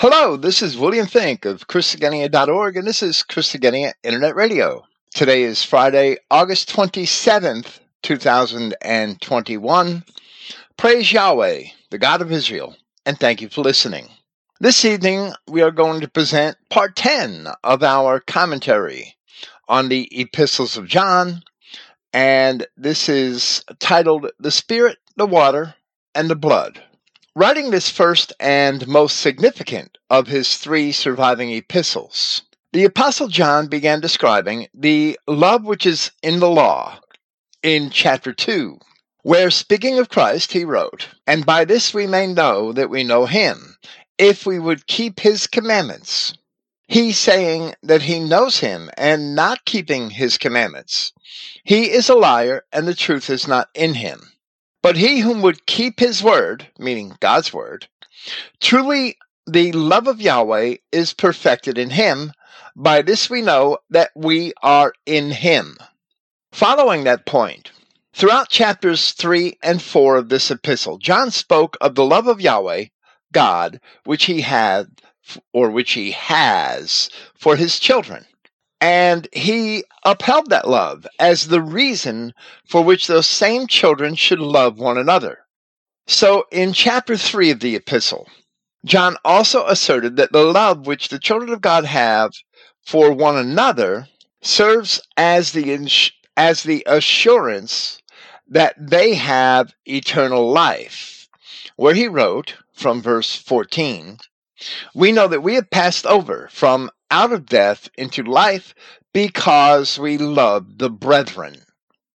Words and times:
Hello, 0.00 0.36
this 0.36 0.60
is 0.60 0.76
William 0.76 1.06
Finck 1.06 1.46
of 1.46 1.68
Christogenea.org, 1.68 2.76
and 2.76 2.86
this 2.86 3.02
is 3.02 3.24
Christogenea 3.26 3.94
Internet 4.02 4.36
Radio. 4.36 4.84
Today 5.14 5.42
is 5.42 5.62
Friday, 5.62 6.18
August 6.30 6.68
27th, 6.68 7.78
2021. 8.02 10.04
Praise 10.76 11.10
Yahweh, 11.10 11.62
the 11.88 11.96
God 11.96 12.20
of 12.20 12.30
Israel, 12.30 12.76
and 13.06 13.18
thank 13.18 13.40
you 13.40 13.48
for 13.48 13.62
listening. 13.62 14.10
This 14.60 14.84
evening, 14.84 15.32
we 15.48 15.62
are 15.62 15.70
going 15.70 16.02
to 16.02 16.08
present 16.08 16.58
part 16.68 16.94
10 16.94 17.48
of 17.64 17.82
our 17.82 18.20
commentary 18.20 19.16
on 19.66 19.88
the 19.88 20.10
epistles 20.12 20.76
of 20.76 20.86
John, 20.86 21.42
and 22.12 22.66
this 22.76 23.08
is 23.08 23.64
titled 23.78 24.30
The 24.38 24.50
Spirit, 24.50 24.98
the 25.16 25.26
Water, 25.26 25.74
and 26.14 26.28
the 26.28 26.36
Blood. 26.36 26.82
Writing 27.38 27.70
this 27.70 27.90
first 27.90 28.32
and 28.40 28.88
most 28.88 29.20
significant 29.20 29.98
of 30.08 30.26
his 30.26 30.56
three 30.56 30.90
surviving 30.90 31.50
epistles, 31.50 32.40
the 32.72 32.86
Apostle 32.86 33.28
John 33.28 33.66
began 33.66 34.00
describing 34.00 34.68
the 34.72 35.18
love 35.28 35.62
which 35.62 35.84
is 35.84 36.12
in 36.22 36.40
the 36.40 36.48
law 36.48 36.98
in 37.62 37.90
chapter 37.90 38.32
2, 38.32 38.78
where 39.20 39.50
speaking 39.50 39.98
of 39.98 40.08
Christ, 40.08 40.52
he 40.52 40.64
wrote, 40.64 41.08
And 41.26 41.44
by 41.44 41.66
this 41.66 41.92
we 41.92 42.06
may 42.06 42.26
know 42.26 42.72
that 42.72 42.88
we 42.88 43.04
know 43.04 43.26
him, 43.26 43.76
if 44.16 44.46
we 44.46 44.58
would 44.58 44.86
keep 44.86 45.20
his 45.20 45.46
commandments. 45.46 46.32
He 46.88 47.12
saying 47.12 47.74
that 47.82 48.00
he 48.00 48.18
knows 48.18 48.60
him 48.60 48.88
and 48.96 49.34
not 49.34 49.66
keeping 49.66 50.08
his 50.08 50.38
commandments. 50.38 51.12
He 51.64 51.90
is 51.90 52.08
a 52.08 52.14
liar, 52.14 52.64
and 52.72 52.88
the 52.88 52.94
truth 52.94 53.28
is 53.28 53.46
not 53.46 53.68
in 53.74 53.92
him. 53.92 54.32
But 54.86 54.98
he 54.98 55.18
whom 55.18 55.42
would 55.42 55.66
keep 55.66 55.98
his 55.98 56.22
word, 56.22 56.68
meaning 56.78 57.16
God's 57.18 57.52
word, 57.52 57.88
truly 58.60 59.18
the 59.44 59.72
love 59.72 60.06
of 60.06 60.20
Yahweh 60.20 60.76
is 60.92 61.12
perfected 61.12 61.76
in 61.76 61.90
him. 61.90 62.30
By 62.76 63.02
this 63.02 63.28
we 63.28 63.42
know 63.42 63.78
that 63.90 64.12
we 64.14 64.52
are 64.62 64.92
in 65.04 65.32
him. 65.32 65.76
Following 66.52 67.02
that 67.02 67.26
point, 67.26 67.72
throughout 68.14 68.48
chapters 68.48 69.10
3 69.10 69.58
and 69.60 69.82
4 69.82 70.18
of 70.18 70.28
this 70.28 70.52
epistle, 70.52 70.98
John 70.98 71.32
spoke 71.32 71.76
of 71.80 71.96
the 71.96 72.04
love 72.04 72.28
of 72.28 72.40
Yahweh, 72.40 72.84
God, 73.32 73.80
which 74.04 74.26
he 74.26 74.42
had 74.42 74.86
or 75.52 75.68
which 75.68 75.94
he 75.94 76.12
has 76.12 77.10
for 77.34 77.56
his 77.56 77.80
children. 77.80 78.24
And 78.80 79.28
he 79.32 79.84
upheld 80.04 80.50
that 80.50 80.68
love 80.68 81.06
as 81.18 81.48
the 81.48 81.62
reason 81.62 82.34
for 82.68 82.84
which 82.84 83.06
those 83.06 83.26
same 83.26 83.66
children 83.66 84.14
should 84.14 84.40
love 84.40 84.78
one 84.78 84.98
another. 84.98 85.46
So 86.06 86.44
in 86.52 86.72
chapter 86.72 87.16
3 87.16 87.50
of 87.50 87.60
the 87.60 87.74
epistle, 87.74 88.28
John 88.84 89.16
also 89.24 89.66
asserted 89.66 90.16
that 90.16 90.32
the 90.32 90.44
love 90.44 90.86
which 90.86 91.08
the 91.08 91.18
children 91.18 91.52
of 91.52 91.60
God 91.60 91.84
have 91.84 92.32
for 92.84 93.10
one 93.10 93.36
another 93.36 94.06
serves 94.42 95.00
as 95.16 95.52
the, 95.52 95.90
as 96.36 96.62
the 96.62 96.84
assurance 96.86 98.00
that 98.48 98.74
they 98.78 99.14
have 99.14 99.74
eternal 99.86 100.50
life. 100.50 101.28
Where 101.76 101.94
he 101.94 102.06
wrote 102.06 102.54
from 102.72 103.02
verse 103.02 103.34
14, 103.34 104.18
we 104.94 105.12
know 105.12 105.26
that 105.28 105.42
we 105.42 105.54
have 105.54 105.70
passed 105.70 106.06
over 106.06 106.48
from 106.52 106.90
out 107.10 107.32
of 107.32 107.46
death 107.46 107.88
into 107.96 108.22
life 108.22 108.74
because 109.12 109.98
we 109.98 110.18
love 110.18 110.78
the 110.78 110.90
brethren. 110.90 111.62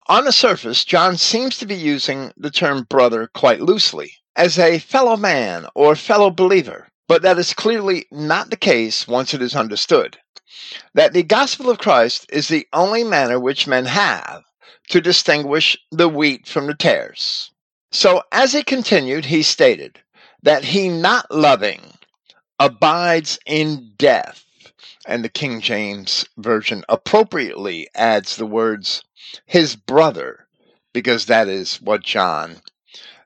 On 0.07 0.25
the 0.25 0.31
surface, 0.31 0.83
John 0.83 1.17
seems 1.17 1.57
to 1.57 1.65
be 1.65 1.75
using 1.75 2.33
the 2.35 2.49
term 2.49 2.83
brother 2.89 3.29
quite 3.33 3.61
loosely, 3.61 4.15
as 4.35 4.57
a 4.57 4.79
fellow 4.79 5.15
man 5.15 5.67
or 5.75 5.95
fellow 5.95 6.31
believer, 6.31 6.87
but 7.07 7.21
that 7.21 7.37
is 7.37 7.53
clearly 7.53 8.05
not 8.11 8.49
the 8.49 8.57
case 8.57 9.07
once 9.07 9.33
it 9.33 9.41
is 9.41 9.55
understood. 9.55 10.17
That 10.95 11.13
the 11.13 11.23
gospel 11.23 11.69
of 11.69 11.77
Christ 11.77 12.25
is 12.29 12.47
the 12.47 12.67
only 12.73 13.03
manner 13.03 13.39
which 13.39 13.67
men 13.67 13.85
have 13.85 14.43
to 14.89 14.99
distinguish 14.99 15.77
the 15.91 16.09
wheat 16.09 16.47
from 16.47 16.67
the 16.67 16.73
tares. 16.73 17.51
So, 17.91 18.23
as 18.31 18.53
he 18.53 18.63
continued, 18.63 19.25
he 19.25 19.43
stated 19.43 19.99
that 20.43 20.63
he 20.63 20.89
not 20.89 21.29
loving 21.29 21.93
abides 22.59 23.39
in 23.45 23.93
death 23.97 24.43
and 25.05 25.23
the 25.23 25.29
King 25.29 25.61
James 25.61 26.25
Version 26.37 26.83
appropriately 26.89 27.89
adds 27.95 28.35
the 28.35 28.45
words 28.45 29.03
his 29.45 29.75
brother, 29.75 30.47
because 30.93 31.25
that 31.25 31.47
is 31.47 31.81
what 31.81 32.03
John 32.03 32.61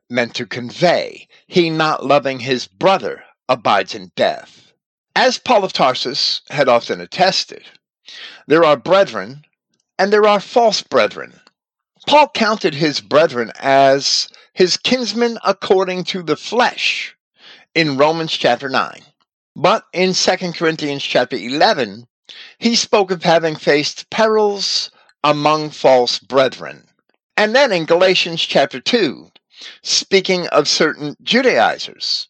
meant 0.09 0.35
to 0.35 0.45
convey. 0.45 1.27
He 1.47 1.69
not 1.69 2.05
loving 2.05 2.39
his 2.39 2.67
brother 2.67 3.23
abides 3.47 3.95
in 3.95 4.11
death. 4.15 4.73
As 5.15 5.37
Paul 5.37 5.63
of 5.63 5.73
Tarsus 5.73 6.41
had 6.49 6.67
often 6.67 6.99
attested, 6.99 7.63
there 8.47 8.63
are 8.63 8.77
brethren 8.77 9.45
and 9.97 10.11
there 10.11 10.27
are 10.27 10.39
false 10.39 10.81
brethren. 10.81 11.39
Paul 12.07 12.29
counted 12.29 12.73
his 12.73 12.99
brethren 12.99 13.51
as 13.59 14.27
his 14.53 14.77
kinsmen 14.77 15.37
according 15.43 16.03
to 16.05 16.23
the 16.23 16.35
flesh 16.35 17.15
in 17.73 17.97
Romans 17.97 18.33
chapter 18.33 18.69
9. 18.69 19.03
But 19.55 19.85
in 19.93 20.15
2 20.15 20.53
Corinthians 20.53 21.03
chapter 21.03 21.35
11, 21.35 22.07
he 22.57 22.75
spoke 22.75 23.11
of 23.11 23.21
having 23.21 23.55
faced 23.55 24.09
perils 24.09 24.89
among 25.23 25.69
false 25.69 26.17
brethren. 26.17 26.87
And 27.37 27.55
then 27.55 27.71
in 27.71 27.85
Galatians 27.85 28.41
chapter 28.41 28.79
2, 28.79 29.31
speaking 29.83 30.47
of 30.47 30.67
certain 30.67 31.15
Judaizers, 31.21 32.27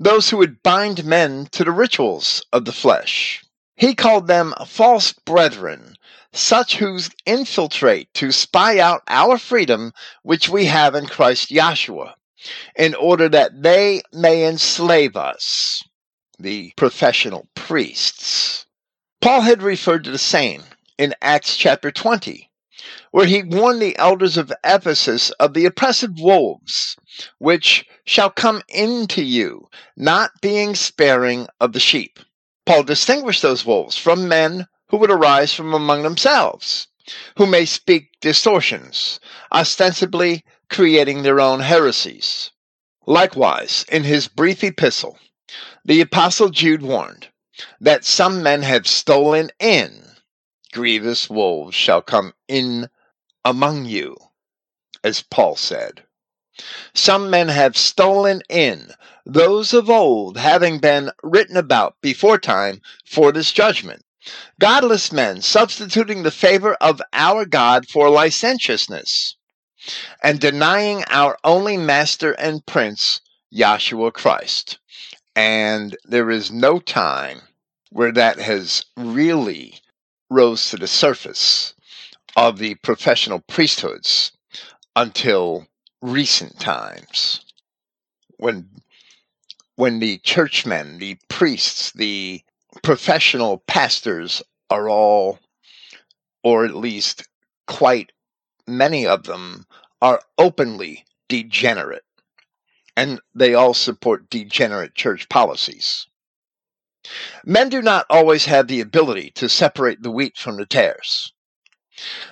those 0.00 0.30
who 0.30 0.38
would 0.38 0.62
bind 0.62 1.04
men 1.04 1.46
to 1.52 1.62
the 1.62 1.70
rituals 1.72 2.42
of 2.54 2.64
the 2.64 2.72
flesh, 2.72 3.44
he 3.76 3.94
called 3.94 4.26
them 4.26 4.54
false 4.66 5.12
brethren, 5.12 5.98
such 6.32 6.76
who 6.76 6.98
infiltrate 7.26 8.14
to 8.14 8.32
spy 8.32 8.78
out 8.78 9.02
our 9.08 9.36
freedom 9.36 9.92
which 10.22 10.48
we 10.48 10.64
have 10.64 10.94
in 10.94 11.04
Christ 11.04 11.50
Yahshua, 11.50 12.14
in 12.76 12.94
order 12.94 13.28
that 13.28 13.62
they 13.62 14.00
may 14.10 14.46
enslave 14.46 15.18
us 15.18 15.84
the 16.42 16.72
professional 16.76 17.48
priests. 17.54 18.66
Paul 19.20 19.42
had 19.42 19.62
referred 19.62 20.04
to 20.04 20.10
the 20.10 20.18
same 20.18 20.64
in 20.98 21.14
Acts 21.22 21.56
chapter 21.56 21.92
20, 21.92 22.50
where 23.12 23.26
he 23.26 23.42
warned 23.42 23.80
the 23.80 23.96
elders 23.96 24.36
of 24.36 24.52
Ephesus 24.64 25.30
of 25.32 25.54
the 25.54 25.64
oppressive 25.64 26.18
wolves, 26.18 26.96
which 27.38 27.86
shall 28.04 28.30
come 28.30 28.60
into 28.68 29.22
you, 29.22 29.68
not 29.96 30.32
being 30.40 30.74
sparing 30.74 31.46
of 31.60 31.72
the 31.72 31.80
sheep. 31.80 32.18
Paul 32.66 32.82
distinguished 32.82 33.42
those 33.42 33.64
wolves 33.64 33.96
from 33.96 34.28
men 34.28 34.66
who 34.88 34.96
would 34.96 35.10
arise 35.10 35.54
from 35.54 35.72
among 35.72 36.02
themselves, 36.02 36.88
who 37.36 37.46
may 37.46 37.64
speak 37.64 38.10
distortions, 38.20 39.20
ostensibly 39.52 40.44
creating 40.68 41.22
their 41.22 41.40
own 41.40 41.60
heresies. 41.60 42.50
Likewise, 43.06 43.84
in 43.90 44.04
his 44.04 44.28
brief 44.28 44.62
epistle, 44.62 45.18
the 45.84 46.00
Apostle 46.00 46.48
Jude 46.48 46.82
warned 46.82 47.28
that 47.80 48.04
some 48.04 48.42
men 48.42 48.62
have 48.62 48.86
stolen 48.86 49.50
in. 49.58 50.04
Grievous 50.72 51.28
wolves 51.28 51.74
shall 51.74 52.00
come 52.00 52.32
in 52.48 52.88
among 53.44 53.84
you, 53.84 54.16
as 55.02 55.22
Paul 55.22 55.56
said. 55.56 56.04
Some 56.94 57.30
men 57.30 57.48
have 57.48 57.76
stolen 57.76 58.42
in, 58.48 58.92
those 59.26 59.74
of 59.74 59.90
old 59.90 60.36
having 60.36 60.78
been 60.78 61.10
written 61.22 61.56
about 61.56 61.96
before 62.00 62.38
time 62.38 62.80
for 63.04 63.32
this 63.32 63.52
judgment. 63.52 64.04
Godless 64.60 65.10
men 65.10 65.42
substituting 65.42 66.22
the 66.22 66.30
favor 66.30 66.74
of 66.74 67.02
our 67.12 67.44
God 67.44 67.88
for 67.88 68.08
licentiousness, 68.08 69.36
and 70.22 70.38
denying 70.38 71.02
our 71.08 71.36
only 71.42 71.76
Master 71.76 72.32
and 72.32 72.64
Prince, 72.64 73.20
Yahshua 73.52 74.12
Christ. 74.12 74.78
And 75.34 75.96
there 76.04 76.30
is 76.30 76.50
no 76.50 76.78
time 76.78 77.42
where 77.90 78.12
that 78.12 78.38
has 78.38 78.84
really 78.96 79.80
rose 80.30 80.70
to 80.70 80.76
the 80.76 80.86
surface 80.86 81.74
of 82.36 82.58
the 82.58 82.74
professional 82.76 83.40
priesthoods 83.40 84.32
until 84.96 85.66
recent 86.00 86.58
times. 86.58 87.44
When 88.38 88.68
when 89.76 90.00
the 90.00 90.18
churchmen, 90.18 90.98
the 90.98 91.18
priests, 91.28 91.92
the 91.92 92.42
professional 92.82 93.58
pastors 93.66 94.42
are 94.70 94.88
all 94.88 95.38
or 96.42 96.64
at 96.64 96.74
least 96.74 97.26
quite 97.66 98.12
many 98.66 99.06
of 99.06 99.24
them 99.24 99.66
are 100.00 100.20
openly 100.38 101.04
degenerate 101.28 102.04
and 102.96 103.20
they 103.34 103.54
all 103.54 103.74
support 103.74 104.30
degenerate 104.30 104.94
church 104.94 105.28
policies. 105.28 106.06
Men 107.44 107.68
do 107.68 107.82
not 107.82 108.06
always 108.08 108.44
have 108.44 108.68
the 108.68 108.80
ability 108.80 109.30
to 109.32 109.48
separate 109.48 110.02
the 110.02 110.10
wheat 110.10 110.36
from 110.36 110.56
the 110.56 110.66
tares. 110.66 111.32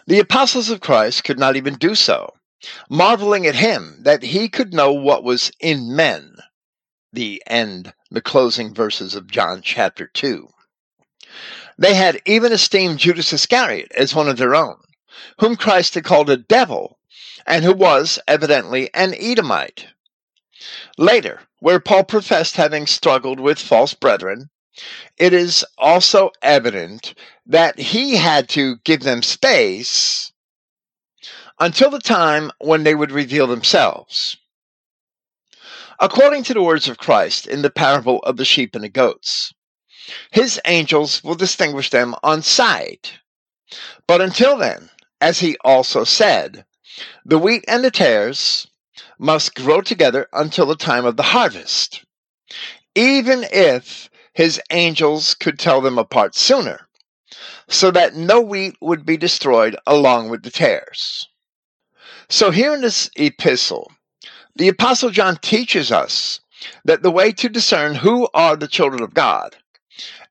The 0.07 0.21
apostles 0.21 0.71
of 0.71 0.81
Christ 0.81 1.25
could 1.25 1.39
not 1.39 1.57
even 1.57 1.75
do 1.75 1.95
so, 1.95 2.35
marveling 2.89 3.47
at 3.47 3.57
him 3.57 4.03
that 4.03 4.23
he 4.23 4.49
could 4.49 4.73
know 4.73 4.93
what 4.93 5.25
was 5.25 5.51
in 5.61 5.95
men, 5.95 6.37
the 7.13 7.43
end, 7.47 7.93
the 8.11 8.21
closing 8.21 8.75
verses 8.75 9.15
of 9.15 9.31
John 9.31 9.63
chapter 9.63 10.07
2. 10.07 10.49
They 11.79 11.95
had 11.95 12.21
even 12.27 12.53
esteemed 12.53 12.99
Judas 12.99 13.33
Iscariot 13.33 13.91
as 13.97 14.15
one 14.15 14.29
of 14.29 14.37
their 14.37 14.55
own, 14.55 14.77
whom 15.39 15.57
Christ 15.57 15.95
had 15.95 16.05
called 16.05 16.31
a 16.31 16.37
devil, 16.37 16.99
and 17.47 17.65
who 17.65 17.73
was 17.73 18.19
evidently 18.29 18.93
an 18.95 19.15
Edomite. 19.15 19.87
Later, 20.99 21.41
where 21.59 21.81
Paul 21.81 22.05
professed 22.05 22.57
having 22.57 22.87
struggled 22.87 23.41
with 23.41 23.59
false 23.59 23.95
brethren, 23.95 24.51
it 25.17 25.33
is 25.33 25.65
also 25.79 26.31
evident 26.43 27.15
that 27.47 27.79
he 27.79 28.17
had 28.17 28.49
to 28.51 28.77
give 28.85 29.01
them 29.01 29.23
space 29.23 30.33
until 31.59 31.91
the 31.91 31.99
time 31.99 32.51
when 32.59 32.85
they 32.85 32.95
would 32.95 33.13
reveal 33.13 33.47
themselves. 33.47 34.37
According 35.99 36.45
to 36.45 36.55
the 36.55 36.63
words 36.63 36.89
of 36.89 36.99
Christ 36.99 37.47
in 37.47 37.63
the 37.63 37.71
parable 37.71 38.21
of 38.21 38.39
the 38.39 38.45
sheep 38.45 38.75
and 38.75 38.83
the 38.83 38.89
goats, 38.89 39.53
his 40.31 40.61
angels 40.65 41.23
will 41.23 41.35
distinguish 41.35 41.91
them 41.91 42.15
on 42.23 42.43
sight. 42.43 43.19
But 44.07 44.21
until 44.21 44.57
then, 44.57 44.91
as 45.21 45.41
he 45.41 45.57
also 45.63 46.05
said, 46.05 46.65
the 47.25 47.39
wheat 47.39 47.65
and 47.69 47.85
the 47.85 47.91
tares 47.91 48.67
must 49.21 49.55
grow 49.55 49.83
together 49.83 50.27
until 50.33 50.65
the 50.65 50.75
time 50.75 51.05
of 51.05 51.17
the 51.17 51.23
harvest, 51.23 52.05
even 52.95 53.45
if 53.53 54.09
his 54.33 54.59
angels 54.71 55.35
could 55.35 55.59
tell 55.59 55.83
them 55.83 55.99
apart 55.99 56.35
sooner, 56.35 56.89
so 57.69 57.91
that 57.91 58.15
no 58.17 58.41
wheat 58.41 58.75
would 58.81 59.05
be 59.05 59.19
destroyed 59.19 59.77
along 59.87 60.31
with 60.31 60.43
the 60.43 60.51
tares. 60.51 61.29
So, 62.31 62.51
here 62.51 62.73
in 62.73 62.81
this 62.81 63.11
epistle, 63.15 63.93
the 64.57 64.69
Apostle 64.69 65.11
John 65.11 65.37
teaches 65.43 65.93
us 65.93 66.41
that 66.87 67.03
the 67.03 67.11
way 67.11 67.31
to 67.33 67.49
discern 67.51 67.95
who 67.95 68.27
are 68.33 68.57
the 68.57 68.69
children 68.69 69.03
of 69.03 69.13
God 69.13 69.55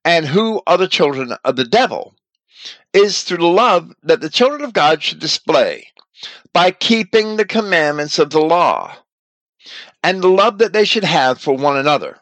and 0.03 0.25
who 0.25 0.63
are 0.65 0.77
the 0.77 0.87
children 0.87 1.33
of 1.43 1.55
the 1.55 1.65
devil 1.65 2.15
is 2.93 3.23
through 3.23 3.37
the 3.37 3.45
love 3.45 3.93
that 4.01 4.21
the 4.21 4.29
children 4.29 4.63
of 4.63 4.73
God 4.73 5.03
should 5.03 5.19
display 5.19 5.87
by 6.53 6.71
keeping 6.71 7.37
the 7.37 7.45
commandments 7.45 8.19
of 8.19 8.29
the 8.29 8.41
law 8.41 8.95
and 10.03 10.21
the 10.21 10.29
love 10.29 10.57
that 10.57 10.73
they 10.73 10.85
should 10.85 11.03
have 11.03 11.39
for 11.39 11.55
one 11.55 11.77
another. 11.77 12.19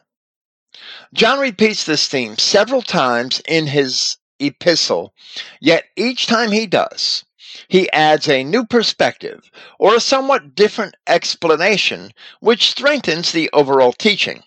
John 1.14 1.38
repeats 1.38 1.84
this 1.84 2.06
theme 2.06 2.36
several 2.36 2.82
times 2.82 3.40
in 3.48 3.66
his 3.66 4.18
epistle, 4.38 5.14
yet 5.60 5.84
each 5.96 6.26
time 6.26 6.52
he 6.52 6.66
does, 6.66 7.24
he 7.68 7.90
adds 7.92 8.28
a 8.28 8.44
new 8.44 8.66
perspective 8.66 9.50
or 9.78 9.94
a 9.94 10.00
somewhat 10.00 10.54
different 10.54 10.94
explanation 11.06 12.12
which 12.40 12.70
strengthens 12.70 13.32
the 13.32 13.50
overall 13.52 13.92
teaching. 13.92 14.42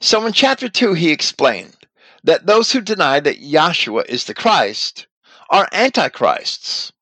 So 0.00 0.26
in 0.26 0.32
chapter 0.32 0.68
2, 0.68 0.94
he 0.94 1.10
explained 1.10 1.76
that 2.24 2.46
those 2.46 2.72
who 2.72 2.80
deny 2.80 3.20
that 3.20 3.40
Yahshua 3.40 4.06
is 4.06 4.24
the 4.24 4.34
Christ 4.34 5.06
are 5.50 5.68
antichrists, 5.72 6.92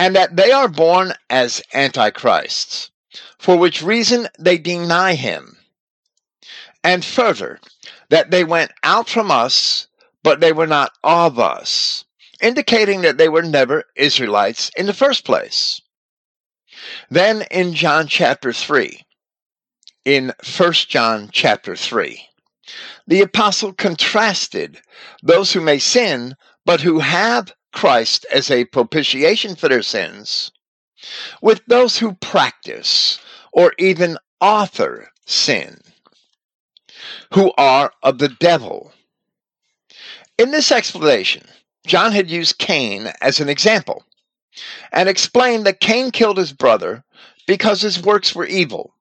and 0.00 0.16
that 0.16 0.34
they 0.34 0.50
are 0.50 0.66
born 0.66 1.12
as 1.28 1.62
antichrists, 1.74 2.90
for 3.38 3.58
which 3.58 3.82
reason 3.82 4.26
they 4.38 4.56
deny 4.56 5.12
him. 5.12 5.58
And 6.82 7.04
further, 7.04 7.60
that 8.08 8.30
they 8.30 8.42
went 8.42 8.72
out 8.82 9.10
from 9.10 9.30
us, 9.30 9.88
but 10.22 10.40
they 10.40 10.54
were 10.54 10.66
not 10.66 10.92
of 11.04 11.38
us, 11.38 12.06
indicating 12.40 13.02
that 13.02 13.18
they 13.18 13.28
were 13.28 13.42
never 13.42 13.84
Israelites 13.94 14.70
in 14.74 14.86
the 14.86 14.94
first 14.94 15.26
place. 15.26 15.82
Then 17.10 17.42
in 17.50 17.74
John 17.74 18.06
chapter 18.06 18.54
3, 18.54 19.04
in 20.06 20.32
1 20.56 20.72
John 20.72 21.28
chapter 21.30 21.76
3, 21.76 22.26
the 23.06 23.20
apostle 23.20 23.74
contrasted 23.74 24.80
those 25.22 25.52
who 25.52 25.60
may 25.60 25.78
sin, 25.78 26.36
but 26.64 26.80
who 26.80 27.00
have 27.00 27.52
Christ 27.72 28.26
as 28.32 28.50
a 28.50 28.64
propitiation 28.66 29.56
for 29.56 29.68
their 29.68 29.82
sins, 29.82 30.50
with 31.40 31.62
those 31.66 31.98
who 31.98 32.14
practice 32.14 33.18
or 33.52 33.72
even 33.78 34.18
author 34.40 35.08
sin, 35.26 35.80
who 37.32 37.52
are 37.56 37.92
of 38.02 38.18
the 38.18 38.28
devil. 38.28 38.92
In 40.38 40.50
this 40.50 40.72
explanation, 40.72 41.42
John 41.86 42.12
had 42.12 42.30
used 42.30 42.58
Cain 42.58 43.12
as 43.20 43.40
an 43.40 43.48
example 43.48 44.04
and 44.92 45.08
explained 45.08 45.66
that 45.66 45.80
Cain 45.80 46.10
killed 46.10 46.36
his 46.36 46.52
brother 46.52 47.04
because 47.46 47.80
his 47.80 48.02
works 48.02 48.34
were 48.34 48.46
evil. 48.46 48.94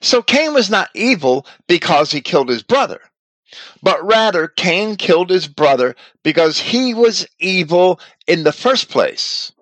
So 0.00 0.22
Cain 0.22 0.54
was 0.54 0.70
not 0.70 0.90
evil 0.94 1.46
because 1.68 2.10
he 2.10 2.20
killed 2.20 2.48
his 2.48 2.62
brother, 2.62 3.00
but 3.82 4.04
rather 4.04 4.48
Cain 4.48 4.96
killed 4.96 5.30
his 5.30 5.48
brother 5.48 5.96
because 6.22 6.60
he 6.60 6.94
was 6.94 7.26
evil 7.38 8.00
in 8.26 8.44
the 8.44 8.52
first 8.52 8.88
place, 8.88 9.52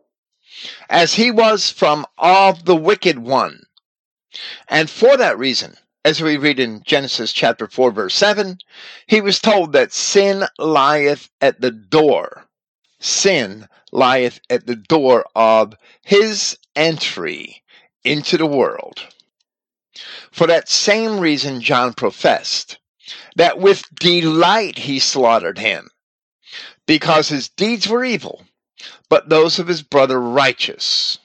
as 0.90 1.14
he 1.14 1.31
was 1.31 1.70
from 1.70 2.06
of 2.19 2.64
the 2.64 2.76
wicked 2.76 3.19
one. 3.19 3.62
And 4.69 4.90
for 4.90 5.17
that 5.17 5.38
reason, 5.38 5.76
as 6.05 6.23
we 6.23 6.37
read 6.37 6.61
in 6.61 6.82
Genesis 6.85 7.32
chapter 7.32 7.67
4, 7.67 7.90
verse 7.90 8.14
7, 8.14 8.58
he 9.06 9.20
was 9.20 9.38
told 9.38 9.73
that 9.73 9.93
sin 9.93 10.44
lieth 10.58 11.29
at 11.41 11.61
the 11.61 11.70
door. 11.70 12.46
Sin 13.00 13.69
lieth 13.93 14.41
at 14.50 14.67
the 14.67 14.76
door 14.76 15.25
of 15.34 15.75
his 16.02 16.58
entry 16.76 17.62
into 18.05 18.37
the 18.37 18.46
world. 18.46 19.00
For 20.31 20.46
that 20.46 20.69
same 20.69 21.20
reason, 21.20 21.61
John 21.61 21.94
professed 21.94 22.79
that 23.37 23.58
with 23.58 23.84
delight 23.94 24.78
he 24.78 24.99
slaughtered 24.99 25.58
him, 25.58 25.88
because 26.87 27.28
his 27.28 27.49
deeds 27.49 27.88
were 27.88 28.05
evil, 28.05 28.44
but 29.08 29.28
those 29.28 29.58
of 29.58 29.69
his 29.69 29.82
brother 29.82 30.20
righteous. 30.20 31.19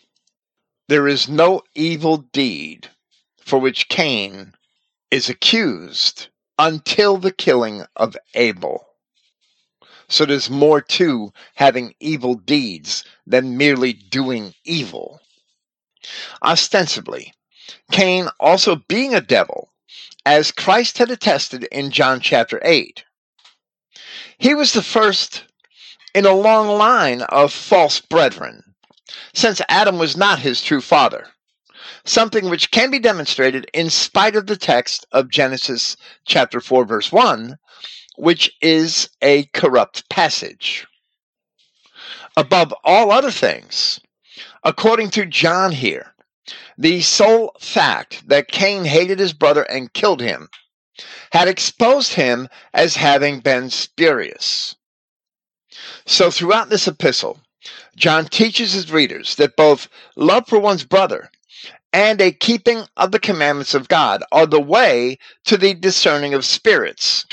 There 0.89 1.07
is 1.07 1.29
no 1.29 1.61
evil 1.75 2.17
deed 2.17 2.89
for 3.41 3.59
which 3.59 3.89
Cain 3.89 4.53
is 5.11 5.29
accused 5.29 6.27
until 6.59 7.17
the 7.17 7.31
killing 7.31 7.85
of 7.95 8.17
Abel. 8.35 8.85
So 10.07 10.25
there's 10.25 10.49
more 10.49 10.81
to 10.81 11.33
having 11.55 11.95
evil 11.99 12.35
deeds 12.35 13.03
than 13.25 13.57
merely 13.57 13.93
doing 13.93 14.53
evil. 14.63 15.19
Ostensibly, 16.43 17.33
Cain 17.91 18.27
also 18.39 18.75
being 18.75 19.15
a 19.15 19.21
devil, 19.21 19.72
as 20.25 20.51
Christ 20.51 20.97
had 20.97 21.11
attested 21.11 21.63
in 21.65 21.91
John 21.91 22.19
chapter 22.19 22.61
8. 22.63 23.03
He 24.37 24.53
was 24.55 24.73
the 24.73 24.83
first 24.83 25.45
in 26.13 26.25
a 26.25 26.33
long 26.33 26.67
line 26.67 27.21
of 27.23 27.51
false 27.51 27.99
brethren, 27.99 28.75
since 29.33 29.61
Adam 29.69 29.97
was 29.97 30.15
not 30.17 30.39
his 30.39 30.61
true 30.61 30.81
father 30.81 31.27
something 32.05 32.49
which 32.49 32.71
can 32.71 32.91
be 32.91 32.99
demonstrated 32.99 33.69
in 33.73 33.89
spite 33.89 34.35
of 34.35 34.47
the 34.47 34.57
text 34.57 35.05
of 35.11 35.29
Genesis 35.29 35.95
chapter 36.25 36.59
4 36.59 36.85
verse 36.85 37.11
1, 37.11 37.57
which 38.17 38.51
is 38.61 39.09
a 39.21 39.45
corrupt 39.53 40.07
passage. 40.09 40.85
Above 42.35 42.73
all 42.83 43.11
other 43.11 43.31
things, 43.31 43.99
according 44.63 45.09
to 45.11 45.25
John 45.25 45.71
here, 45.71 46.12
the 46.77 47.01
sole 47.01 47.55
fact 47.59 48.27
that 48.27 48.47
Cain 48.47 48.85
hated 48.85 49.19
his 49.19 49.33
brother 49.33 49.63
and 49.63 49.93
killed 49.93 50.21
him 50.21 50.49
had 51.31 51.47
exposed 51.47 52.13
him 52.13 52.47
as 52.73 52.95
having 52.95 53.39
been 53.39 53.69
spurious. 53.69 54.75
So 56.05 56.29
throughout 56.29 56.69
this 56.69 56.87
epistle, 56.87 57.39
John 57.95 58.25
teaches 58.25 58.73
his 58.73 58.91
readers 58.91 59.35
that 59.35 59.55
both 59.55 59.87
love 60.15 60.47
for 60.47 60.59
one's 60.59 60.83
brother 60.83 61.31
and 61.93 62.19
a 62.19 62.31
keeping 62.31 62.83
of 62.97 63.11
the 63.11 63.19
commandments 63.19 63.73
of 63.73 63.87
God 63.87 64.23
are 64.31 64.47
the 64.47 64.59
way 64.59 65.17
to 65.45 65.57
the 65.57 65.75
discerning 65.75 66.33
of 66.33 66.43
spirits, 66.43 67.25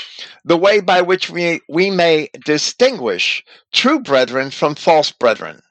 the 0.45 0.57
way 0.57 0.79
by 0.79 1.01
which 1.01 1.29
we, 1.29 1.61
we 1.67 1.89
may 1.89 2.29
distinguish 2.45 3.43
true 3.73 3.99
brethren 3.99 4.51
from 4.51 4.75
false 4.75 5.11
brethren, 5.11 5.61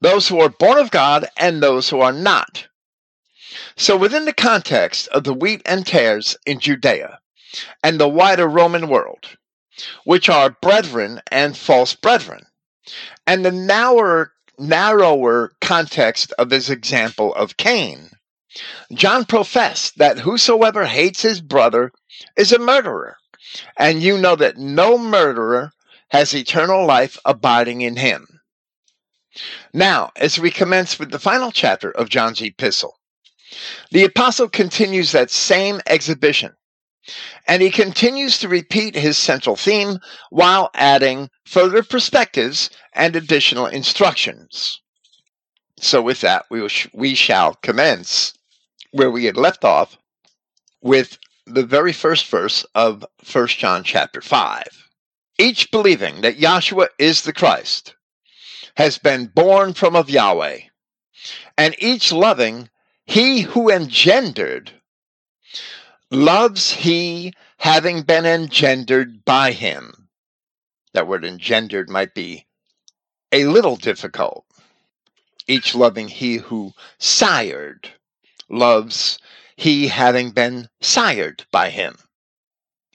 those 0.00 0.28
who 0.28 0.40
are 0.40 0.48
born 0.48 0.78
of 0.78 0.90
God 0.90 1.28
and 1.36 1.62
those 1.62 1.88
who 1.88 2.00
are 2.00 2.12
not. 2.12 2.66
So, 3.76 3.96
within 3.96 4.24
the 4.24 4.32
context 4.32 5.08
of 5.08 5.24
the 5.24 5.34
wheat 5.34 5.62
and 5.64 5.86
tares 5.86 6.36
in 6.46 6.60
Judea 6.60 7.20
and 7.82 7.98
the 7.98 8.08
wider 8.08 8.46
Roman 8.46 8.88
world, 8.88 9.36
which 10.04 10.28
are 10.28 10.50
brethren 10.50 11.20
and 11.30 11.56
false 11.56 11.94
brethren, 11.94 12.46
and 13.26 13.44
the 13.44 13.52
narrower 13.52 14.32
narrower 14.58 15.52
context 15.60 16.32
of 16.38 16.50
this 16.50 16.68
example 16.68 17.34
of 17.34 17.56
Cain, 17.56 18.10
John 18.92 19.24
professed 19.24 19.98
that 19.98 20.18
whosoever 20.18 20.84
hates 20.84 21.22
his 21.22 21.40
brother 21.40 21.92
is 22.36 22.52
a 22.52 22.58
murderer, 22.58 23.16
and 23.78 24.02
you 24.02 24.18
know 24.18 24.36
that 24.36 24.58
no 24.58 24.98
murderer 24.98 25.72
has 26.08 26.34
eternal 26.34 26.84
life 26.84 27.18
abiding 27.24 27.80
in 27.80 27.96
him. 27.96 28.29
Now, 29.72 30.12
as 30.16 30.38
we 30.38 30.50
commence 30.50 30.98
with 30.98 31.10
the 31.10 31.18
final 31.20 31.52
chapter 31.52 31.90
of 31.92 32.08
John's 32.10 32.42
epistle, 32.42 32.96
The 33.92 34.04
apostle 34.04 34.48
continues 34.50 35.12
that 35.12 35.30
same 35.30 35.80
exhibition, 35.86 36.54
and 37.48 37.62
he 37.62 37.70
continues 37.70 38.38
to 38.40 38.48
repeat 38.48 38.94
his 38.96 39.18
central 39.18 39.56
theme 39.56 39.98
while 40.30 40.70
adding 40.74 41.30
further 41.46 41.82
perspectives 41.82 42.70
and 42.94 43.16
additional 43.16 43.66
instructions. 43.66 44.80
So, 45.80 46.02
with 46.02 46.20
that, 46.22 46.46
we, 46.50 46.68
sh- 46.68 46.88
we 46.94 47.14
shall 47.14 47.54
commence 47.56 48.34
where 48.92 49.10
we 49.10 49.26
had 49.26 49.36
left 49.36 49.64
off 49.64 49.98
with 50.82 51.18
the 51.46 51.64
very 51.66 51.92
first 51.92 52.26
verse 52.28 52.64
of 52.74 53.04
1 53.32 53.48
John 53.48 53.84
chapter 53.84 54.20
5. 54.20 54.64
Each 55.38 55.70
believing 55.70 56.22
that 56.22 56.38
Yahshua 56.38 56.88
is 56.98 57.22
the 57.22 57.32
Christ 57.32 57.94
has 58.76 58.98
been 58.98 59.26
born 59.26 59.74
from 59.74 59.96
of 59.96 60.10
Yahweh, 60.10 60.60
and 61.56 61.74
each 61.78 62.12
loving 62.12 62.70
he 63.06 63.40
who 63.42 63.70
engendered 63.70 64.72
loves 66.10 66.72
he 66.72 67.32
having 67.58 68.02
been 68.02 68.26
engendered 68.26 69.24
by 69.24 69.52
him. 69.52 70.08
That 70.92 71.06
word 71.06 71.24
engendered 71.24 71.88
might 71.88 72.14
be 72.14 72.46
a 73.32 73.44
little 73.44 73.76
difficult. 73.76 74.44
Each 75.46 75.74
loving 75.74 76.08
he 76.08 76.36
who 76.36 76.72
sired 76.98 77.90
loves 78.48 79.18
he 79.56 79.88
having 79.88 80.30
been 80.30 80.68
sired 80.80 81.46
by 81.52 81.70
him. 81.70 81.96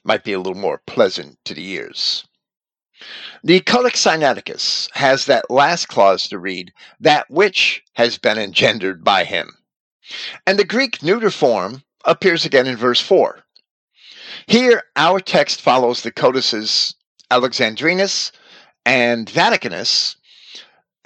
Might 0.04 0.24
be 0.24 0.34
a 0.34 0.40
little 0.40 0.60
more 0.60 0.82
pleasant 0.86 1.38
to 1.46 1.54
the 1.54 1.68
ears. 1.70 2.26
The 3.44 3.60
Codex 3.62 4.04
Sinaiticus 4.04 4.90
has 4.94 5.26
that 5.26 5.52
last 5.52 5.88
clause 5.88 6.28
to 6.30 6.40
read, 6.40 6.74
that 7.00 7.30
which 7.30 7.84
has 7.94 8.18
been 8.18 8.40
engendered 8.40 9.04
by 9.04 9.24
him. 9.24 9.52
And 10.48 10.58
the 10.58 10.66
Greek 10.66 11.04
neuter 11.04 11.32
form 11.32 11.84
appears 12.06 12.46
again 12.46 12.68
in 12.68 12.76
verse 12.76 13.00
4. 13.00 13.44
Here, 14.48 14.84
our 14.96 15.20
text 15.20 15.62
follows 15.62 16.02
the 16.02 16.12
codices 16.12 16.96
Alexandrinus 17.32 18.32
and 18.86 19.28
Vaticanus. 19.28 20.16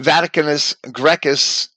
Vaticanus 0.01 0.75
Graecus 0.83 1.69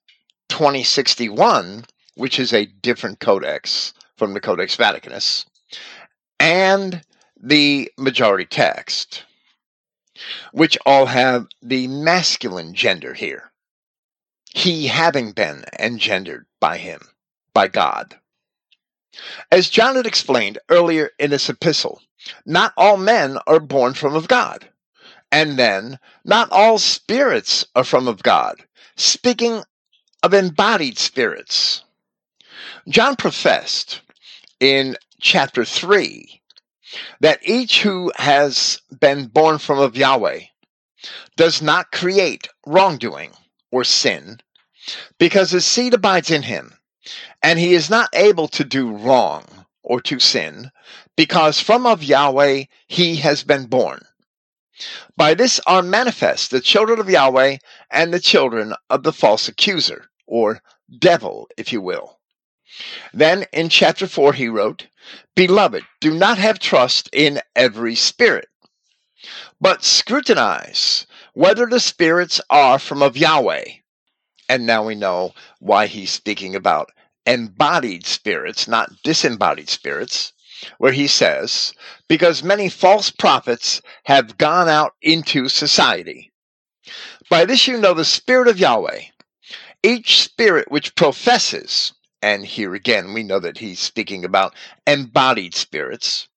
2061, 0.49 1.85
which 2.15 2.39
is 2.39 2.53
a 2.53 2.67
different 2.67 3.21
codex 3.21 3.95
from 4.17 4.35
the 4.35 4.41
Codex 4.41 4.77
Vaticanus, 4.77 5.45
and 6.39 7.03
the 7.41 7.91
majority 7.99 8.45
text 8.45 9.25
which 10.53 10.79
all 10.85 11.07
have 11.07 11.47
the 11.61 11.89
masculine 11.89 12.75
gender 12.75 13.15
here. 13.15 13.53
He 14.55 14.87
having 14.89 15.33
been 15.33 15.65
engendered 15.79 16.47
by 16.61 16.79
him, 16.79 17.01
by 17.55 17.69
God. 17.69 18.19
As 19.51 19.69
John 19.69 19.97
had 19.97 20.07
explained 20.07 20.59
earlier 20.69 21.11
in 21.19 21.31
this 21.31 21.49
epistle, 21.49 22.03
not 22.47 22.73
all 22.77 22.97
men 22.97 23.39
are 23.47 23.61
born 23.61 23.95
from 23.95 24.15
of 24.15 24.29
God. 24.29 24.69
And 25.31 25.59
then, 25.59 25.99
not 26.25 26.51
all 26.51 26.79
spirits 26.79 27.65
are 27.75 27.85
from 27.85 28.07
of 28.07 28.23
God, 28.23 28.65
speaking 28.97 29.65
of 30.23 30.35
embodied 30.35 30.99
spirits. 30.99 31.83
John 32.89 33.17
professed 33.17 34.03
in 34.61 34.97
chapter 35.21 35.65
3 35.65 36.42
that 37.21 37.41
each 37.43 37.83
who 37.83 38.13
has 38.17 38.81
been 39.01 39.27
born 39.27 39.59
from 39.59 39.79
of 39.79 39.97
Yahweh 39.97 40.41
does 41.37 41.63
not 41.63 41.93
create 41.93 42.49
wrongdoing 42.67 43.33
or 43.71 43.85
sin 43.85 44.41
because 45.19 45.51
his 45.51 45.67
seed 45.67 45.95
abides 45.95 46.31
in 46.31 46.43
him 46.43 46.79
and 47.43 47.59
he 47.59 47.75
is 47.75 47.91
not 47.91 48.09
able 48.13 48.49
to 48.49 48.65
do 48.65 48.95
wrong 48.95 49.45
or 49.83 50.01
to 50.01 50.19
sin 50.19 50.71
because 51.17 51.61
from 51.61 51.87
of 51.87 52.03
Yahweh 52.03 52.65
he 52.87 53.17
has 53.17 53.43
been 53.43 53.67
born. 53.67 54.05
By 55.17 55.35
this 55.35 55.61
are 55.67 55.83
manifest 55.83 56.51
the 56.51 56.61
children 56.61 56.99
of 56.99 57.11
Yahweh 57.11 57.59
and 57.91 58.13
the 58.13 58.21
children 58.21 58.75
of 58.89 59.03
the 59.03 59.13
false 59.13 59.47
accuser, 59.47 60.11
or 60.27 60.63
devil, 60.99 61.49
if 61.57 61.73
you 61.73 61.81
will. 61.81 62.19
Then 63.13 63.45
in 63.53 63.69
chapter 63.69 64.07
4 64.07 64.33
he 64.33 64.49
wrote, 64.49 64.87
Beloved, 65.35 65.85
do 66.01 66.13
not 66.13 66.39
have 66.39 66.59
trust 66.59 67.09
in 67.13 67.41
every 67.57 67.95
spirit, 67.95 68.49
but 69.61 69.85
scrutinize 69.85 71.07
whether 71.35 71.67
the 71.67 71.81
spirits 71.81 72.41
are 72.51 72.79
from 72.79 73.03
of 73.03 73.17
Yahweh. 73.17 73.65
And 74.49 74.67
now 74.67 74.85
we 74.85 74.95
know 74.95 75.35
why 75.61 75.87
he's 75.87 76.11
speaking 76.11 76.55
about 76.55 76.91
embodied 77.25 78.07
spirits, 78.07 78.69
not 78.69 79.03
disembodied 79.03 79.69
spirits, 79.69 80.33
where 80.79 80.93
he 80.93 81.07
says, 81.07 81.73
Because 82.09 82.43
many 82.43 82.69
false 82.69 83.11
prophets 83.11 83.81
have 84.05 84.39
gone 84.39 84.69
out 84.69 84.95
into 85.01 85.49
society. 85.49 86.31
By 87.31 87.45
this 87.45 87.67
you 87.67 87.79
know 87.79 87.95
the 87.95 88.05
Spirit 88.05 88.49
of 88.49 88.59
Yahweh. 88.59 89.03
Each 89.83 90.23
spirit 90.23 90.71
which 90.71 90.95
professes 90.95 91.93
and 92.23 92.47
here 92.47 92.75
again, 92.75 93.13
we 93.13 93.25
know 93.25 93.41
that 93.41 93.59
he's 93.59 93.81
speaking 93.81 94.25
about 94.25 94.55
embodied 94.87 95.55
spirits. 95.55 96.29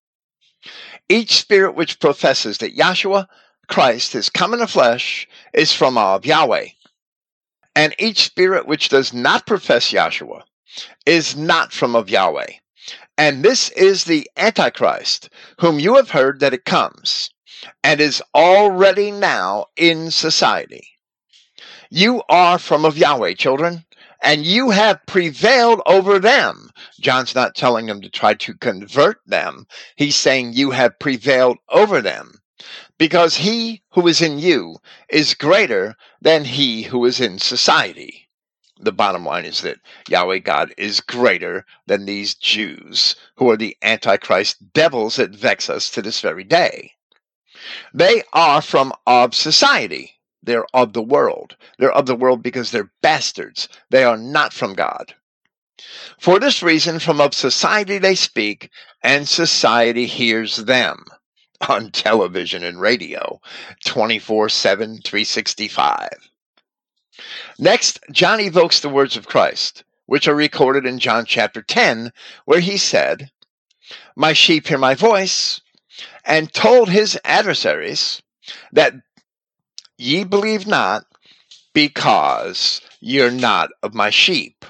Each 1.07 1.35
spirit 1.37 1.75
which 1.75 1.99
professes 1.99 2.57
that 2.57 2.75
Yahshua 2.75 3.27
Christ 3.67 4.13
has 4.13 4.29
come 4.29 4.53
in 4.53 4.59
the 4.59 4.67
flesh 4.67 5.27
is 5.53 5.73
from 5.73 5.97
of 5.97 6.25
Yahweh. 6.25 6.69
And 7.75 7.93
each 7.99 8.23
spirit 8.23 8.67
which 8.67 8.89
does 8.89 9.13
not 9.13 9.45
profess 9.45 9.91
Yahshua 9.91 10.43
is 11.05 11.35
not 11.35 11.71
from 11.71 11.95
of 11.95 12.09
Yahweh. 12.09 12.53
And 13.17 13.43
this 13.43 13.69
is 13.71 14.03
the 14.03 14.29
Antichrist, 14.37 15.29
whom 15.59 15.79
you 15.79 15.95
have 15.95 16.09
heard 16.09 16.39
that 16.39 16.53
it 16.53 16.65
comes, 16.65 17.29
and 17.83 18.01
is 18.01 18.21
already 18.33 19.11
now 19.11 19.67
in 19.77 20.11
society. 20.11 20.87
You 21.89 22.23
are 22.27 22.59
from 22.59 22.85
of 22.85 22.97
Yahweh, 22.97 23.35
children, 23.35 23.85
and 24.21 24.45
you 24.45 24.69
have 24.69 25.05
prevailed 25.05 25.81
over 25.85 26.19
them. 26.19 26.71
John's 26.99 27.35
not 27.35 27.55
telling 27.55 27.85
them 27.85 28.01
to 28.01 28.09
try 28.09 28.33
to 28.35 28.53
convert 28.55 29.19
them. 29.25 29.67
He's 29.95 30.15
saying 30.15 30.53
you 30.53 30.71
have 30.71 30.99
prevailed 30.99 31.57
over 31.69 32.01
them 32.01 32.41
because 32.97 33.35
he 33.35 33.81
who 33.91 34.07
is 34.07 34.21
in 34.21 34.39
you 34.39 34.77
is 35.09 35.33
greater 35.33 35.95
than 36.21 36.45
he 36.45 36.83
who 36.83 37.05
is 37.05 37.19
in 37.19 37.39
society. 37.39 38.27
The 38.79 38.91
bottom 38.91 39.25
line 39.25 39.45
is 39.45 39.61
that 39.61 39.79
Yahweh 40.09 40.39
God 40.39 40.73
is 40.77 40.99
greater 40.99 41.65
than 41.87 42.05
these 42.05 42.35
Jews 42.35 43.15
who 43.35 43.49
are 43.49 43.57
the 43.57 43.77
Antichrist 43.81 44.73
devils 44.73 45.15
that 45.15 45.31
vex 45.31 45.69
us 45.69 45.89
to 45.91 46.01
this 46.01 46.19
very 46.19 46.43
day. 46.43 46.91
They 47.93 48.23
are 48.33 48.61
from 48.61 48.93
of 49.07 49.33
society. 49.33 50.14
They're 50.45 50.67
of 50.73 50.93
the 50.93 51.01
world. 51.01 51.55
They're 51.77 51.91
of 51.91 52.05
the 52.05 52.15
world 52.15 52.43
because 52.43 52.71
they're 52.71 52.91
bastards. 53.01 53.67
They 53.89 54.03
are 54.03 54.17
not 54.17 54.53
from 54.53 54.73
God. 54.73 55.15
For 56.19 56.39
this 56.39 56.63
reason, 56.63 56.99
from 56.99 57.19
of 57.19 57.33
society 57.33 57.97
they 57.97 58.15
speak, 58.15 58.69
and 59.03 59.27
society 59.27 60.05
hears 60.05 60.57
them 60.57 61.05
on 61.67 61.91
television 61.91 62.63
and 62.63 62.79
radio 62.79 63.41
24 63.85 64.49
7, 64.49 65.01
365. 65.03 66.09
Next, 67.57 67.99
John 68.11 68.39
evokes 68.39 68.79
the 68.79 68.89
words 68.89 69.17
of 69.17 69.27
Christ, 69.27 69.83
which 70.05 70.27
are 70.27 70.35
recorded 70.35 70.85
in 70.85 70.99
John 70.99 71.25
chapter 71.25 71.61
10, 71.61 72.11
where 72.45 72.59
he 72.59 72.77
said, 72.77 73.31
My 74.15 74.33
sheep 74.33 74.67
hear 74.67 74.77
my 74.77 74.95
voice, 74.95 75.61
and 76.25 76.51
told 76.53 76.89
his 76.89 77.19
adversaries 77.23 78.21
that 78.71 78.93
Ye 79.97 80.23
believe 80.23 80.67
not, 80.67 81.05
because 81.73 82.81
you're 82.99 83.31
not 83.31 83.69
of 83.81 83.93
my 83.93 84.09
sheep. 84.09 84.65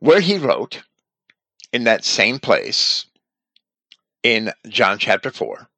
Where 0.00 0.20
he 0.20 0.38
wrote, 0.38 0.82
in 1.72 1.84
that 1.84 2.04
same 2.04 2.38
place, 2.38 3.06
in 4.22 4.52
John 4.68 4.98
chapter 4.98 5.30
4, 5.30 5.68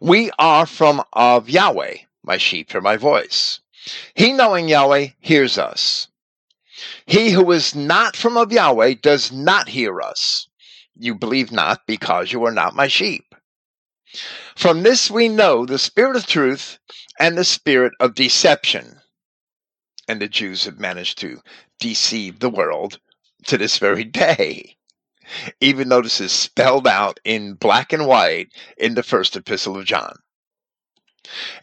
we 0.00 0.30
are 0.38 0.66
from 0.66 1.02
of 1.12 1.48
Yahweh, 1.48 1.96
my 2.22 2.36
sheep 2.36 2.70
hear 2.70 2.80
my 2.80 2.96
voice. 2.96 3.60
He, 4.14 4.32
knowing 4.32 4.68
Yahweh, 4.68 5.08
hears 5.20 5.58
us. 5.58 6.08
He 7.06 7.30
who 7.30 7.50
is 7.52 7.74
not 7.74 8.16
from 8.16 8.36
of 8.36 8.52
Yahweh 8.52 8.94
does 9.00 9.32
not 9.32 9.68
hear 9.68 10.00
us. 10.00 10.48
You 10.96 11.14
believe 11.14 11.52
not 11.52 11.86
because 11.86 12.32
you 12.32 12.44
are 12.44 12.52
not 12.52 12.76
my 12.76 12.88
sheep. 12.88 13.27
From 14.56 14.82
this 14.82 15.10
we 15.10 15.28
know 15.28 15.66
the 15.66 15.78
spirit 15.78 16.16
of 16.16 16.26
truth 16.26 16.78
and 17.18 17.36
the 17.36 17.44
spirit 17.44 17.92
of 18.00 18.14
deception. 18.14 19.00
And 20.08 20.20
the 20.20 20.28
Jews 20.28 20.64
have 20.64 20.78
managed 20.78 21.18
to 21.18 21.42
deceive 21.78 22.38
the 22.38 22.50
world 22.50 22.98
to 23.46 23.58
this 23.58 23.78
very 23.78 24.04
day, 24.04 24.76
even 25.60 25.88
though 25.88 26.02
this 26.02 26.20
is 26.20 26.32
spelled 26.32 26.86
out 26.86 27.20
in 27.24 27.54
black 27.54 27.92
and 27.92 28.06
white 28.06 28.48
in 28.76 28.94
the 28.94 29.02
first 29.02 29.36
epistle 29.36 29.76
of 29.76 29.84
John. 29.84 30.16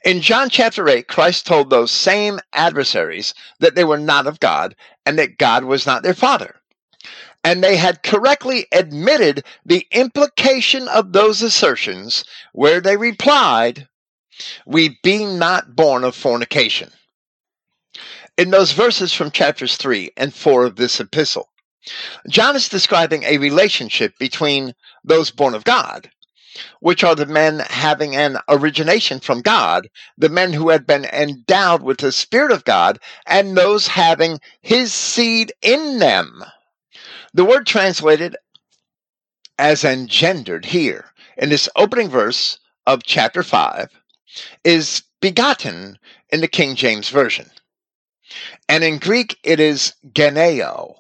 In 0.04 0.22
John 0.22 0.50
chapter 0.50 0.88
8, 0.88 1.08
Christ 1.08 1.48
told 1.48 1.70
those 1.70 1.90
same 1.90 2.40
adversaries 2.54 3.34
that 3.60 3.74
they 3.74 3.84
were 3.84 3.98
not 3.98 4.28
of 4.28 4.40
God 4.40 4.76
and 5.06 5.18
that 5.18 5.40
God 5.40 5.64
was 5.64 5.88
not 5.88 6.04
their 6.04 6.14
Father. 6.14 6.62
And 7.46 7.64
they 7.64 7.78
had 7.78 8.02
correctly 8.02 8.66
admitted 8.72 9.46
the 9.64 9.86
implication 9.92 10.88
of 10.88 11.14
those 11.14 11.44
assertions, 11.44 12.26
where 12.54 12.82
they 12.82 12.98
replied, 12.98 13.88
We 14.66 14.98
be 15.04 15.26
not 15.26 15.76
born 15.76 16.04
of 16.04 16.16
fornication. 16.16 16.90
In 18.36 18.50
those 18.50 18.72
verses 18.72 19.14
from 19.14 19.30
chapters 19.30 19.78
3 19.78 20.10
and 20.18 20.34
4 20.34 20.66
of 20.66 20.76
this 20.76 21.00
epistle, 21.00 21.48
John 22.28 22.56
is 22.56 22.68
describing 22.68 23.22
a 23.22 23.38
relationship 23.38 24.18
between 24.18 24.74
those 25.04 25.30
born 25.30 25.54
of 25.54 25.66
God, 25.66 26.10
which 26.80 27.04
are 27.04 27.16
the 27.16 27.28
men 27.28 27.60
having 27.70 28.16
an 28.16 28.40
origination 28.50 29.20
from 29.20 29.44
God, 29.44 29.88
the 30.18 30.30
men 30.30 30.52
who 30.52 30.70
had 30.70 30.88
been 30.88 31.06
endowed 31.06 31.84
with 31.84 32.00
the 32.00 32.12
Spirit 32.12 32.52
of 32.52 32.66
God, 32.66 32.98
and 33.28 33.56
those 33.56 33.86
having 33.86 34.40
his 34.62 34.92
seed 34.92 35.54
in 35.62 36.00
them. 36.00 36.44
The 37.36 37.44
word 37.44 37.68
translated 37.68 38.38
as 39.60 39.84
engendered 39.84 40.64
here 40.64 41.12
in 41.38 41.50
this 41.50 41.68
opening 41.76 42.08
verse 42.08 42.60
of 42.88 43.04
chapter 43.04 43.44
5 43.44 43.90
is 44.64 45.04
begotten 45.20 46.00
in 46.30 46.40
the 46.40 46.48
King 46.48 46.76
James 46.76 47.10
Version. 47.10 47.52
And 48.70 48.86
in 48.86 49.00
Greek, 49.00 49.38
it 49.44 49.60
is 49.60 49.96
geneo. 50.14 50.96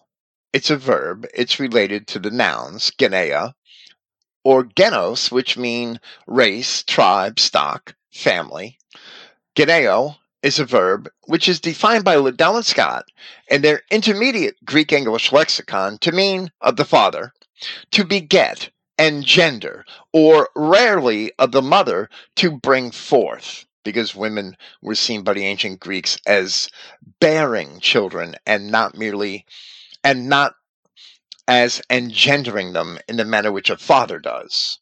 It's 0.52 0.70
a 0.70 0.76
verb. 0.76 1.26
It's 1.34 1.58
related 1.58 2.06
to 2.08 2.20
the 2.20 2.32
nouns, 2.32 2.92
genea, 3.00 3.54
or 4.44 4.66
genos, 4.66 5.32
which 5.32 5.56
mean 5.56 6.02
race, 6.28 6.84
tribe, 6.84 7.40
stock, 7.40 7.96
family. 8.12 8.78
Geneo 9.56 10.18
is 10.46 10.60
a 10.60 10.66
verb 10.66 11.10
which 11.24 11.50
is 11.50 11.60
defined 11.60 12.06
by 12.06 12.16
Liddell 12.16 12.56
and 12.56 12.66
Scott 12.66 13.06
in 13.50 13.64
their 13.64 13.82
intermediate 13.90 14.64
Greek 14.64 14.92
English 14.92 15.32
lexicon 15.32 15.98
to 15.98 16.12
mean 16.12 16.52
of 16.62 16.76
the 16.76 16.86
father, 16.86 17.34
to 17.90 18.04
beget, 18.04 18.70
engender, 19.00 19.84
or 20.14 20.50
rarely 20.56 21.32
of 21.40 21.52
the 21.52 21.64
mother 21.64 22.08
to 22.36 22.52
bring 22.52 22.92
forth, 22.92 23.66
because 23.84 24.14
women 24.14 24.56
were 24.84 24.94
seen 24.94 25.24
by 25.24 25.34
the 25.34 25.46
ancient 25.46 25.80
Greeks 25.80 26.20
as 26.28 26.70
bearing 27.20 27.80
children 27.80 28.36
and 28.46 28.70
not 28.70 28.96
merely 28.96 29.48
and 30.04 30.30
not 30.30 30.54
as 31.48 31.82
engendering 31.90 32.74
them 32.74 33.00
in 33.10 33.18
the 33.18 33.26
manner 33.26 33.52
which 33.52 33.72
a 33.72 33.78
father 33.78 34.20
does. 34.20 34.78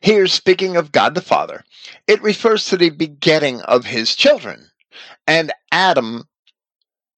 Here, 0.00 0.26
speaking 0.26 0.76
of 0.76 0.92
God 0.92 1.14
the 1.14 1.20
Father, 1.20 1.64
it 2.06 2.22
refers 2.22 2.66
to 2.66 2.76
the 2.76 2.90
begetting 2.90 3.60
of 3.62 3.84
his 3.84 4.14
children. 4.14 4.70
And 5.26 5.52
Adam, 5.72 6.28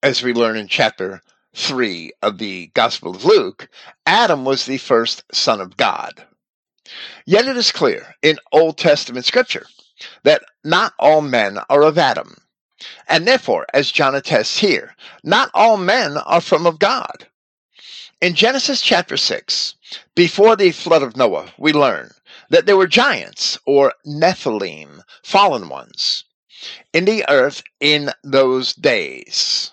as 0.02 0.22
we 0.22 0.32
learn 0.32 0.56
in 0.56 0.68
chapter 0.68 1.22
3 1.54 2.12
of 2.22 2.38
the 2.38 2.68
Gospel 2.74 3.14
of 3.14 3.24
Luke, 3.24 3.68
Adam 4.06 4.44
was 4.44 4.66
the 4.66 4.78
first 4.78 5.24
son 5.32 5.60
of 5.60 5.76
God. 5.76 6.26
Yet 7.26 7.46
it 7.46 7.56
is 7.56 7.72
clear 7.72 8.16
in 8.22 8.38
Old 8.52 8.78
Testament 8.78 9.26
scripture 9.26 9.66
that 10.24 10.42
not 10.64 10.94
all 10.98 11.20
men 11.20 11.58
are 11.68 11.82
of 11.82 11.98
Adam. 11.98 12.36
And 13.08 13.26
therefore, 13.26 13.66
as 13.74 13.92
John 13.92 14.14
attests 14.14 14.58
here, 14.58 14.96
not 15.22 15.50
all 15.54 15.76
men 15.76 16.16
are 16.16 16.40
from 16.40 16.66
of 16.66 16.78
God. 16.78 17.28
In 18.20 18.34
Genesis 18.34 18.80
chapter 18.80 19.16
6, 19.16 19.74
before 20.14 20.56
the 20.56 20.72
flood 20.72 21.02
of 21.02 21.16
Noah, 21.16 21.52
we 21.58 21.72
learn 21.72 22.10
that 22.50 22.66
there 22.66 22.76
were 22.76 22.86
giants, 22.86 23.58
or 23.64 23.94
Nephilim, 24.06 25.02
fallen 25.22 25.68
ones, 25.68 26.24
in 26.92 27.04
the 27.04 27.24
earth 27.28 27.62
in 27.80 28.10
those 28.22 28.74
days. 28.74 29.72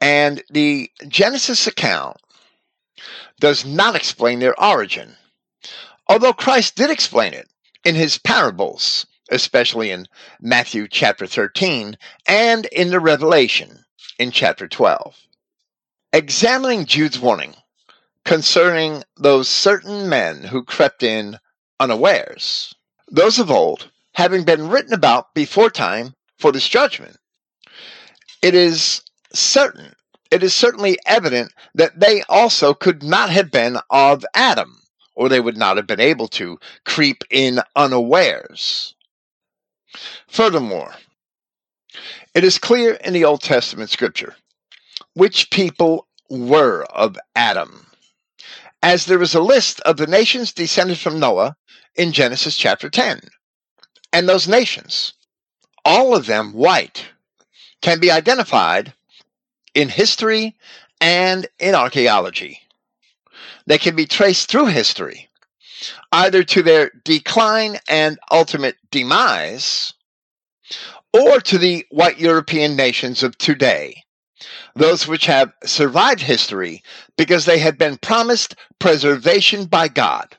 And 0.00 0.42
the 0.50 0.90
Genesis 1.08 1.66
account 1.66 2.18
does 3.40 3.64
not 3.64 3.96
explain 3.96 4.38
their 4.38 4.58
origin, 4.62 5.16
although 6.08 6.32
Christ 6.32 6.76
did 6.76 6.90
explain 6.90 7.34
it 7.34 7.48
in 7.84 7.94
his 7.94 8.18
parables, 8.18 9.06
especially 9.30 9.90
in 9.90 10.06
Matthew 10.40 10.86
chapter 10.88 11.26
13 11.26 11.96
and 12.26 12.66
in 12.66 12.90
the 12.90 13.00
Revelation 13.00 13.84
in 14.18 14.30
chapter 14.30 14.68
12 14.68 15.16
examining 16.14 16.86
Jude's 16.86 17.18
warning 17.18 17.54
concerning 18.24 19.02
those 19.16 19.48
certain 19.48 20.08
men 20.08 20.42
who 20.44 20.64
crept 20.64 21.02
in 21.02 21.38
unawares, 21.80 22.74
those 23.08 23.38
of 23.38 23.50
old 23.50 23.90
having 24.14 24.44
been 24.44 24.68
written 24.68 24.92
about 24.92 25.34
before 25.34 25.70
time 25.70 26.14
for 26.38 26.52
this 26.52 26.68
judgment, 26.68 27.16
it 28.42 28.54
is 28.54 29.02
certain, 29.32 29.94
it 30.30 30.42
is 30.42 30.54
certainly 30.54 30.98
evident 31.06 31.52
that 31.74 31.98
they 31.98 32.22
also 32.28 32.74
could 32.74 33.02
not 33.02 33.30
have 33.30 33.50
been 33.50 33.78
of 33.90 34.24
Adam, 34.34 34.80
or 35.14 35.28
they 35.28 35.40
would 35.40 35.56
not 35.56 35.76
have 35.76 35.86
been 35.86 36.00
able 36.00 36.28
to 36.28 36.58
creep 36.84 37.24
in 37.30 37.60
unawares. 37.76 38.94
Furthermore, 40.28 40.94
it 42.34 42.42
is 42.42 42.58
clear 42.58 42.94
in 42.94 43.12
the 43.12 43.24
Old 43.24 43.42
Testament 43.42 43.90
scripture 43.90 44.34
which 45.14 45.50
people 45.50 46.08
were 46.28 46.84
of 46.90 47.16
Adam, 47.36 47.83
as 48.84 49.06
there 49.06 49.22
is 49.22 49.34
a 49.34 49.40
list 49.40 49.80
of 49.80 49.96
the 49.96 50.06
nations 50.06 50.52
descended 50.52 50.98
from 50.98 51.18
Noah 51.18 51.56
in 51.94 52.12
Genesis 52.12 52.54
chapter 52.54 52.90
10. 52.90 53.18
And 54.12 54.28
those 54.28 54.46
nations, 54.46 55.14
all 55.86 56.14
of 56.14 56.26
them 56.26 56.52
white, 56.52 57.06
can 57.80 57.98
be 57.98 58.10
identified 58.10 58.92
in 59.74 59.88
history 59.88 60.54
and 61.00 61.46
in 61.58 61.74
archaeology. 61.74 62.60
They 63.66 63.78
can 63.78 63.96
be 63.96 64.04
traced 64.04 64.50
through 64.50 64.66
history, 64.66 65.30
either 66.12 66.44
to 66.44 66.62
their 66.62 66.90
decline 67.04 67.78
and 67.88 68.18
ultimate 68.30 68.76
demise, 68.90 69.94
or 71.14 71.40
to 71.40 71.56
the 71.56 71.86
white 71.90 72.18
European 72.18 72.76
nations 72.76 73.22
of 73.22 73.38
today 73.38 74.03
those 74.74 75.06
which 75.06 75.26
have 75.26 75.52
survived 75.64 76.20
history 76.20 76.82
because 77.16 77.44
they 77.44 77.58
had 77.58 77.78
been 77.78 77.96
promised 77.98 78.54
preservation 78.78 79.66
by 79.66 79.88
God. 79.88 80.36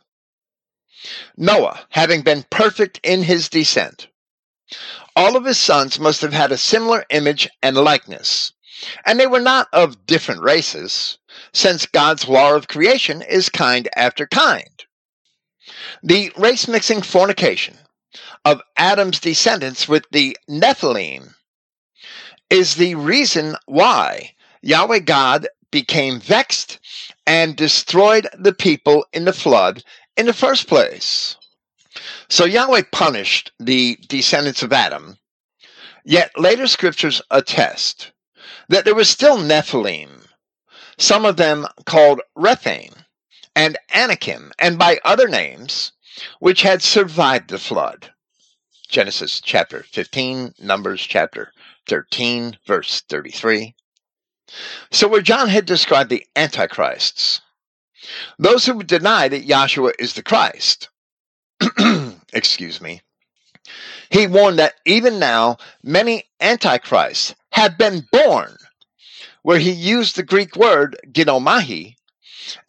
Noah, 1.37 1.85
having 1.89 2.21
been 2.21 2.45
perfect 2.49 2.99
in 3.03 3.23
his 3.23 3.49
descent, 3.49 4.07
all 5.15 5.37
of 5.37 5.45
his 5.45 5.57
sons 5.57 5.99
must 5.99 6.21
have 6.21 6.33
had 6.33 6.51
a 6.51 6.57
similar 6.57 7.05
image 7.09 7.47
and 7.61 7.77
likeness, 7.77 8.51
and 9.05 9.19
they 9.19 9.27
were 9.27 9.39
not 9.39 9.67
of 9.71 10.05
different 10.05 10.41
races, 10.41 11.17
since 11.53 11.85
God's 11.85 12.27
law 12.27 12.55
of 12.55 12.67
creation 12.67 13.21
is 13.21 13.49
kind 13.49 13.87
after 13.95 14.27
kind. 14.27 14.85
The 16.03 16.31
race 16.37 16.67
mixing 16.67 17.01
fornication 17.01 17.77
of 18.43 18.61
Adam's 18.77 19.19
descendants 19.19 19.87
with 19.87 20.05
the 20.11 20.37
Nephilim 20.49 21.35
is 22.49 22.75
the 22.75 22.95
reason 22.95 23.55
why 23.65 24.33
Yahweh 24.61 24.99
God 24.99 25.47
became 25.71 26.19
vexed 26.19 26.79
and 27.27 27.55
destroyed 27.55 28.27
the 28.37 28.53
people 28.53 29.05
in 29.13 29.25
the 29.25 29.33
flood 29.33 29.83
in 30.15 30.25
the 30.25 30.33
first 30.33 30.67
place. 30.67 31.35
So 32.29 32.45
Yahweh 32.45 32.83
punished 32.91 33.51
the 33.59 33.97
descendants 34.07 34.63
of 34.63 34.73
Adam, 34.73 35.17
yet 36.03 36.31
later 36.37 36.67
scriptures 36.67 37.21
attest 37.31 38.11
that 38.69 38.85
there 38.85 38.95
was 38.95 39.09
still 39.09 39.37
Nephilim, 39.37 40.27
some 40.97 41.25
of 41.25 41.37
them 41.37 41.67
called 41.85 42.21
Rephaim 42.35 42.93
and 43.55 43.77
Anakim, 43.93 44.51
and 44.59 44.77
by 44.77 44.99
other 45.05 45.27
names, 45.27 45.91
which 46.39 46.61
had 46.61 46.81
survived 46.81 47.49
the 47.49 47.59
flood. 47.59 48.11
Genesis 48.87 49.41
chapter 49.41 49.83
15, 49.83 50.55
Numbers 50.59 51.01
chapter 51.01 51.51
13, 51.87 52.57
verse 52.65 53.01
33. 53.09 53.75
So, 54.91 55.07
where 55.07 55.21
John 55.21 55.49
had 55.49 55.65
described 55.65 56.09
the 56.09 56.25
antichrists, 56.35 57.41
those 58.37 58.65
who 58.65 58.83
deny 58.83 59.27
that 59.27 59.47
Yahshua 59.47 59.93
is 59.99 60.13
the 60.13 60.23
Christ, 60.23 60.89
excuse 62.33 62.79
me, 62.79 63.01
he 64.09 64.27
warned 64.27 64.59
that 64.59 64.75
even 64.85 65.17
now 65.19 65.57
many 65.83 66.25
antichrists 66.39 67.33
have 67.51 67.77
been 67.77 68.07
born, 68.11 68.55
where 69.41 69.59
he 69.59 69.71
used 69.71 70.15
the 70.15 70.23
Greek 70.23 70.55
word 70.55 70.97
ginomai, 71.11 71.95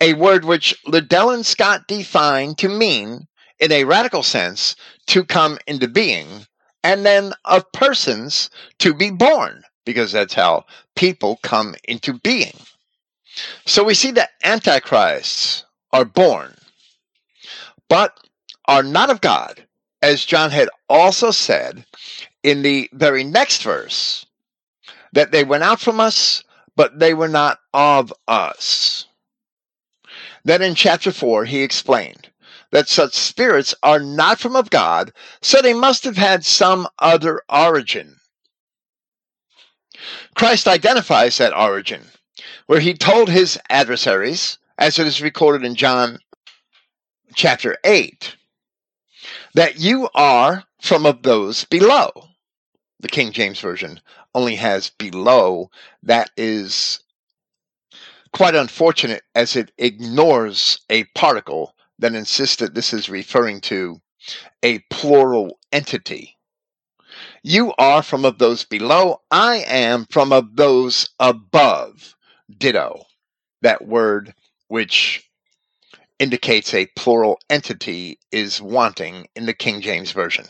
a 0.00 0.14
word 0.14 0.44
which 0.44 0.74
Liddell 0.87 1.31
and 1.31 1.44
Scott 1.44 1.87
defined 1.87 2.59
to 2.59 2.68
mean, 2.68 3.29
in 3.59 3.72
a 3.72 3.85
radical 3.85 4.22
sense, 4.22 4.76
to 5.09 5.24
come 5.24 5.59
into 5.66 5.88
being, 5.88 6.46
and 6.85 7.05
then 7.05 7.33
of 7.45 7.71
persons 7.73 8.51
to 8.79 8.95
be 8.95 9.11
born, 9.11 9.65
because 9.85 10.12
that's 10.12 10.35
how 10.35 10.65
people 10.95 11.39
come 11.43 11.75
into 11.85 12.15
being. 12.15 12.57
So 13.65 13.85
we 13.85 13.95
see 13.95 14.12
that 14.12 14.31
antichrists 14.43 15.65
are 15.93 16.05
born, 16.05 16.55
but 17.89 18.19
are 18.67 18.83
not 18.83 19.11
of 19.11 19.21
God, 19.21 19.65
as 20.03 20.25
John 20.25 20.51
had 20.51 20.69
also 20.89 21.31
said 21.31 21.85
in 22.43 22.62
the 22.62 22.89
very 22.93 23.25
next 23.25 23.62
verse, 23.62 24.27
that 25.12 25.33
they 25.33 25.45
went 25.45 25.62
out 25.62 25.81
from 25.81 26.01
us, 26.01 26.45
but 26.77 26.99
they 26.99 27.15
were 27.15 27.29
not 27.29 27.59
of 27.73 28.12
us. 28.29 29.07
Then 30.45 30.62
in 30.62 30.75
chapter 30.75 31.11
4, 31.11 31.45
he 31.45 31.62
explained 31.62 32.26
that 32.72 32.88
such 32.88 33.14
spirits 33.14 33.74
are 33.83 34.00
not 34.00 34.38
from 34.38 34.57
of 34.57 34.70
God, 34.70 35.12
so 35.40 35.61
they 35.61 35.74
must 35.74 36.05
have 36.05 36.16
had 36.16 36.44
some 36.44 36.88
other 36.98 37.42
origin. 37.48 38.16
Christ 40.35 40.68
identifies 40.68 41.38
that 41.38 41.57
origin, 41.57 42.02
where 42.66 42.81
he 42.81 42.94
told 42.94 43.29
his 43.29 43.59
adversaries, 43.70 44.59
as 44.79 44.98
it 44.98 45.07
is 45.07 45.22
recorded 45.22 45.64
in 45.64 45.74
John 45.74 46.18
chapter 47.35 47.79
8, 47.85 48.37
that 49.55 49.81
you 49.81 50.09
are 50.14 50.64
from 50.81 51.07
of 51.07 51.22
those 51.22 51.64
below. 51.64 52.11
The 53.00 53.09
King 53.09 53.33
James 53.33 53.61
Version 53.61 54.00
only 54.35 54.57
has 54.57 54.90
below. 54.90 55.70
That 56.02 56.31
is 56.37 57.00
quite 58.33 58.55
unfortunate 58.55 59.22
as 59.35 59.57
it 59.57 59.72
ignores 59.79 60.81
a 60.90 61.05
particle 61.14 61.74
that 61.99 62.15
insist 62.15 62.59
that 62.59 62.75
this 62.75 62.93
is 62.93 63.09
referring 63.09 63.61
to 63.63 64.01
a 64.63 64.81
plural 64.91 65.59
entity. 65.73 66.37
You 67.43 67.73
are 67.79 68.03
from 68.03 68.25
of 68.25 68.39
those 68.39 68.65
below, 68.65 69.23
I 69.31 69.65
am 69.67 70.07
from 70.11 70.33
of 70.33 70.57
those 70.57 71.09
above. 71.19 72.15
Ditto. 72.59 73.05
That 73.63 73.87
word 73.87 74.35
which 74.69 75.29
indicates 76.19 76.73
a 76.75 76.87
plural 76.97 77.39
entity 77.51 78.19
is 78.31 78.61
wanting 78.61 79.27
in 79.35 79.47
the 79.47 79.55
King 79.55 79.81
James 79.81 80.13
Version. 80.13 80.47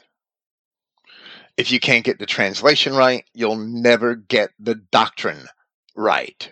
If 1.57 1.71
you 1.71 1.81
can't 1.81 2.05
get 2.05 2.19
the 2.19 2.27
translation 2.27 2.95
right, 2.95 3.25
you'll 3.33 3.57
never 3.57 4.15
get 4.15 4.51
the 4.59 4.75
doctrine 4.75 5.47
right. 5.95 6.51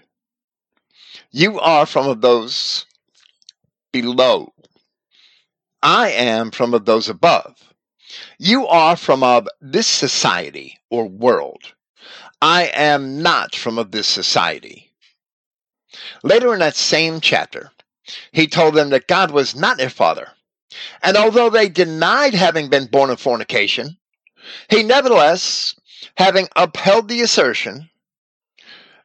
You 1.31 1.61
are 1.61 1.85
from 1.85 2.09
of 2.09 2.23
those 2.23 2.87
below. 3.93 4.54
I 5.85 6.12
am 6.12 6.51
from 6.51 6.73
of 6.73 6.87
those 6.87 7.11
above. 7.11 7.62
You 8.38 8.66
are 8.66 8.97
from 8.97 9.23
of 9.23 9.47
this 9.61 9.87
society 9.87 10.79
or 10.90 11.07
world. 11.07 11.75
I 12.40 12.70
am 12.73 13.23
not 13.23 13.55
from 13.55 13.79
of 13.79 13.90
this 13.90 14.09
society. 14.09 14.90
Later 16.23 16.55
in 16.55 16.61
that 16.61 16.75
same 16.75 17.20
chapter, 17.20 17.70
he 18.33 18.47
told 18.47 18.75
them 18.75 18.88
that 18.90 19.09
God 19.09 19.31
was 19.31 19.55
not 19.55 19.77
their 19.77 19.90
father. 19.90 20.29
And 21.03 21.18
although 21.18 21.51
they 21.51 21.68
denied 21.68 22.33
having 22.33 22.70
been 22.70 22.87
born 22.87 23.11
of 23.11 23.20
fornication, 23.20 23.99
he 24.70 24.83
nevertheless, 24.83 25.75
having 26.16 26.49
upheld 26.57 27.09
the 27.09 27.20
assertion, 27.20 27.90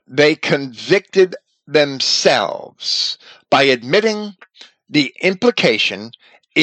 they 0.07 0.33
convicted 0.33 1.35
themselves 1.67 3.17
by 3.49 3.63
admitting 3.63 4.35
the 4.89 5.13
implication 5.21 6.11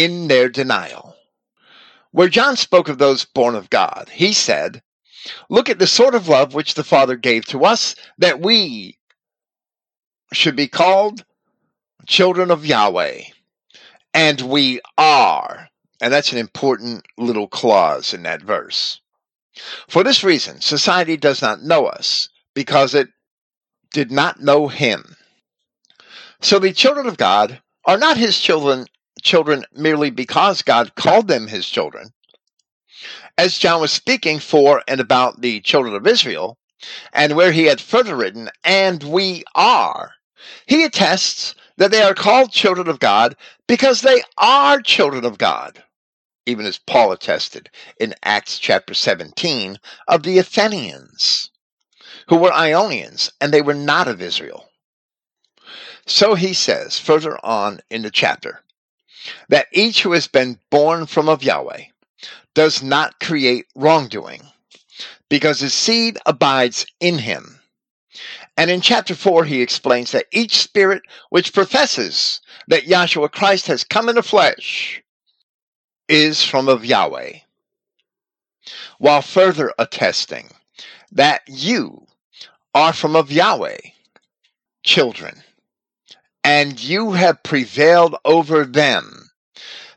in 0.04 0.28
their 0.28 0.48
denial. 0.50 1.16
Where 2.11 2.28
John 2.28 2.56
spoke 2.56 2.88
of 2.88 2.98
those 2.98 3.24
born 3.24 3.54
of 3.54 3.70
God, 3.70 4.11
he 4.12 4.32
said, 4.32 4.82
Look 5.48 5.70
at 5.70 5.78
the 5.78 5.87
sort 5.87 6.14
of 6.14 6.28
love 6.28 6.54
which 6.54 6.74
the 6.74 6.85
Father 6.85 7.16
gave 7.16 7.46
to 7.46 7.64
us 7.64 7.96
that 8.18 8.40
we 8.40 8.98
should 10.32 10.54
be 10.54 10.68
called 10.68 11.24
children 12.06 12.50
of 12.50 12.66
Yahweh. 12.66 13.22
And 14.14 14.40
we 14.42 14.80
are. 14.98 15.68
And 16.00 16.12
that's 16.12 16.32
an 16.32 16.38
important 16.38 17.06
little 17.16 17.48
clause 17.48 18.12
in 18.12 18.22
that 18.24 18.42
verse. 18.42 19.00
For 19.88 20.04
this 20.04 20.22
reason, 20.22 20.61
society 20.61 21.16
does 21.16 21.40
not 21.40 21.62
know 21.62 21.87
us 21.87 22.28
because 22.54 22.94
it 22.94 23.09
did 23.92 24.11
not 24.12 24.40
know 24.40 24.68
him. 24.68 25.16
So 26.40 26.59
the 26.59 26.72
children 26.72 27.06
of 27.06 27.16
God 27.16 27.61
are 27.87 27.98
not 27.98 28.18
his 28.18 28.38
children 28.38 28.87
children 29.22 29.64
merely 29.74 30.11
because 30.11 30.62
God 30.62 30.94
called 30.94 31.29
them 31.29 31.46
his 31.46 31.68
children. 31.68 32.11
As 33.38 33.59
John 33.59 33.81
was 33.81 33.92
speaking 33.92 34.38
for 34.38 34.83
and 34.88 35.00
about 35.00 35.40
the 35.40 35.61
children 35.61 35.94
of 35.94 36.07
Israel, 36.07 36.59
and 37.12 37.35
where 37.35 37.52
he 37.52 37.64
had 37.64 37.81
further 37.81 38.16
written, 38.16 38.50
and 38.64 39.02
we 39.02 39.44
are, 39.55 40.12
he 40.66 40.85
attests 40.85 41.55
that 41.76 41.90
they 41.90 42.02
are 42.02 42.14
called 42.14 42.52
children 42.52 42.88
of 42.88 43.00
God 43.00 43.37
because 43.66 44.00
they 44.00 44.22
are 44.38 44.81
children 44.81 45.24
of 45.24 45.38
God 45.38 45.83
even 46.46 46.64
as 46.64 46.79
Paul 46.79 47.11
attested 47.12 47.68
in 47.98 48.14
Acts 48.22 48.59
chapter 48.59 48.94
17 48.94 49.79
of 50.07 50.22
the 50.22 50.38
Athenians, 50.38 51.50
who 52.29 52.37
were 52.37 52.52
Ionians, 52.52 53.33
and 53.40 53.52
they 53.52 53.62
were 53.62 53.74
not 53.74 54.07
of 54.07 54.22
Israel. 54.22 54.70
So 56.07 56.37
he 56.37 56.55
says 56.55 56.98
further 57.00 57.44
on 57.44 57.81
in 57.90 58.02
the 58.02 58.12
chapter 58.12 58.62
that 59.49 59.67
each 59.73 60.03
who 60.03 60.12
has 60.12 60.27
been 60.29 60.59
born 60.71 61.07
from 61.07 61.29
of 61.29 61.43
Yahweh 61.43 61.85
does 62.55 62.83
not 62.83 63.21
create 63.21 63.67
wrongdoing, 63.75 64.43
because 65.29 65.61
his 65.61 65.75
seed 65.75 66.19
abides 66.27 66.87
in 67.01 67.19
him. 67.19 67.61
And 68.57 68.71
in 68.71 68.81
chapter 68.81 69.15
4, 69.15 69.45
he 69.45 69.61
explains 69.61 70.12
that 70.12 70.27
each 70.33 70.57
spirit 70.57 71.03
which 71.29 71.53
professes 71.53 72.41
that 72.69 72.85
Yahshua 72.85 73.31
Christ 73.31 73.67
has 73.67 73.85
come 73.85 74.09
in 74.09 74.15
the 74.15 74.23
flesh 74.23 75.03
is 76.09 76.43
from 76.43 76.69
of 76.69 76.85
Yahweh, 76.85 77.33
while 78.99 79.21
further 79.21 79.75
attesting 79.79 80.49
that 81.12 81.43
you 81.47 82.07
are 82.75 82.93
from 82.93 83.17
of 83.17 83.31
Yahweh, 83.31 83.79
children, 84.83 85.43
and 86.46 86.80
you 86.80 87.11
have 87.11 87.42
prevailed 87.42 88.14
over 88.24 88.64
them, 88.64 89.28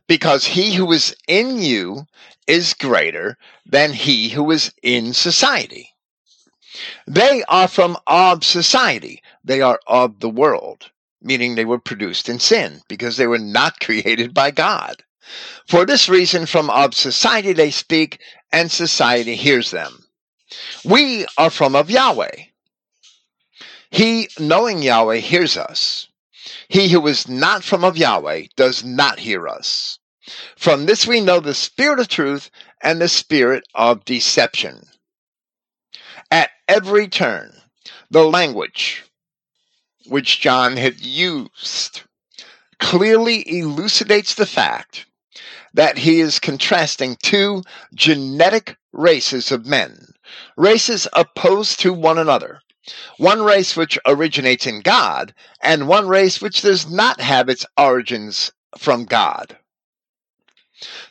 because 0.07 0.45
he 0.45 0.73
who 0.73 0.91
is 0.91 1.15
in 1.27 1.61
you 1.61 2.07
is 2.47 2.73
greater 2.73 3.37
than 3.67 3.93
he 3.93 4.29
who 4.29 4.49
is 4.49 4.73
in 4.81 5.13
society. 5.13 5.91
They 7.05 7.43
are 7.47 7.67
from 7.67 7.97
of 8.07 8.43
society. 8.43 9.21
They 9.43 9.61
are 9.61 9.79
of 9.85 10.21
the 10.21 10.29
world, 10.29 10.89
meaning 11.21 11.53
they 11.53 11.65
were 11.65 11.77
produced 11.77 12.27
in 12.27 12.39
sin 12.39 12.81
because 12.87 13.17
they 13.17 13.27
were 13.27 13.37
not 13.37 13.79
created 13.83 14.33
by 14.33 14.49
God. 14.49 15.03
For 15.67 15.85
this 15.85 16.09
reason, 16.09 16.47
from 16.47 16.71
of 16.71 16.95
society 16.95 17.53
they 17.53 17.69
speak, 17.69 18.21
and 18.51 18.71
society 18.71 19.35
hears 19.35 19.69
them. 19.69 20.03
We 20.83 21.27
are 21.37 21.51
from 21.51 21.75
of 21.75 21.91
Yahweh. 21.91 22.45
He, 23.91 24.29
knowing 24.39 24.81
Yahweh, 24.81 25.17
hears 25.17 25.55
us. 25.55 26.08
He 26.69 26.89
who 26.89 27.05
is 27.07 27.27
not 27.27 27.63
from 27.63 27.83
of 27.83 27.97
Yahweh 27.97 28.45
does 28.55 28.83
not 28.83 29.19
hear 29.19 29.47
us. 29.47 29.97
From 30.55 30.85
this 30.85 31.07
we 31.07 31.19
know 31.19 31.39
the 31.39 31.55
spirit 31.55 31.99
of 31.99 32.07
truth 32.07 32.51
and 32.81 33.01
the 33.01 33.09
spirit 33.09 33.63
of 33.73 34.05
deception. 34.05 34.87
At 36.29 36.51
every 36.67 37.07
turn, 37.07 37.59
the 38.11 38.23
language 38.23 39.03
which 40.05 40.39
John 40.39 40.77
had 40.77 41.01
used 41.01 42.03
clearly 42.79 43.43
elucidates 43.49 44.35
the 44.35 44.45
fact 44.45 45.07
that 45.73 45.97
he 45.97 46.19
is 46.19 46.39
contrasting 46.39 47.15
two 47.15 47.63
genetic 47.93 48.77
races 48.91 49.51
of 49.51 49.65
men, 49.65 50.13
races 50.55 51.07
opposed 51.13 51.79
to 51.79 51.93
one 51.93 52.17
another. 52.17 52.61
One 53.17 53.41
race 53.41 53.75
which 53.75 53.99
originates 54.05 54.65
in 54.65 54.81
God, 54.81 55.33
and 55.61 55.87
one 55.87 56.07
race 56.07 56.41
which 56.41 56.61
does 56.61 56.89
not 56.89 57.21
have 57.21 57.49
its 57.49 57.65
origins 57.77 58.51
from 58.77 59.05
God. 59.05 59.57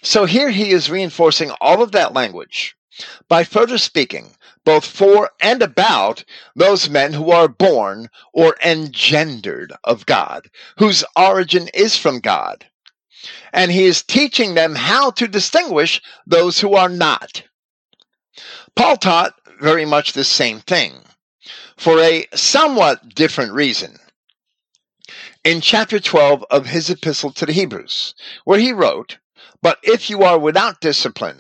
So 0.03 0.25
here 0.25 0.51
he 0.51 0.71
is 0.71 0.91
reinforcing 0.91 1.51
all 1.61 1.83
of 1.83 1.93
that 1.93 2.15
language 2.15 2.77
by 3.29 3.45
further 3.45 3.79
speaking 3.79 4.35
both 4.65 4.85
for 4.85 5.31
and 5.41 5.63
about 5.63 6.25
those 6.55 6.91
men 6.91 7.15
who 7.15 7.31
are 7.31 7.49
born 7.49 8.11
or 8.35 8.55
engendered 8.63 9.73
of 9.83 10.05
God, 10.05 10.51
whose 10.77 11.05
origin 11.17 11.69
is 11.73 11.97
from 11.97 12.21
God, 12.21 12.67
and 13.51 13.73
he 13.73 13.85
is 13.85 14.03
teaching 14.03 14.55
them 14.55 14.75
how 14.75 15.11
to 15.13 15.27
distinguish 15.27 16.03
those 16.27 16.61
who 16.61 16.75
are 16.75 16.91
not. 16.91 17.43
Paul 18.77 18.99
taught 18.99 19.35
very 19.59 19.87
much 19.87 20.13
the 20.13 20.23
same 20.23 20.61
thing 20.61 21.03
for 21.77 22.01
a 22.01 22.27
somewhat 22.35 23.15
different 23.15 23.53
reason. 23.53 23.99
In 25.45 25.61
chapter 25.61 26.01
12 26.01 26.45
of 26.51 26.67
his 26.67 26.91
epistle 26.91 27.33
to 27.33 27.47
the 27.47 27.53
Hebrews, 27.53 28.15
where 28.45 28.59
he 28.59 28.73
wrote, 28.73 29.19
But 29.63 29.79
if 29.83 30.11
you 30.11 30.23
are 30.23 30.39
without 30.39 30.81
discipline, 30.81 31.39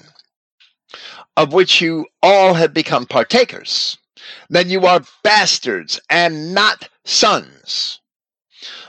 of 1.36 1.52
which 1.52 1.80
you 1.80 2.06
all 2.22 2.54
have 2.54 2.72
become 2.72 3.06
partakers, 3.06 3.98
then 4.48 4.70
you 4.70 4.86
are 4.86 5.04
bastards 5.22 6.00
and 6.08 6.54
not 6.54 6.88
sons. 7.04 8.00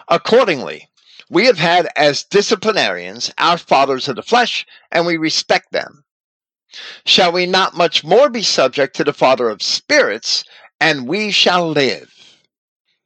Accordingly, 0.08 0.90
we 1.30 1.46
have 1.46 1.60
had 1.60 1.90
as 1.96 2.24
disciplinarians 2.24 3.32
our 3.38 3.58
fathers 3.58 4.08
of 4.08 4.16
the 4.16 4.24
flesh, 4.24 4.66
and 4.92 5.06
we 5.06 5.18
respect 5.18 5.72
them. 5.72 6.04
Shall 7.06 7.32
we 7.32 7.46
not 7.46 7.76
much 7.76 8.04
more 8.04 8.30
be 8.30 8.42
subject 8.42 8.96
to 8.96 9.04
the 9.04 9.14
Father 9.14 9.50
of 9.50 9.62
spirits, 9.62 10.44
and 10.80 11.08
we 11.08 11.32
shall 11.32 11.70
live? 11.70 12.14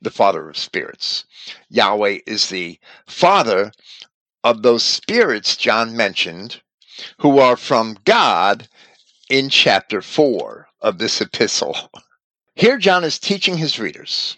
the 0.03 0.12
Father 0.12 0.49
of 0.49 0.57
spirits. 0.57 1.25
Yahweh 1.69 2.19
is 2.27 2.49
the 2.49 2.77
Father 3.07 3.71
of 4.43 4.62
those 4.62 4.83
spirits 4.83 5.55
John 5.55 5.95
mentioned 5.95 6.62
who 7.19 7.39
are 7.39 7.55
from 7.57 7.97
God 8.03 8.67
in 9.29 9.49
chapter 9.49 10.01
4 10.01 10.67
of 10.81 10.97
this 10.97 11.21
epistle. 11.21 11.75
Here, 12.55 12.77
John 12.77 13.03
is 13.03 13.17
teaching 13.17 13.57
his 13.57 13.79
readers 13.79 14.38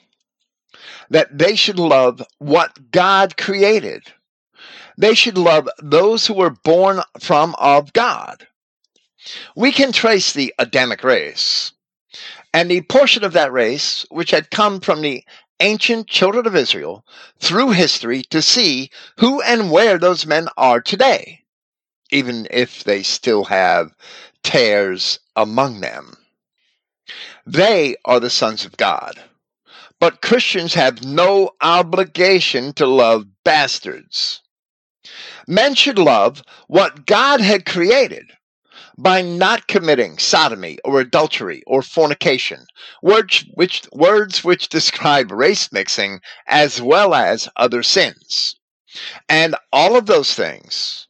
that 1.10 1.38
they 1.38 1.56
should 1.56 1.80
love 1.80 2.22
what 2.38 2.92
God 2.92 3.36
created. 3.36 4.04
They 4.98 5.14
should 5.14 5.38
love 5.38 5.68
those 5.82 6.26
who 6.26 6.36
were 6.36 6.56
born 6.64 7.02
from 7.20 7.56
of 7.60 7.92
God. 7.92 8.48
We 9.56 9.72
can 9.72 9.92
trace 9.92 10.32
the 10.32 10.54
Adamic 10.58 11.04
race 11.04 11.74
and 12.56 12.72
the 12.72 12.80
portion 12.84 13.26
of 13.26 13.34
that 13.34 13.52
race 13.52 14.06
which 14.10 14.32
had 14.32 14.50
come 14.50 14.80
from 14.80 15.02
the 15.02 15.26
ancient 15.60 16.08
children 16.08 16.48
of 16.48 16.56
Israel 16.56 17.06
through 17.38 17.72
history 17.72 18.22
to 18.22 18.42
see 18.42 18.90
who 19.18 19.42
and 19.42 19.70
where 19.70 19.98
those 19.98 20.26
men 20.26 20.48
are 20.56 20.80
today, 20.80 21.44
even 22.12 22.48
if 22.50 22.86
they 22.86 23.04
still 23.04 23.44
have 23.44 23.94
tares 24.42 25.20
among 25.36 25.82
them. 25.82 26.16
They 27.46 27.98
are 28.06 28.22
the 28.22 28.30
sons 28.30 28.64
of 28.64 28.78
God. 28.78 29.22
But 30.00 30.22
Christians 30.22 30.76
have 30.76 31.04
no 31.04 31.52
obligation 31.60 32.72
to 32.76 32.86
love 32.86 33.26
bastards. 33.44 34.42
Men 35.46 35.76
should 35.76 36.00
love 36.00 36.42
what 36.68 37.06
God 37.06 37.42
had 37.42 37.66
created 37.66 38.32
by 38.98 39.22
not 39.22 39.68
committing 39.68 40.18
sodomy 40.18 40.78
or 40.86 41.00
adultery 41.00 41.62
or 41.68 41.82
fornication, 41.82 42.66
words 43.02 43.46
which, 43.54 43.84
words 43.92 44.44
which 44.44 44.70
describe 44.70 45.32
race 45.32 45.72
mixing 45.72 46.22
as 46.48 46.82
well 46.82 47.14
as 47.14 47.50
other 47.58 47.84
sins. 47.84 48.56
And 49.28 49.56
all 49.74 49.98
of 49.98 50.06
those 50.06 50.34
things 50.34 51.08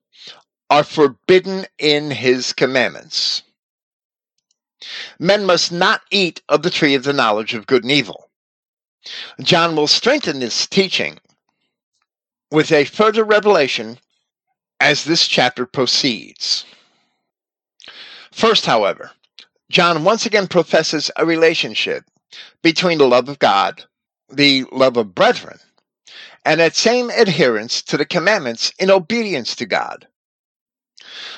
are 0.70 0.84
forbidden 0.84 1.68
in 1.78 2.10
his 2.12 2.54
commandments. 2.54 3.44
Men 5.20 5.46
must 5.46 5.72
not 5.72 6.02
eat 6.12 6.42
of 6.50 6.64
the 6.64 6.70
tree 6.70 6.96
of 6.96 7.04
the 7.04 7.14
knowledge 7.14 7.54
of 7.54 7.68
good 7.68 7.84
and 7.84 7.92
evil. 7.92 8.30
John 9.42 9.76
will 9.76 9.88
strengthen 9.88 10.40
this 10.40 10.66
teaching 10.66 11.20
with 12.52 12.72
a 12.72 12.86
further 12.86 13.24
revelation 13.24 14.00
as 14.80 15.04
this 15.04 15.28
chapter 15.28 15.66
proceeds. 15.66 16.66
First, 18.36 18.66
however, 18.66 19.12
John 19.72 20.04
once 20.04 20.26
again 20.26 20.48
professes 20.48 21.10
a 21.16 21.26
relationship 21.26 22.04
between 22.62 22.98
the 22.98 23.08
love 23.08 23.30
of 23.30 23.40
God, 23.40 23.86
the 24.30 24.66
love 24.74 24.98
of 24.98 25.16
brethren, 25.16 25.58
and 26.44 26.60
that 26.60 26.76
same 26.76 27.10
adherence 27.10 27.82
to 27.84 27.96
the 27.96 28.06
commandments 28.06 28.74
in 28.78 28.92
obedience 28.92 29.56
to 29.56 29.66
God. 29.66 30.10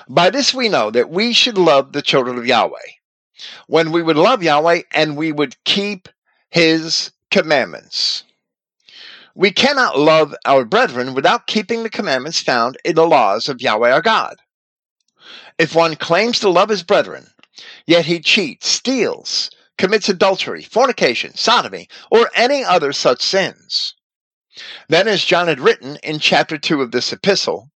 By 0.09 0.31
this 0.31 0.55
we 0.55 0.69
know 0.69 0.89
that 0.89 1.11
we 1.11 1.33
should 1.33 1.59
love 1.59 1.91
the 1.91 2.01
children 2.01 2.35
of 2.39 2.47
Yahweh, 2.47 2.89
when 3.67 3.91
we 3.91 4.01
would 4.01 4.17
love 4.17 4.41
Yahweh 4.41 4.81
and 4.91 5.15
we 5.15 5.31
would 5.31 5.55
keep 5.65 6.09
his 6.49 7.11
commandments. 7.29 8.23
We 9.35 9.51
cannot 9.51 9.99
love 9.99 10.33
our 10.45 10.65
brethren 10.65 11.13
without 11.13 11.45
keeping 11.45 11.83
the 11.83 11.91
commandments 11.91 12.41
found 12.41 12.79
in 12.83 12.95
the 12.95 13.07
laws 13.07 13.49
of 13.49 13.61
Yahweh 13.61 13.91
our 13.91 14.01
God. 14.01 14.37
If 15.57 15.73
one 15.73 15.95
claims 15.95 16.39
to 16.39 16.49
love 16.49 16.69
his 16.69 16.83
brethren, 16.83 17.31
yet 17.85 18.05
he 18.05 18.19
cheats, 18.19 18.67
steals, 18.67 19.49
commits 19.77 20.07
adultery, 20.07 20.61
fornication, 20.61 21.35
sodomy, 21.35 21.87
or 22.11 22.29
any 22.35 22.63
other 22.63 22.93
such 22.93 23.21
sins, 23.21 23.95
then 24.87 25.07
as 25.07 25.25
John 25.25 25.47
had 25.47 25.59
written 25.59 25.97
in 26.03 26.19
chapter 26.19 26.57
2 26.57 26.81
of 26.81 26.91
this 26.91 27.11
epistle, 27.11 27.69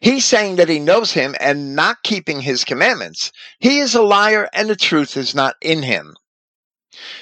he's 0.00 0.24
saying 0.24 0.56
that 0.56 0.68
he 0.68 0.80
knows 0.80 1.12
him 1.12 1.36
and 1.38 1.76
not 1.76 2.02
keeping 2.02 2.40
his 2.40 2.64
commandments, 2.64 3.30
he 3.58 3.78
is 3.78 3.94
a 3.94 4.02
liar 4.02 4.48
and 4.52 4.68
the 4.68 4.76
truth 4.76 5.16
is 5.16 5.34
not 5.34 5.56
in 5.60 5.82
him. 5.82 6.16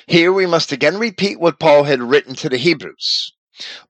Here 0.07 0.33
we 0.33 0.46
must 0.46 0.72
again 0.72 0.98
repeat 0.98 1.38
what 1.38 1.59
Paul 1.59 1.85
had 1.85 2.00
written 2.02 2.35
to 2.37 2.48
the 2.48 2.57
Hebrews. 2.57 3.33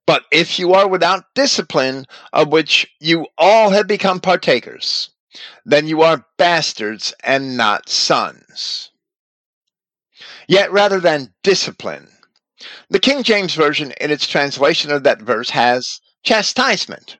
But 0.06 0.24
if 0.32 0.58
you 0.58 0.72
are 0.72 0.88
without 0.88 1.34
discipline, 1.34 2.06
of 2.32 2.48
which 2.48 2.88
you 2.98 3.26
all 3.36 3.70
have 3.70 3.86
become 3.86 4.18
partakers, 4.20 5.10
then 5.64 5.86
you 5.86 6.02
are 6.02 6.26
bastards 6.36 7.14
and 7.22 7.56
not 7.56 7.88
sons. 7.88 8.90
Yet 10.46 10.72
rather 10.72 11.00
than 11.00 11.34
discipline, 11.42 12.08
the 12.90 12.98
King 12.98 13.22
James 13.22 13.54
Version 13.54 13.92
in 14.00 14.10
its 14.10 14.26
translation 14.26 14.90
of 14.90 15.04
that 15.04 15.22
verse 15.22 15.50
has 15.50 16.00
chastisement. 16.22 17.18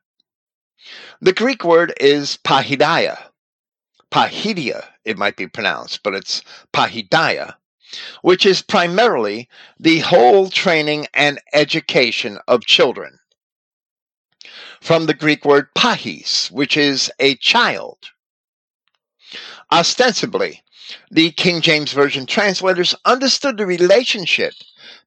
The 1.20 1.32
Greek 1.32 1.64
word 1.64 1.92
is 2.00 2.38
pahidia. 2.44 3.18
Pahidia, 4.10 4.84
it 5.04 5.18
might 5.18 5.36
be 5.36 5.46
pronounced, 5.46 6.02
but 6.02 6.14
it's 6.14 6.42
pahidia, 6.72 7.56
which 8.22 8.46
is 8.46 8.62
primarily 8.62 9.48
the 9.78 9.98
whole 10.00 10.48
training 10.48 11.06
and 11.12 11.40
education 11.52 12.38
of 12.48 12.64
children 12.64 13.18
from 14.80 15.06
the 15.06 15.14
Greek 15.14 15.44
word 15.44 15.68
pahis, 15.74 16.50
which 16.50 16.76
is 16.76 17.10
a 17.18 17.34
child. 17.36 17.98
Ostensibly, 19.70 20.62
the 21.10 21.30
King 21.32 21.60
James 21.60 21.92
Version 21.92 22.26
translators 22.26 22.94
understood 23.04 23.58
the 23.58 23.66
relationship 23.66 24.54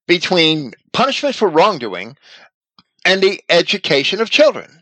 between 0.08 0.74
punishment 0.94 1.36
for 1.36 1.48
wrongdoing 1.48 2.18
and 3.06 3.22
the 3.22 3.42
education 3.50 4.22
of 4.22 4.30
children. 4.30 4.82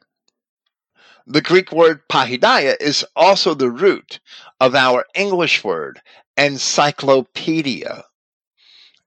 The 1.25 1.41
Greek 1.41 1.71
word 1.71 2.08
pahidia 2.10 2.75
is 2.82 3.06
also 3.15 3.54
the 3.54 3.69
root 3.69 4.19
of 4.60 4.75
our 4.75 5.06
English 5.13 5.63
word 5.63 6.02
encyclopedia. 6.36 8.04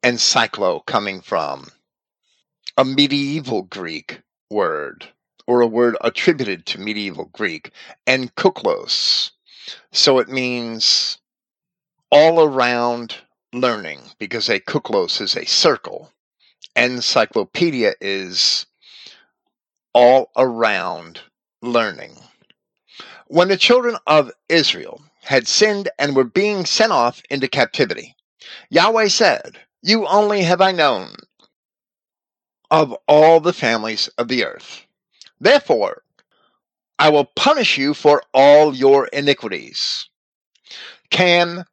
Encyclo 0.03 0.85
coming 0.87 1.21
from 1.21 1.67
a 2.77 2.85
medieval 2.85 3.63
Greek 3.63 4.23
word 4.51 5.12
or 5.47 5.61
a 5.61 5.67
word 5.67 5.97
attributed 6.01 6.67
to 6.67 6.81
medieval 6.81 7.27
Greek, 7.27 7.71
and 8.07 8.35
kuklos. 8.35 9.31
So 9.93 10.19
it 10.19 10.29
means 10.29 11.19
all 12.11 12.43
around 12.43 13.17
learning, 13.53 14.01
because 14.19 14.49
a 14.49 14.61
kuklos 14.61 15.21
is 15.21 15.37
a 15.37 15.45
circle. 15.45 16.11
Encyclopedia 16.77 17.95
is 18.01 18.67
all 19.95 20.31
around 20.37 21.21
learning. 21.61 22.17
When 23.27 23.49
the 23.49 23.57
children 23.57 23.97
of 24.07 24.31
Israel 24.49 25.03
had 25.23 25.49
sinned 25.49 25.89
and 25.99 26.15
were 26.17 26.25
being 26.25 26.67
sent 26.67 26.93
off 26.93 27.23
into 27.31 27.49
captivity, 27.49 28.15
Yahweh 28.71 29.09
said, 29.09 29.59
You 29.83 30.07
only 30.07 30.43
have 30.43 30.61
I 30.61 30.73
known 30.73 31.15
of 32.71 32.97
all 33.07 33.41
the 33.41 33.53
families 33.53 34.09
of 34.19 34.29
the 34.29 34.45
earth. 34.45 34.87
Therefore, 35.43 36.05
I 37.01 37.09
will 37.09 37.25
punish 37.25 37.77
you 37.77 37.95
for 37.95 38.23
all 38.33 38.77
your 38.77 39.07
iniquities. 39.09 40.09
Can 41.11 41.65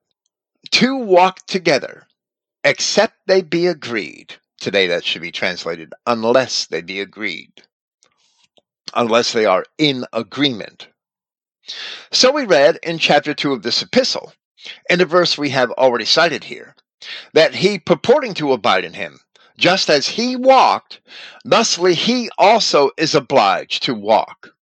two 0.71 0.95
walk 0.95 1.45
together 1.45 2.07
except 2.63 3.27
they 3.27 3.43
be 3.43 3.67
agreed? 3.67 4.33
Today 4.59 4.87
that 4.87 5.05
should 5.05 5.21
be 5.21 5.31
translated 5.31 5.93
unless 6.07 6.65
they 6.65 6.81
be 6.81 6.99
agreed. 6.99 7.61
Unless 8.95 9.33
they 9.33 9.45
are 9.45 9.65
in 9.77 10.03
agreement. 10.13 10.87
So 12.11 12.31
we 12.31 12.45
read 12.45 12.79
in 12.81 12.97
chapter 12.97 13.35
2 13.35 13.53
of 13.53 13.61
this 13.61 13.83
epistle, 13.83 14.33
in 14.89 14.97
the 14.97 15.05
verse 15.05 15.37
we 15.37 15.51
have 15.51 15.69
already 15.73 16.05
cited 16.05 16.43
here, 16.43 16.75
that 17.33 17.53
he 17.53 17.77
purporting 17.77 18.33
to 18.33 18.51
abide 18.51 18.83
in 18.83 18.93
him 18.93 19.19
just 19.59 19.89
as 19.89 20.07
he 20.07 20.35
walked, 20.35 21.01
thusly 21.43 21.93
he 21.93 22.29
also 22.37 22.91
is 22.97 23.13
obliged 23.13 23.83
to 23.83 23.93
walk. 23.93 24.55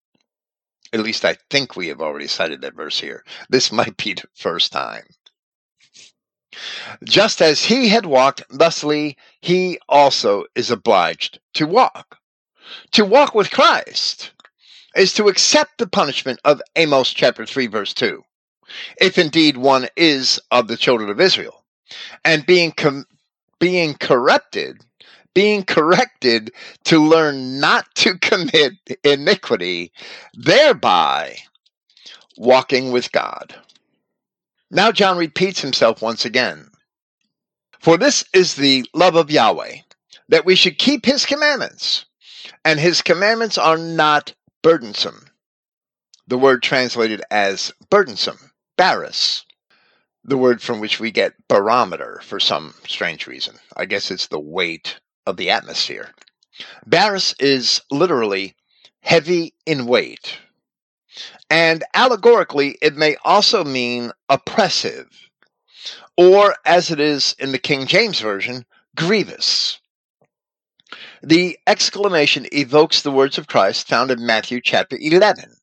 At 0.94 1.02
least 1.02 1.26
I 1.26 1.36
think 1.50 1.76
we 1.76 1.90
have 1.90 2.02
already 2.02 2.28
cited 2.28 2.62
that 2.62 2.76
verse 2.76 3.00
here. 3.00 3.24
This 3.50 3.72
might 3.80 3.98
be 3.98 4.14
the 4.14 4.24
first 4.34 4.72
time. 4.72 5.04
Just 7.04 7.42
as 7.42 7.66
he 7.66 7.90
had 7.90 8.06
walked, 8.06 8.44
thusly 8.50 9.18
he 9.42 9.78
also 9.90 10.46
is 10.56 10.72
obliged 10.72 11.40
to 11.56 11.68
walk. 11.68 12.18
To 12.94 13.04
walk 13.04 13.36
with 13.36 13.52
Christ 13.52 14.32
is 14.96 15.14
to 15.14 15.28
accept 15.28 15.78
the 15.78 15.88
punishment 15.88 16.40
of 16.46 16.62
Amos 16.78 17.12
chapter 17.12 17.46
3 17.46 17.68
verse 17.68 17.94
2. 17.94 18.24
If 19.02 19.18
indeed 19.18 19.58
one 19.58 19.90
is 19.98 20.40
of 20.50 20.70
the 20.70 20.78
children 20.78 21.10
of 21.10 21.20
Israel, 21.20 21.66
and 22.24 22.46
being 22.46 22.72
com- 22.72 23.06
being 23.66 23.96
corrupted, 23.96 24.80
being 25.34 25.64
corrected 25.64 26.52
to 26.84 27.04
learn 27.04 27.60
not 27.60 27.88
to 27.96 28.16
commit 28.20 28.74
iniquity, 29.04 29.92
thereby 30.36 31.36
walking 32.38 32.92
with 32.92 33.12
God. 33.12 33.56
Now, 34.70 34.92
John 34.92 35.18
repeats 35.18 35.62
himself 35.62 36.04
once 36.04 36.26
again. 36.26 36.70
For 37.80 37.98
this 37.98 38.24
is 38.34 38.54
the 38.54 38.86
love 38.94 39.16
of 39.16 39.32
Yahweh, 39.32 39.78
that 40.30 40.46
we 40.46 40.54
should 40.54 40.78
keep 40.78 41.04
his 41.04 41.26
commandments, 41.26 42.06
and 42.64 42.80
his 42.80 43.02
commandments 43.02 43.58
are 43.58 43.80
not 43.80 44.36
burdensome. 44.62 45.26
The 46.28 46.38
word 46.38 46.62
translated 46.62 47.24
as 47.32 47.74
burdensome, 47.90 48.52
baris, 48.78 49.44
the 50.28 50.38
word 50.38 50.60
from 50.60 50.80
which 50.80 51.00
we 51.00 51.12
get 51.12 51.48
barometer 51.48 52.20
for 52.24 52.40
some 52.40 52.74
strange 52.88 53.28
reason. 53.28 53.56
I 53.78 53.86
guess 53.86 54.10
it's 54.10 54.28
the 54.28 54.40
weight 54.40 55.00
of 55.28 55.38
the 55.38 55.52
atmosphere. 55.52 56.10
Baris 56.86 57.36
is 57.40 57.82
literally 57.92 58.56
heavy 59.02 59.54
in 59.68 59.86
weight. 59.86 60.40
And 61.50 61.84
allegorically, 61.94 62.78
it 62.82 62.96
may 62.96 63.18
also 63.24 63.64
mean 63.64 64.12
oppressive, 64.28 65.08
or 66.18 66.56
as 66.66 66.90
it 66.90 67.00
is 67.00 67.36
in 67.38 67.52
the 67.52 67.60
King 67.60 67.86
James 67.86 68.20
Version, 68.20 68.66
grievous. 68.96 69.80
The 71.22 71.58
exclamation 71.68 72.48
evokes 72.52 73.02
the 73.02 73.12
words 73.12 73.38
of 73.38 73.48
Christ 73.48 73.88
found 73.88 74.10
in 74.10 74.26
Matthew 74.26 74.60
chapter 74.60 74.98
11, 75.00 75.56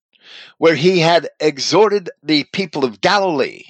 where 0.59 0.77
he 0.77 1.01
had 1.01 1.29
exhorted 1.41 2.11
the 2.23 2.45
people 2.53 2.85
of 2.85 3.01
Galilee, 3.01 3.65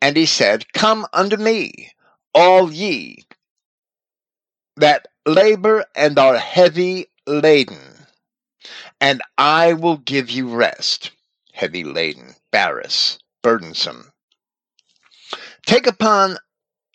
and 0.00 0.16
he 0.16 0.26
said, 0.26 0.72
Come 0.72 1.06
unto 1.12 1.36
me, 1.36 1.92
all 2.34 2.72
ye 2.72 3.24
that 4.76 5.08
labor 5.26 5.84
and 5.94 6.18
are 6.18 6.38
heavy 6.38 7.06
laden, 7.26 8.06
and 9.00 9.22
I 9.36 9.72
will 9.72 9.96
give 9.98 10.30
you 10.30 10.48
rest. 10.48 11.10
Heavy 11.52 11.82
laden, 11.82 12.36
baris, 12.52 13.18
burdensome. 13.42 14.12
Take 15.66 15.86
upon 15.86 16.38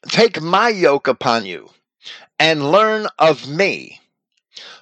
take 0.08 0.42
my 0.42 0.70
yoke 0.70 1.08
upon 1.08 1.46
you, 1.46 1.70
and 2.40 2.72
learn 2.72 3.08
of 3.20 3.48
me. 3.48 4.00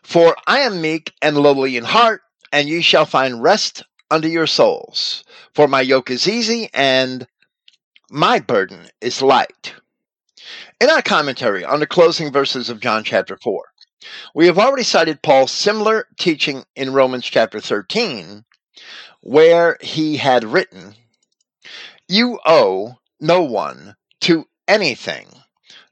For 0.04 0.36
I 0.48 0.60
am 0.60 0.82
meek 0.82 1.14
and 1.22 1.38
lowly 1.38 1.78
in 1.78 1.84
heart, 1.84 2.22
and 2.52 2.68
ye 2.68 2.82
shall 2.82 3.06
find 3.06 3.42
rest 3.42 3.84
unto 4.10 4.28
your 4.28 4.48
souls. 4.48 5.24
For 5.54 5.68
my 5.68 5.82
yoke 5.82 6.10
is 6.12 6.28
easy 6.28 6.70
and 6.74 7.28
my 8.12 8.40
burden 8.40 8.90
is 9.00 9.22
light. 9.22 9.74
In 10.82 10.90
our 10.90 11.02
commentary 11.02 11.64
on 11.64 11.80
the 11.80 11.88
closing 11.88 12.32
verses 12.32 12.70
of 12.70 12.82
John 12.82 13.06
chapter 13.06 13.38
4, 13.38 13.64
we 14.36 14.48
have 14.48 14.60
already 14.60 14.84
cited 14.84 15.22
Paul's 15.22 15.52
similar 15.52 16.08
teaching 16.18 16.66
in 16.76 16.92
Romans 16.92 17.26
chapter 17.26 17.62
13, 17.62 18.44
where 19.22 19.78
he 19.80 20.18
had 20.18 20.44
written, 20.44 20.96
You 22.10 22.40
owe 22.46 22.98
no 23.22 23.44
one 23.44 23.96
to 24.22 24.46
anything. 24.68 25.28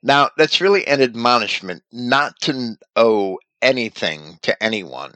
Now, 0.03 0.29
that's 0.35 0.61
really 0.61 0.85
an 0.87 1.01
admonishment 1.01 1.83
not 1.91 2.37
to 2.41 2.75
owe 2.97 3.39
anything 3.61 4.39
to 4.41 4.61
anyone. 4.61 5.13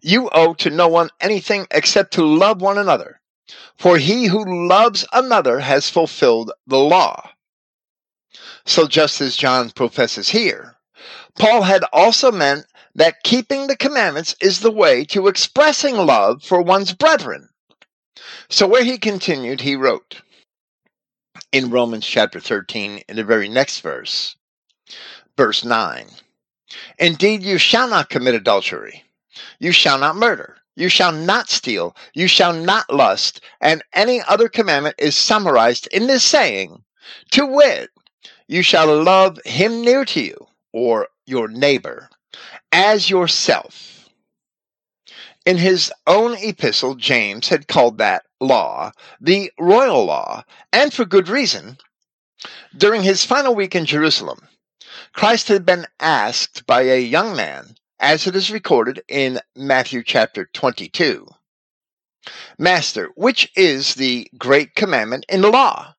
You 0.00 0.30
owe 0.30 0.54
to 0.54 0.70
no 0.70 0.88
one 0.88 1.10
anything 1.20 1.66
except 1.70 2.14
to 2.14 2.24
love 2.24 2.62
one 2.62 2.78
another, 2.78 3.20
for 3.76 3.98
he 3.98 4.26
who 4.26 4.68
loves 4.68 5.06
another 5.12 5.60
has 5.60 5.90
fulfilled 5.90 6.52
the 6.66 6.78
law. 6.78 7.30
So, 8.66 8.86
just 8.86 9.20
as 9.20 9.36
John 9.36 9.70
professes 9.70 10.28
here, 10.28 10.76
Paul 11.38 11.62
had 11.62 11.84
also 11.92 12.30
meant 12.30 12.66
that 12.94 13.22
keeping 13.22 13.66
the 13.66 13.76
commandments 13.76 14.34
is 14.40 14.60
the 14.60 14.70
way 14.70 15.04
to 15.06 15.28
expressing 15.28 15.96
love 15.96 16.42
for 16.42 16.60
one's 16.60 16.92
brethren. 16.92 17.48
So, 18.50 18.66
where 18.66 18.84
he 18.84 18.98
continued, 18.98 19.60
he 19.60 19.76
wrote 19.76 20.20
in 21.52 21.70
Romans 21.70 22.06
chapter 22.06 22.40
13, 22.40 23.04
in 23.08 23.16
the 23.16 23.24
very 23.24 23.48
next 23.48 23.80
verse, 23.80 24.36
verse 25.36 25.64
9 25.64 26.08
Indeed, 26.98 27.42
you 27.42 27.56
shall 27.56 27.88
not 27.88 28.10
commit 28.10 28.34
adultery, 28.34 29.04
you 29.58 29.72
shall 29.72 29.98
not 29.98 30.16
murder, 30.16 30.57
you 30.78 30.88
shall 30.88 31.12
not 31.12 31.50
steal, 31.50 31.96
you 32.14 32.28
shall 32.28 32.52
not 32.52 32.88
lust, 32.88 33.40
and 33.60 33.82
any 33.92 34.22
other 34.22 34.48
commandment 34.48 34.94
is 34.98 35.16
summarized 35.16 35.88
in 35.88 36.06
this 36.06 36.24
saying, 36.24 36.84
to 37.32 37.44
wit, 37.44 37.90
you 38.46 38.62
shall 38.62 39.02
love 39.02 39.38
him 39.44 39.82
near 39.82 40.04
to 40.04 40.20
you, 40.20 40.46
or 40.72 41.08
your 41.26 41.48
neighbor, 41.48 42.08
as 42.70 43.10
yourself. 43.10 44.08
In 45.44 45.56
his 45.56 45.92
own 46.06 46.36
epistle, 46.38 46.94
James 46.94 47.48
had 47.48 47.68
called 47.68 47.98
that 47.98 48.24
law 48.40 48.92
the 49.20 49.50
royal 49.58 50.04
law, 50.04 50.44
and 50.72 50.92
for 50.92 51.04
good 51.04 51.28
reason. 51.28 51.76
During 52.76 53.02
his 53.02 53.24
final 53.24 53.54
week 53.54 53.74
in 53.74 53.84
Jerusalem, 53.84 54.46
Christ 55.12 55.48
had 55.48 55.66
been 55.66 55.86
asked 55.98 56.66
by 56.66 56.82
a 56.82 57.00
young 57.00 57.34
man, 57.34 57.74
as 58.00 58.26
it 58.26 58.36
is 58.36 58.50
recorded 58.50 59.02
in 59.08 59.40
Matthew 59.56 60.02
chapter 60.02 60.46
22, 60.52 61.26
Master, 62.58 63.10
which 63.16 63.50
is 63.56 63.94
the 63.94 64.28
great 64.36 64.74
commandment 64.74 65.24
in 65.28 65.40
the 65.40 65.50
law? 65.50 65.94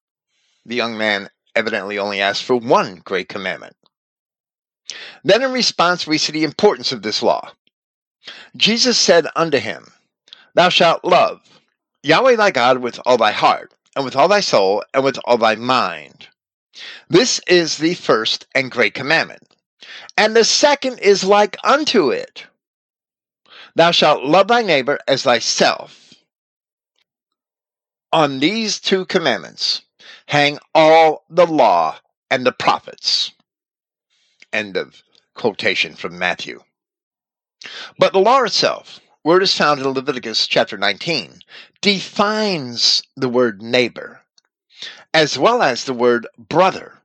The 0.66 0.76
young 0.76 0.98
man 0.98 1.30
evidently 1.56 1.98
only 1.98 2.22
asked 2.22 2.44
for 2.44 2.56
one 2.56 3.02
great 3.04 3.28
commandment. 3.28 3.76
Then, 5.24 5.44
in 5.44 5.52
response, 5.52 6.08
we 6.08 6.18
see 6.18 6.32
the 6.32 6.44
importance 6.44 6.92
of 6.92 7.02
this 7.02 7.22
law. 7.22 7.52
Jesus 8.56 8.98
said 8.98 9.28
unto 9.36 9.58
him, 9.58 9.92
Thou 10.56 10.70
shalt 10.70 11.04
love 11.04 11.42
Yahweh 12.04 12.36
thy 12.36 12.52
God 12.52 12.80
with 12.80 13.00
all 13.06 13.18
thy 13.18 13.32
heart, 13.32 13.74
and 13.96 14.06
with 14.06 14.16
all 14.16 14.28
thy 14.28 14.40
soul, 14.40 14.84
and 14.94 15.04
with 15.04 15.20
all 15.26 15.38
thy 15.38 15.56
mind. 15.56 16.28
This 17.10 17.42
is 17.48 17.78
the 17.78 17.94
first 17.96 18.48
and 18.56 18.72
great 18.72 18.94
commandment. 18.94 19.49
And 20.18 20.36
the 20.36 20.44
second 20.44 21.00
is 21.00 21.24
like 21.24 21.58
unto 21.64 22.12
it 22.12 22.46
Thou 23.76 23.92
shalt 23.92 24.24
love 24.24 24.48
thy 24.48 24.62
neighbor 24.62 25.00
as 25.08 25.24
thyself. 25.24 26.14
On 28.12 28.40
these 28.40 28.80
two 28.80 29.06
commandments 29.06 29.84
hang 30.28 30.60
all 30.74 31.24
the 31.30 31.46
law 31.46 32.00
and 32.30 32.46
the 32.46 32.52
prophets. 32.52 33.32
End 34.52 34.76
of 34.78 35.04
quotation 35.34 35.96
from 35.96 36.20
Matthew. 36.20 36.64
But 37.98 38.14
the 38.14 38.20
law 38.20 38.44
itself, 38.44 39.00
where 39.22 39.38
it 39.38 39.44
is 39.44 39.56
found 39.56 39.80
in 39.80 39.88
Leviticus 39.88 40.48
chapter 40.48 40.78
19, 40.78 41.42
defines 41.82 43.04
the 43.16 43.30
word 43.30 43.62
neighbor, 43.62 44.22
as 45.14 45.38
well 45.38 45.62
as 45.62 45.84
the 45.84 45.94
word 45.94 46.28
brother, 46.38 46.99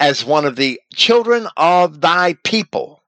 as 0.00 0.24
one 0.24 0.44
of 0.44 0.56
the 0.56 0.80
children 0.92 1.48
of 1.56 2.00
thy 2.00 2.34
people. 2.44 3.02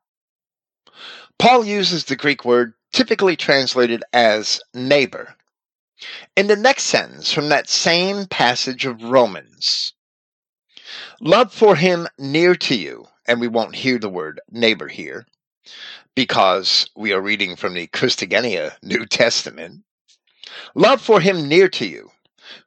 Paul 1.38 1.64
uses 1.64 2.04
the 2.04 2.16
Greek 2.16 2.44
word 2.44 2.74
typically 2.92 3.36
translated 3.36 4.02
as 4.12 4.60
neighbor 4.72 5.36
in 6.36 6.46
the 6.46 6.56
next 6.56 6.84
sentence 6.84 7.32
from 7.32 7.48
that 7.48 7.68
same 7.68 8.26
passage 8.26 8.84
of 8.84 9.02
Romans, 9.02 9.94
love 11.20 11.52
for 11.52 11.76
him 11.76 12.06
near 12.18 12.54
to 12.54 12.74
you, 12.74 13.06
and 13.26 13.40
we 13.40 13.48
won't 13.48 13.74
hear 13.74 13.98
the 13.98 14.08
word 14.08 14.40
neighbor 14.50 14.88
here 14.88 15.26
because 16.14 16.88
we 16.96 17.12
are 17.12 17.20
reading 17.20 17.56
from 17.56 17.74
the 17.74 17.86
Christogenea 17.88 18.76
New 18.82 19.06
Testament. 19.10 19.82
Love 20.74 21.00
for 21.00 21.20
him 21.20 21.48
near 21.48 21.68
to 21.68 21.86
you, 21.86 22.10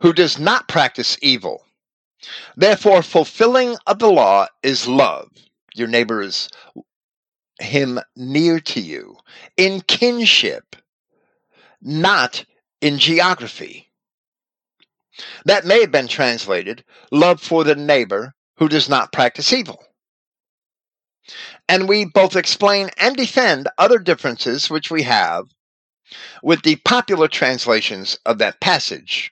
who 0.02 0.14
does 0.14 0.40
not 0.40 0.68
practice 0.68 1.18
evil. 1.22 1.64
Therefore, 2.56 3.02
fulfilling 3.02 3.78
of 3.88 4.00
the 4.00 4.12
law 4.12 4.48
is 4.62 4.88
love. 4.88 5.30
Your 5.76 5.88
neighbor 5.88 6.22
is 6.22 6.50
him 7.60 8.00
near 8.16 8.60
to 8.60 8.80
you 8.80 9.18
in 9.58 9.82
kinship, 9.82 10.76
not 11.82 12.46
in 12.82 12.98
geography. 12.98 13.92
That 15.46 15.66
may 15.66 15.82
have 15.82 15.92
been 15.92 16.08
translated 16.08 16.84
love 17.12 17.42
for 17.42 17.64
the 17.64 17.76
neighbor 17.76 18.34
who 18.58 18.70
does 18.70 18.90
not 18.90 19.12
practice 19.12 19.52
evil. 19.52 19.84
And 21.68 21.88
we 21.88 22.06
both 22.06 22.36
explain 22.36 22.90
and 22.98 23.16
defend 23.16 23.68
other 23.78 24.00
differences 24.00 24.70
which 24.70 24.90
we 24.90 25.04
have 25.04 25.46
with 26.42 26.64
the 26.64 26.78
popular 26.78 27.28
translations 27.28 28.18
of 28.26 28.40
that 28.40 28.60
passage 28.60 29.32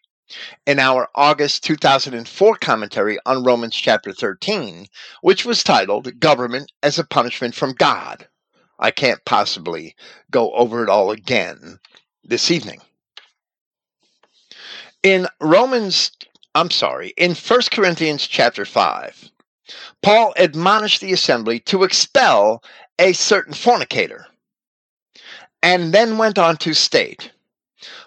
in 0.65 0.79
our 0.79 1.09
August 1.15 1.63
2004 1.63 2.55
commentary 2.57 3.17
on 3.25 3.43
Romans 3.43 3.75
chapter 3.75 4.13
13, 4.13 4.87
which 5.21 5.45
was 5.45 5.63
titled 5.63 6.19
Government 6.19 6.71
as 6.83 6.99
a 6.99 7.03
Punishment 7.03 7.55
from 7.55 7.73
God. 7.73 8.27
I 8.79 8.91
can't 8.91 9.23
possibly 9.25 9.95
go 10.29 10.51
over 10.53 10.83
it 10.83 10.89
all 10.89 11.11
again 11.11 11.79
this 12.23 12.51
evening 12.51 12.81
in 15.07 15.25
Romans, 15.39 16.11
I'm 16.53 16.69
sorry, 16.69 17.13
in 17.15 17.33
1 17.33 17.61
Corinthians 17.71 18.27
chapter 18.27 18.65
5, 18.65 19.31
Paul 20.01 20.33
admonished 20.35 20.99
the 20.99 21.13
assembly 21.13 21.61
to 21.61 21.85
expel 21.85 22.61
a 22.99 23.13
certain 23.13 23.53
fornicator, 23.53 24.27
and 25.63 25.93
then 25.93 26.17
went 26.17 26.37
on 26.37 26.57
to 26.57 26.73
state, 26.73 27.31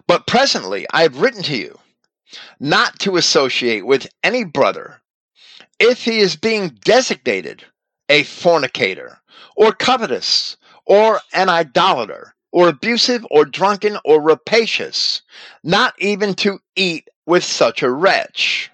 But 0.06 0.26
presently 0.26 0.86
I 0.92 1.02
have 1.02 1.22
written 1.22 1.42
to 1.44 1.56
you 1.56 1.79
not 2.58 2.98
to 3.00 3.16
associate 3.16 3.86
with 3.86 4.06
any 4.22 4.44
brother 4.44 5.00
if 5.78 6.04
he 6.04 6.18
is 6.18 6.36
being 6.36 6.68
designated 6.84 7.64
a 8.10 8.24
fornicator, 8.24 9.20
or 9.56 9.72
covetous, 9.72 10.56
or 10.84 11.20
an 11.32 11.48
idolater, 11.48 12.34
or 12.52 12.68
abusive, 12.68 13.24
or 13.30 13.44
drunken, 13.44 13.96
or 14.04 14.20
rapacious, 14.20 15.22
not 15.62 15.94
even 15.98 16.34
to 16.34 16.58
eat 16.74 17.08
with 17.24 17.44
such 17.44 17.82
a 17.82 17.90
wretch. 17.90 18.70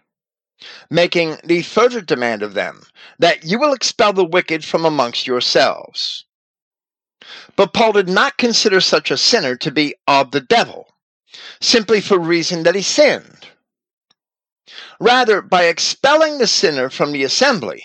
Making 0.90 1.36
the 1.44 1.62
further 1.62 2.00
demand 2.00 2.42
of 2.42 2.54
them 2.54 2.82
that 3.18 3.44
you 3.44 3.58
will 3.58 3.74
expel 3.74 4.12
the 4.12 4.24
wicked 4.24 4.64
from 4.64 4.84
amongst 4.84 5.26
yourselves. 5.26 6.24
But 7.56 7.74
Paul 7.74 7.92
did 7.92 8.08
not 8.08 8.38
consider 8.38 8.80
such 8.80 9.10
a 9.10 9.18
sinner 9.18 9.56
to 9.56 9.70
be 9.70 9.94
of 10.08 10.30
the 10.30 10.40
devil, 10.40 10.88
simply 11.60 12.00
for 12.00 12.18
reason 12.18 12.62
that 12.62 12.74
he 12.74 12.82
sinned. 12.82 13.48
Rather, 14.98 15.42
by 15.42 15.64
expelling 15.64 16.38
the 16.38 16.46
sinner 16.46 16.88
from 16.88 17.12
the 17.12 17.24
assembly, 17.24 17.84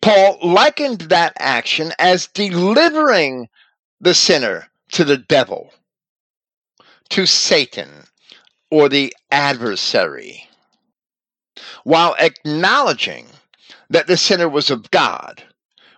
Paul 0.00 0.38
likened 0.42 1.02
that 1.02 1.34
action 1.38 1.92
as 1.98 2.26
delivering 2.26 3.48
the 4.00 4.14
sinner 4.14 4.68
to 4.92 5.04
the 5.04 5.16
devil, 5.16 5.72
to 7.10 7.26
Satan, 7.26 8.04
or 8.70 8.88
the 8.88 9.14
adversary, 9.30 10.48
while 11.84 12.16
acknowledging 12.18 13.26
that 13.90 14.06
the 14.06 14.16
sinner 14.16 14.48
was 14.48 14.70
of 14.70 14.90
God, 14.90 15.44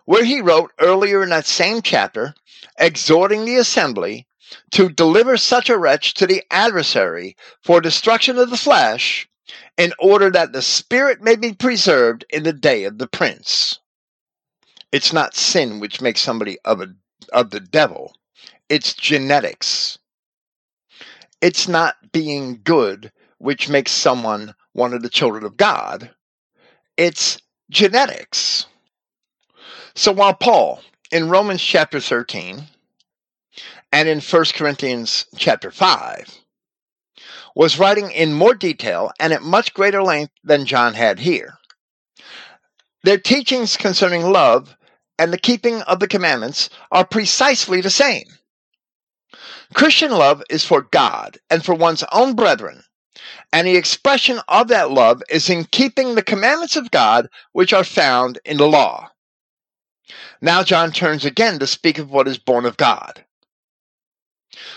where 0.05 0.25
he 0.25 0.41
wrote 0.41 0.73
earlier 0.81 1.23
in 1.23 1.31
that 1.31 1.47
same 1.47 1.81
chapter, 1.81 2.35
exhorting 2.79 3.45
the 3.45 3.57
assembly 3.57 4.27
to 4.73 4.89
deliver 4.89 5.37
such 5.37 5.69
a 5.71 5.79
wretch 5.79 6.15
to 6.15 6.27
the 6.27 6.43
adversary 6.51 7.37
for 7.63 7.81
destruction 7.81 8.39
of 8.39 8.51
the 8.51 8.57
flesh, 8.57 9.29
in 9.77 9.93
order 9.99 10.31
that 10.31 10.53
the 10.53 10.63
spirit 10.63 11.21
may 11.21 11.37
be 11.37 11.53
preserved 11.53 12.25
in 12.31 12.43
the 12.43 12.53
day 12.53 12.85
of 12.85 12.99
the 12.99 13.07
prince. 13.07 13.79
It's 14.93 15.13
not 15.13 15.35
sin 15.35 15.81
which 15.81 16.01
makes 16.01 16.21
somebody 16.21 16.59
of 16.65 16.81
a 16.81 16.95
of 17.33 17.51
the 17.51 17.61
devil. 17.61 18.15
It's 18.69 18.95
genetics. 18.95 19.99
It's 21.41 21.67
not 21.69 21.97
being 22.13 22.61
good 22.63 23.13
which 23.39 23.69
makes 23.69 23.93
someone 23.93 24.55
one 24.73 24.95
of 24.95 25.03
the 25.03 25.09
children 25.09 25.45
of 25.45 25.57
God. 25.57 26.11
It's 26.97 27.39
genetics. 27.71 28.67
So 29.95 30.13
while 30.13 30.35
Paul 30.35 30.81
in 31.11 31.29
Romans 31.29 31.63
chapter 31.63 32.01
13 32.01 32.65
and 33.95 34.09
in 34.09 34.21
1 34.21 34.45
Corinthians 34.57 35.25
chapter 35.37 35.71
5 35.71 36.41
was 37.55 37.79
writing 37.79 38.11
in 38.11 38.35
more 38.35 38.53
detail 38.53 39.13
and 39.21 39.33
at 39.33 39.41
much 39.41 39.73
greater 39.73 40.03
length 40.03 40.33
than 40.43 40.67
John 40.67 40.95
had 40.95 41.21
here. 41.21 41.55
Their 43.05 43.19
teachings 43.19 43.77
concerning 43.77 44.33
love 44.33 44.77
and 45.17 45.33
the 45.33 45.39
keeping 45.39 45.81
of 45.83 46.01
the 46.01 46.09
commandments 46.09 46.71
are 46.91 47.07
precisely 47.07 47.81
the 47.81 47.89
same. 47.89 48.25
Christian 49.75 50.11
love 50.11 50.43
is 50.51 50.65
for 50.65 50.83
God 50.83 51.39
and 51.49 51.65
for 51.65 51.77
one's 51.77 52.03
own 52.11 52.35
brethren, 52.35 52.83
and 53.53 53.65
the 53.65 53.77
expression 53.77 54.41
of 54.49 54.67
that 54.69 54.91
love 54.91 55.23
is 55.31 55.49
in 55.49 55.67
keeping 55.67 56.17
the 56.17 56.23
commandments 56.23 56.75
of 56.75 56.91
God 56.91 57.29
which 57.53 57.73
are 57.73 57.85
found 57.85 58.41
in 58.45 58.57
the 58.57 58.67
law. 58.67 59.13
Now 60.41 60.65
John 60.65 60.91
turns 60.91 61.25
again 61.25 61.61
to 61.61 61.69
speak 61.69 61.99
of 61.99 62.11
what 62.11 62.27
is 62.27 62.39
born 62.39 62.67
of 62.67 62.77
God. 62.77 63.25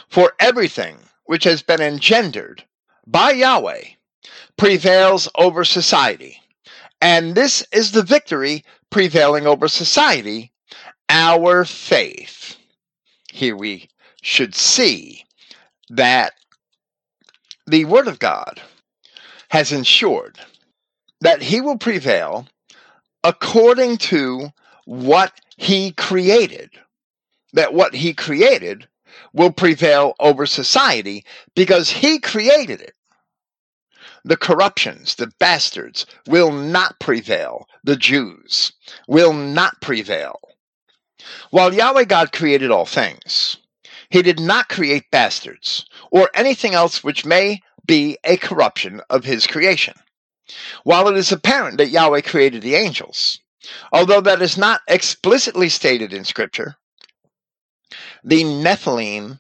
For 0.09 0.34
everything 0.39 0.97
which 1.25 1.43
has 1.43 1.61
been 1.61 1.82
engendered 1.82 2.63
by 3.05 3.32
Yahweh 3.32 3.84
prevails 4.57 5.30
over 5.36 5.63
society. 5.63 6.41
And 7.01 7.36
this 7.36 7.63
is 7.71 7.91
the 7.91 8.03
victory 8.03 8.63
prevailing 8.89 9.45
over 9.45 9.67
society, 9.67 10.51
our 11.09 11.63
faith. 11.63 12.57
Here 13.32 13.55
we 13.55 13.89
should 14.21 14.55
see 14.55 15.25
that 15.89 16.34
the 17.67 17.86
Word 17.86 18.07
of 18.07 18.19
God 18.19 18.61
has 19.49 19.71
ensured 19.71 20.39
that 21.21 21.41
He 21.41 21.61
will 21.61 21.78
prevail 21.78 22.47
according 23.23 23.97
to 23.97 24.51
what 24.86 25.39
He 25.57 25.91
created. 25.91 26.71
That 27.53 27.73
what 27.73 27.93
He 27.93 28.13
created 28.13 28.88
will 29.34 29.51
prevail 29.51 30.15
over 30.20 30.45
society 30.45 31.26
because 31.55 31.89
He 31.89 32.20
created 32.20 32.82
it. 32.82 32.93
The 34.24 34.38
corruptions, 34.38 35.15
the 35.15 35.32
bastards, 35.39 36.05
will 36.28 36.51
not 36.51 36.99
prevail. 36.99 37.68
The 37.84 37.95
Jews 37.95 38.74
will 39.07 39.34
not 39.34 39.80
prevail. 39.82 40.39
While 41.49 41.74
Yahweh 41.74 42.05
God 42.05 42.32
created 42.32 42.72
all 42.72 42.86
things, 42.86 43.57
he 44.09 44.22
did 44.22 44.39
not 44.39 44.70
create 44.70 45.11
bastards 45.11 45.86
or 46.11 46.30
anything 46.34 46.74
else 46.74 47.03
which 47.03 47.26
may 47.26 47.61
be 47.86 48.18
a 48.24 48.38
corruption 48.38 49.01
of 49.09 49.24
his 49.26 49.47
creation. 49.47 49.93
While 50.84 51.07
it 51.07 51.18
is 51.18 51.32
apparent 51.32 51.78
that 51.78 51.89
Yahweh 51.89 52.22
created 52.22 52.61
the 52.61 52.76
angels, 52.76 53.39
although 53.91 54.22
that 54.22 54.41
is 54.41 54.57
not 54.57 54.82
explicitly 54.88 55.70
stated 55.70 56.13
in 56.13 56.24
Scripture, 56.24 56.78
the 58.24 58.44
Nephilim 58.44 59.40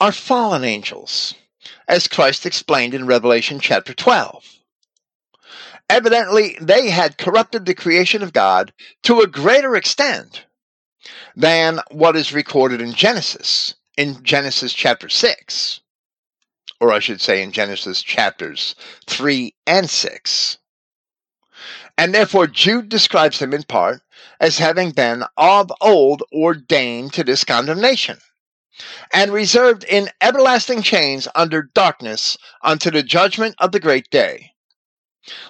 are 0.00 0.12
fallen 0.12 0.64
angels, 0.64 1.34
as 1.88 2.08
Christ 2.08 2.46
explained 2.46 2.94
in 2.94 3.06
Revelation 3.06 3.60
chapter 3.60 3.94
12. 3.94 4.44
Evidently, 5.88 6.56
they 6.60 6.90
had 6.90 7.18
corrupted 7.18 7.64
the 7.64 7.74
creation 7.74 8.22
of 8.22 8.32
God 8.32 8.72
to 9.04 9.20
a 9.20 9.26
greater 9.26 9.76
extent 9.76 10.44
than 11.36 11.80
what 11.90 12.16
is 12.16 12.32
recorded 12.32 12.80
in 12.80 12.92
Genesis, 12.92 13.74
in 13.96 14.22
Genesis 14.24 14.72
chapter 14.72 15.08
6, 15.08 15.80
or 16.80 16.92
I 16.92 16.98
should 16.98 17.20
say 17.20 17.42
in 17.42 17.52
Genesis 17.52 18.02
chapters 18.02 18.74
3 19.06 19.54
and 19.66 19.88
6. 19.88 20.58
And 21.98 22.14
therefore, 22.14 22.46
Jude 22.46 22.88
describes 22.88 23.38
them 23.38 23.54
in 23.54 23.62
part 23.62 24.02
as 24.40 24.58
having 24.58 24.90
been 24.90 25.24
of 25.36 25.72
old 25.80 26.22
ordained 26.32 27.12
to 27.12 27.24
this 27.24 27.44
condemnation, 27.44 28.18
and 29.12 29.32
reserved 29.32 29.84
in 29.84 30.10
everlasting 30.20 30.82
chains 30.82 31.26
under 31.34 31.62
darkness 31.62 32.36
unto 32.62 32.90
the 32.90 33.02
judgment 33.02 33.54
of 33.58 33.72
the 33.72 33.80
great 33.80 34.08
day 34.10 34.52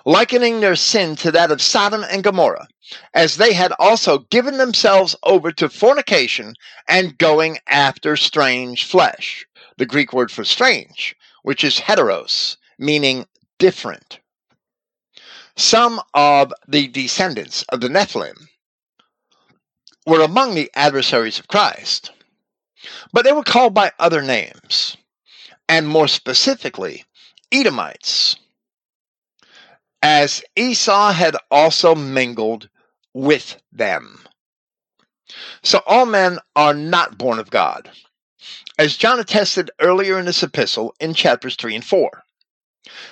likening 0.05 0.61
their 0.61 0.77
sin 0.77 1.17
to 1.17 1.31
that 1.31 1.51
of 1.51 1.61
Sodom 1.61 2.05
and 2.05 2.25
Gomorrah, 2.25 2.69
as 3.13 3.37
they 3.37 3.53
had 3.53 3.73
also 3.79 4.21
given 4.31 4.57
themselves 4.57 5.15
over 5.23 5.53
to 5.53 5.69
fornication 5.69 6.55
and 6.89 7.19
going 7.19 7.59
after 7.67 8.17
strange 8.17 8.85
flesh. 8.85 9.47
The 9.77 9.87
Greek 9.87 10.13
word 10.13 10.31
for 10.31 10.45
strange, 10.45 11.15
which 11.43 11.63
is 11.63 11.79
heteros, 11.79 12.57
meaning 12.79 13.27
different. 13.59 14.21
Some 15.57 16.01
of 16.15 16.53
the 16.67 16.89
descendants 16.89 17.63
of 17.69 17.81
the 17.81 17.89
Nephilim 17.89 18.49
were 20.07 20.23
among 20.23 20.55
the 20.55 20.71
adversaries 20.75 21.39
of 21.39 21.49
Christ, 21.49 22.13
but 23.13 23.25
they 23.25 23.33
were 23.33 23.43
called 23.43 23.75
by 23.75 23.93
other 23.99 24.23
names, 24.23 24.97
and 25.69 25.89
more 25.89 26.09
specifically, 26.09 27.05
Edomites 27.53 28.37
as 30.03 30.45
Esau 30.55 31.11
had 31.11 31.37
also 31.51 31.95
mingled 31.95 32.69
with 33.13 33.61
them. 33.73 34.25
So 35.65 35.83
all 35.85 36.07
men 36.07 36.39
are 36.55 36.75
not 36.75 37.19
born 37.19 37.41
of 37.41 37.51
God, 37.51 37.91
as 38.79 38.97
John 38.97 39.19
attested 39.19 39.71
earlier 39.81 40.19
in 40.19 40.27
this 40.27 40.45
epistle 40.45 40.95
in 41.01 41.15
chapters 41.15 41.57
3 41.57 41.75
and 41.75 41.85
4. 41.85 42.23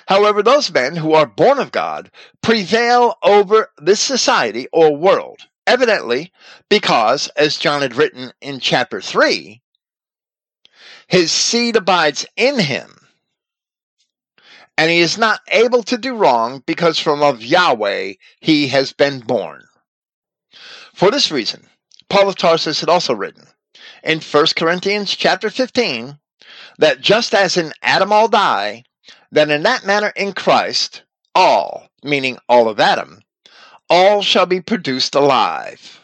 However, 0.07 0.41
those 0.41 0.71
men 0.71 0.95
who 0.95 1.13
are 1.13 1.25
born 1.25 1.59
of 1.59 1.73
God 1.73 2.09
prevail 2.41 3.17
over 3.21 3.71
this 3.77 3.99
society 3.99 4.67
or 4.71 4.95
world, 4.95 5.39
evidently 5.67 6.31
because, 6.69 7.27
as 7.29 7.57
John 7.57 7.81
had 7.81 7.95
written 7.95 8.31
in 8.41 8.59
chapter 8.59 9.01
3, 9.01 9.61
his 11.07 11.31
seed 11.31 11.75
abides 11.75 12.25
in 12.35 12.59
him 12.59 13.05
and 14.77 14.91
he 14.91 14.99
is 14.99 15.17
not 15.17 15.41
able 15.47 15.83
to 15.83 15.97
do 15.97 16.15
wrong 16.15 16.61
because 16.65 16.99
from 16.99 17.23
of 17.23 17.43
Yahweh 17.43 18.13
he 18.39 18.67
has 18.67 18.91
been 18.93 19.19
born. 19.19 19.63
For 20.93 21.11
this 21.11 21.31
reason, 21.31 21.67
Paul 22.09 22.29
of 22.29 22.35
Tarsus 22.35 22.81
had 22.81 22.89
also 22.89 23.13
written 23.13 23.47
in 24.03 24.19
1 24.19 24.45
Corinthians 24.55 25.15
chapter 25.15 25.49
15 25.49 26.19
that 26.77 27.01
just 27.01 27.33
as 27.33 27.57
in 27.57 27.73
Adam 27.81 28.11
all 28.11 28.27
die, 28.27 28.83
that 29.31 29.49
in 29.49 29.63
that 29.63 29.85
manner 29.85 30.11
in 30.15 30.33
Christ 30.33 31.03
all, 31.33 31.87
meaning 32.03 32.37
all 32.47 32.67
of 32.67 32.79
Adam, 32.79 33.21
all 33.89 34.21
shall 34.21 34.45
be 34.45 34.61
produced 34.61 35.15
alive. 35.15 35.99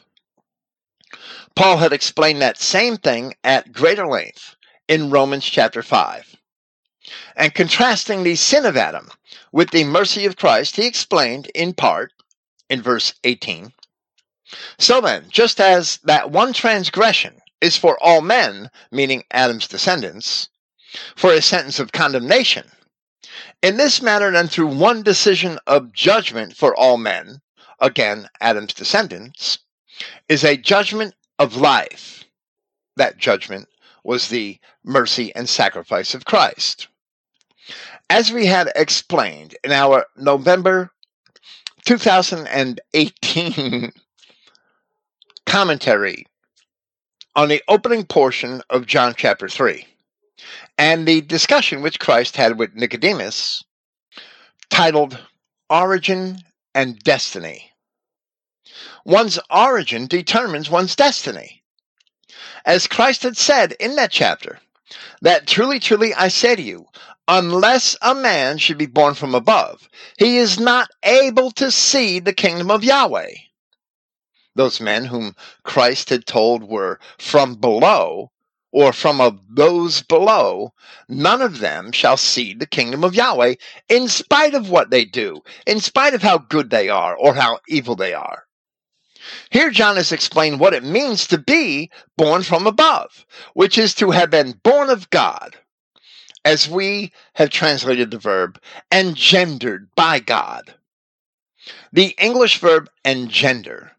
Paul 1.55 1.77
had 1.77 1.93
explained 1.93 2.41
that 2.41 2.57
same 2.57 2.97
thing 2.97 3.33
at 3.43 3.73
greater 3.73 4.07
length 4.07 4.55
in 4.87 5.09
Romans 5.09 5.45
chapter 5.45 5.83
5. 5.83 6.37
And 7.35 7.53
contrasting 7.53 8.23
the 8.23 8.35
sin 8.35 8.65
of 8.65 8.77
Adam 8.77 9.09
with 9.51 9.71
the 9.71 9.83
mercy 9.83 10.25
of 10.25 10.37
Christ, 10.37 10.75
he 10.75 10.85
explained 10.85 11.51
in 11.55 11.73
part, 11.73 12.13
in 12.69 12.81
verse 12.81 13.13
18, 13.23 13.73
So 14.79 15.01
then, 15.01 15.25
just 15.29 15.59
as 15.59 15.97
that 16.03 16.31
one 16.31 16.53
transgression 16.53 17.41
is 17.59 17.77
for 17.77 18.01
all 18.01 18.21
men, 18.21 18.69
meaning 18.91 19.23
Adam's 19.31 19.67
descendants, 19.67 20.49
for 21.15 21.33
a 21.33 21.41
sentence 21.41 21.79
of 21.79 21.91
condemnation, 21.91 22.71
in 23.61 23.77
this 23.77 24.01
manner, 24.01 24.31
then, 24.31 24.47
through 24.47 24.67
one 24.67 25.03
decision 25.03 25.59
of 25.67 25.93
judgment 25.93 26.55
for 26.55 26.75
all 26.75 26.97
men, 26.97 27.41
again, 27.81 28.29
Adam's 28.39 28.73
descendants, 28.73 29.59
is 30.29 30.43
a 30.43 30.55
judgment 30.55 31.15
of 31.39 31.57
life. 31.57 32.23
That 32.95 33.17
judgment 33.17 33.67
was 34.03 34.29
the 34.29 34.59
mercy 34.83 35.33
and 35.35 35.49
sacrifice 35.49 36.13
of 36.13 36.25
Christ. 36.25 36.87
As 38.09 38.31
we 38.31 38.45
had 38.45 38.71
explained 38.75 39.55
in 39.63 39.71
our 39.71 40.05
November 40.17 40.91
2018 41.85 43.91
commentary 45.45 46.25
on 47.35 47.49
the 47.49 47.63
opening 47.67 48.05
portion 48.05 48.61
of 48.69 48.85
John 48.85 49.13
chapter 49.15 49.47
3 49.47 49.87
and 50.77 51.07
the 51.07 51.21
discussion 51.21 51.81
which 51.81 51.99
Christ 51.99 52.35
had 52.35 52.59
with 52.59 52.75
Nicodemus, 52.75 53.63
titled 54.69 55.17
Origin 55.69 56.39
and 56.75 56.99
Destiny. 56.99 57.70
One's 59.03 59.39
origin 59.49 60.07
determines 60.07 60.69
one's 60.69 60.95
destiny. 60.95 61.63
As 62.65 62.87
Christ 62.87 63.23
had 63.23 63.35
said 63.35 63.73
in 63.79 63.95
that 63.95 64.11
chapter, 64.11 64.59
that 65.21 65.47
truly, 65.47 65.79
truly 65.79 66.13
I 66.13 66.27
say 66.27 66.55
to 66.55 66.61
you, 66.61 66.85
unless 67.27 67.97
a 68.01 68.13
man 68.13 68.57
should 68.57 68.77
be 68.77 68.85
born 68.85 69.15
from 69.15 69.33
above, 69.33 69.89
he 70.17 70.37
is 70.37 70.59
not 70.59 70.89
able 71.03 71.51
to 71.51 71.71
see 71.71 72.19
the 72.19 72.33
kingdom 72.33 72.69
of 72.69 72.83
Yahweh. 72.83 73.31
Those 74.53 74.79
men 74.79 75.05
whom 75.05 75.35
Christ 75.63 76.09
had 76.09 76.25
told 76.25 76.63
were 76.63 76.99
from 77.17 77.55
below 77.55 78.31
or 78.71 78.93
from 78.93 79.19
of 79.19 79.39
those 79.49 80.01
below, 80.01 80.73
none 81.09 81.41
of 81.41 81.59
them 81.59 81.91
shall 81.91 82.17
see 82.17 82.53
the 82.53 82.67
kingdom 82.67 83.03
of 83.03 83.15
Yahweh, 83.15 83.55
in 83.89 84.07
spite 84.07 84.53
of 84.53 84.69
what 84.69 84.91
they 84.91 85.05
do, 85.05 85.41
in 85.65 85.79
spite 85.79 86.13
of 86.13 86.21
how 86.21 86.37
good 86.37 86.69
they 86.69 86.87
are 86.87 87.15
or 87.15 87.33
how 87.33 87.59
evil 87.67 87.95
they 87.95 88.13
are. 88.13 88.45
Here, 89.49 89.69
John 89.69 89.95
has 89.97 90.11
explained 90.11 90.59
what 90.59 90.73
it 90.73 90.83
means 90.83 91.27
to 91.27 91.37
be 91.37 91.89
born 92.17 92.43
from 92.43 92.67
above, 92.67 93.25
which 93.53 93.77
is 93.77 93.93
to 93.95 94.11
have 94.11 94.29
been 94.29 94.59
born 94.63 94.89
of 94.89 95.09
God, 95.09 95.57
as 96.43 96.69
we 96.69 97.11
have 97.33 97.49
translated 97.49 98.11
the 98.11 98.17
verb, 98.17 98.59
engendered 98.91 99.89
by 99.95 100.19
God. 100.19 100.73
The 101.93 102.15
English 102.17 102.59
verb 102.59 102.89
engender 103.05 103.91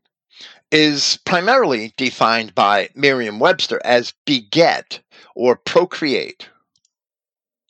is 0.72 1.18
primarily 1.26 1.92
defined 1.96 2.54
by 2.54 2.88
Merriam 2.94 3.38
Webster 3.38 3.80
as 3.84 4.14
beget 4.24 5.00
or 5.34 5.54
procreate. 5.54 6.48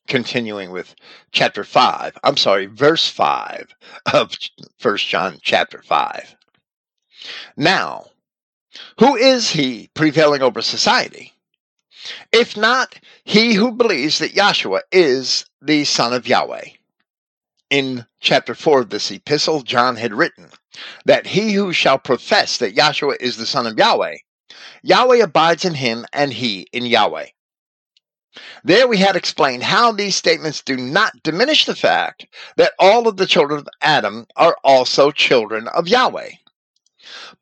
Continuing 0.08 0.70
with 0.70 0.94
chapter 1.32 1.64
5, 1.64 2.18
I'm 2.24 2.36
sorry, 2.36 2.66
verse 2.66 3.08
5 3.08 3.74
of 4.12 4.34
1 4.80 4.96
John 4.98 5.38
chapter 5.42 5.82
5. 5.82 6.36
Now, 7.56 8.06
who 8.98 9.16
is 9.16 9.50
he 9.50 9.90
prevailing 9.94 10.42
over 10.42 10.62
society? 10.62 11.32
If 12.32 12.56
not 12.56 12.98
he 13.24 13.54
who 13.54 13.72
believes 13.72 14.18
that 14.18 14.34
Yahshua 14.34 14.80
is 14.90 15.46
the 15.60 15.84
Son 15.84 16.12
of 16.12 16.26
Yahweh. 16.26 16.70
In 17.70 18.06
chapter 18.20 18.54
4 18.54 18.80
of 18.80 18.90
this 18.90 19.10
epistle, 19.10 19.62
John 19.62 19.96
had 19.96 20.12
written, 20.12 20.50
that 21.04 21.26
he 21.26 21.52
who 21.52 21.72
shall 21.72 21.98
profess 21.98 22.56
that 22.58 22.74
Yahshua 22.74 23.16
is 23.20 23.36
the 23.36 23.46
Son 23.46 23.66
of 23.66 23.78
Yahweh, 23.78 24.16
Yahweh 24.82 25.18
abides 25.18 25.64
in 25.64 25.74
him 25.74 26.04
and 26.12 26.32
he 26.32 26.66
in 26.72 26.84
Yahweh. 26.84 27.26
There 28.64 28.88
we 28.88 28.96
had 28.96 29.14
explained 29.14 29.62
how 29.62 29.92
these 29.92 30.16
statements 30.16 30.62
do 30.62 30.76
not 30.76 31.22
diminish 31.22 31.66
the 31.66 31.76
fact 31.76 32.26
that 32.56 32.72
all 32.78 33.06
of 33.06 33.16
the 33.16 33.26
children 33.26 33.60
of 33.60 33.68
Adam 33.80 34.26
are 34.36 34.56
also 34.64 35.10
children 35.10 35.68
of 35.68 35.86
Yahweh, 35.88 36.30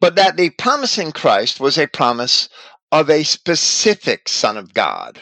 but 0.00 0.14
that 0.16 0.36
the 0.36 0.50
promise 0.50 0.98
in 0.98 1.12
Christ 1.12 1.60
was 1.60 1.78
a 1.78 1.86
promise 1.86 2.48
of 2.90 3.08
a 3.08 3.22
specific 3.22 4.28
Son 4.28 4.56
of 4.56 4.74
God, 4.74 5.20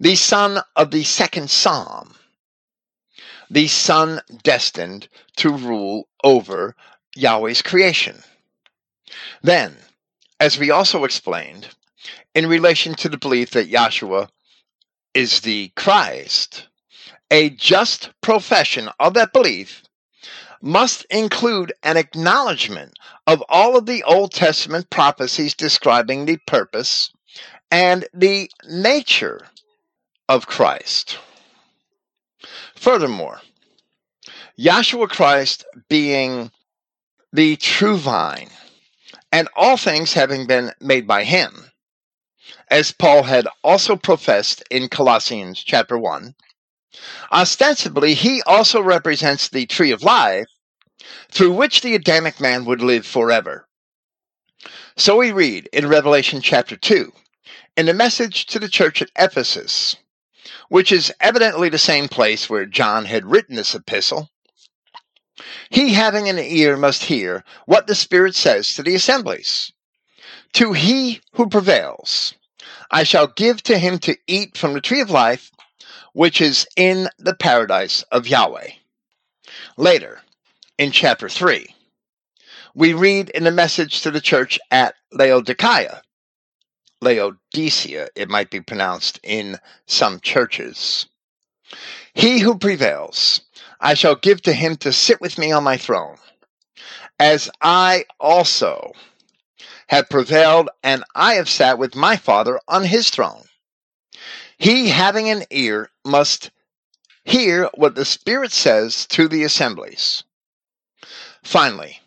the 0.00 0.14
Son 0.14 0.60
of 0.76 0.90
the 0.90 1.04
second 1.04 1.50
Psalm, 1.50 2.14
the 3.50 3.68
Son 3.68 4.20
destined 4.42 5.08
to 5.36 5.50
rule 5.50 6.08
over 6.22 6.74
Yahweh's 7.14 7.62
creation. 7.62 8.22
Then, 9.42 9.76
as 10.40 10.58
we 10.58 10.70
also 10.70 11.04
explained, 11.04 11.68
in 12.34 12.48
relation 12.48 12.94
to 12.94 13.08
the 13.08 13.18
belief 13.18 13.50
that 13.50 13.70
Yahshua 13.70 14.28
is 15.14 15.40
the 15.40 15.68
Christ, 15.76 16.66
a 17.30 17.50
just 17.50 18.10
profession 18.20 18.90
of 18.98 19.14
that 19.14 19.32
belief 19.32 19.83
must 20.64 21.04
include 21.10 21.74
an 21.82 21.98
acknowledgement 21.98 22.94
of 23.26 23.44
all 23.50 23.76
of 23.76 23.84
the 23.84 24.02
Old 24.04 24.32
Testament 24.32 24.88
prophecies 24.88 25.52
describing 25.52 26.24
the 26.24 26.38
purpose 26.46 27.12
and 27.70 28.06
the 28.14 28.50
nature 28.66 29.40
of 30.26 30.46
Christ. 30.46 31.18
Furthermore, 32.74 33.42
Yahshua 34.58 35.10
Christ 35.10 35.66
being 35.90 36.50
the 37.30 37.56
true 37.56 37.98
vine, 37.98 38.48
and 39.30 39.48
all 39.54 39.76
things 39.76 40.14
having 40.14 40.46
been 40.46 40.72
made 40.80 41.06
by 41.06 41.24
him, 41.24 41.72
as 42.70 42.90
Paul 42.90 43.24
had 43.24 43.46
also 43.62 43.96
professed 43.96 44.62
in 44.70 44.88
Colossians 44.88 45.62
chapter 45.62 45.98
1. 45.98 46.34
Ostensibly, 47.32 48.14
he 48.14 48.40
also 48.46 48.80
represents 48.80 49.48
the 49.48 49.66
tree 49.66 49.90
of 49.90 50.02
life 50.02 50.46
through 51.30 51.52
which 51.52 51.80
the 51.80 51.94
Adamic 51.94 52.40
man 52.40 52.64
would 52.64 52.80
live 52.80 53.06
forever. 53.06 53.66
So 54.96 55.16
we 55.16 55.32
read 55.32 55.68
in 55.72 55.88
Revelation 55.88 56.40
chapter 56.40 56.76
2, 56.76 57.12
in 57.76 57.86
the 57.86 57.94
message 57.94 58.46
to 58.46 58.58
the 58.58 58.68
church 58.68 59.02
at 59.02 59.10
Ephesus, 59.18 59.96
which 60.68 60.92
is 60.92 61.12
evidently 61.20 61.68
the 61.68 61.78
same 61.78 62.08
place 62.08 62.48
where 62.48 62.66
John 62.66 63.04
had 63.04 63.26
written 63.26 63.56
this 63.56 63.74
epistle. 63.74 64.30
He 65.68 65.94
having 65.94 66.28
an 66.28 66.38
ear 66.38 66.76
must 66.76 67.04
hear 67.04 67.44
what 67.66 67.86
the 67.86 67.94
Spirit 67.94 68.34
says 68.34 68.74
to 68.74 68.82
the 68.82 68.94
assemblies. 68.94 69.72
To 70.54 70.72
he 70.72 71.20
who 71.32 71.48
prevails, 71.48 72.34
I 72.90 73.02
shall 73.02 73.26
give 73.26 73.62
to 73.64 73.78
him 73.78 73.98
to 74.00 74.16
eat 74.28 74.56
from 74.56 74.72
the 74.72 74.80
tree 74.80 75.00
of 75.00 75.10
life, 75.10 75.50
which 76.12 76.40
is 76.40 76.66
in 76.76 77.08
the 77.18 77.34
paradise 77.34 78.02
of 78.12 78.28
Yahweh. 78.28 78.70
Later, 79.76 80.22
in 80.78 80.90
chapter 80.90 81.28
3, 81.28 81.66
we 82.74 82.92
read 82.92 83.30
in 83.30 83.44
the 83.44 83.50
message 83.50 84.02
to 84.02 84.10
the 84.10 84.20
church 84.20 84.58
at 84.70 84.94
Laodicea, 85.12 86.02
Laodicea, 87.00 88.08
it 88.16 88.28
might 88.28 88.50
be 88.50 88.60
pronounced 88.60 89.20
in 89.22 89.58
some 89.86 90.20
churches. 90.20 91.06
He 92.14 92.38
who 92.38 92.58
prevails, 92.58 93.42
I 93.80 93.94
shall 93.94 94.16
give 94.16 94.42
to 94.42 94.52
him 94.52 94.76
to 94.78 94.92
sit 94.92 95.20
with 95.20 95.38
me 95.38 95.52
on 95.52 95.62
my 95.62 95.76
throne, 95.76 96.16
as 97.18 97.50
I 97.60 98.06
also 98.18 98.92
have 99.88 100.08
prevailed, 100.08 100.70
and 100.82 101.04
I 101.14 101.34
have 101.34 101.48
sat 101.48 101.78
with 101.78 101.94
my 101.94 102.16
Father 102.16 102.58
on 102.66 102.84
his 102.84 103.10
throne. 103.10 103.44
He 104.56 104.88
having 104.88 105.28
an 105.28 105.44
ear 105.50 105.90
must 106.04 106.50
hear 107.24 107.68
what 107.74 107.94
the 107.94 108.04
Spirit 108.04 108.52
says 108.52 109.06
to 109.08 109.28
the 109.28 109.44
assemblies. 109.44 110.24
Finally, 111.44 112.00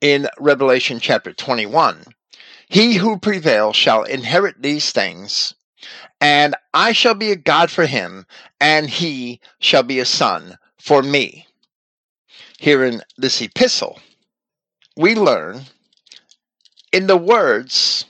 in 0.00 0.26
Revelation 0.38 0.98
chapter 1.00 1.32
21, 1.32 2.02
he 2.68 2.94
who 2.94 3.18
prevails 3.18 3.76
shall 3.76 4.02
inherit 4.02 4.60
these 4.60 4.90
things, 4.90 5.54
and 6.20 6.56
I 6.74 6.92
shall 6.92 7.14
be 7.14 7.30
a 7.30 7.36
God 7.36 7.70
for 7.70 7.86
him, 7.86 8.26
and 8.58 8.88
he 8.88 9.40
shall 9.60 9.82
be 9.82 10.00
a 10.00 10.04
son 10.04 10.58
for 10.78 11.02
me. 11.02 11.46
Here 12.58 12.84
in 12.84 13.02
this 13.16 13.40
epistle, 13.40 14.00
we 14.96 15.14
learn 15.14 15.60
in 16.90 17.06
the 17.06 17.16
words 17.16 18.06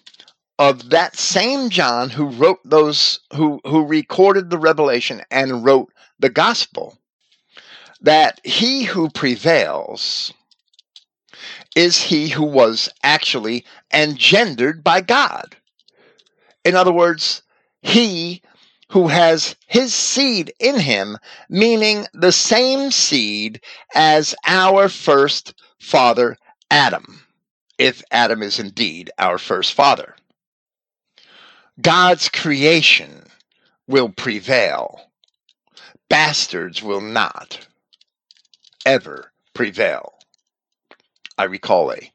of 0.58 0.90
that 0.90 1.16
same 1.16 1.68
John 1.68 2.10
who 2.10 2.28
wrote 2.28 2.60
those 2.64 3.20
who 3.34 3.60
who 3.64 3.84
recorded 3.84 4.50
the 4.50 4.58
revelation 4.58 5.22
and 5.30 5.64
wrote 5.64 5.92
the 6.18 6.30
gospel 6.30 6.98
that 8.00 8.40
he 8.44 8.84
who 8.84 9.10
prevails 9.10 10.32
is 11.76 12.02
he 12.02 12.28
who 12.28 12.44
was 12.44 12.88
actually 13.02 13.64
engendered 13.92 14.82
by 14.82 15.00
God. 15.00 15.56
In 16.64 16.74
other 16.74 16.92
words, 16.92 17.42
he 17.82 18.42
who 18.90 19.08
has 19.08 19.54
his 19.66 19.94
seed 19.94 20.52
in 20.58 20.80
him, 20.80 21.18
meaning 21.48 22.06
the 22.14 22.32
same 22.32 22.90
seed 22.90 23.60
as 23.94 24.34
our 24.46 24.88
first 24.88 25.54
father 25.78 26.36
Adam. 26.70 27.24
if 27.78 28.02
Adam 28.10 28.42
is 28.42 28.58
indeed 28.58 29.10
our 29.18 29.38
first 29.38 29.72
father. 29.72 30.16
God's 31.80 32.28
creation 32.28 33.22
will 33.86 34.08
prevail. 34.08 35.00
Bastards 36.08 36.82
will 36.82 37.00
not 37.00 37.68
ever 38.84 39.32
prevail. 39.54 40.14
I 41.36 41.44
recall 41.44 41.92
a 41.92 42.12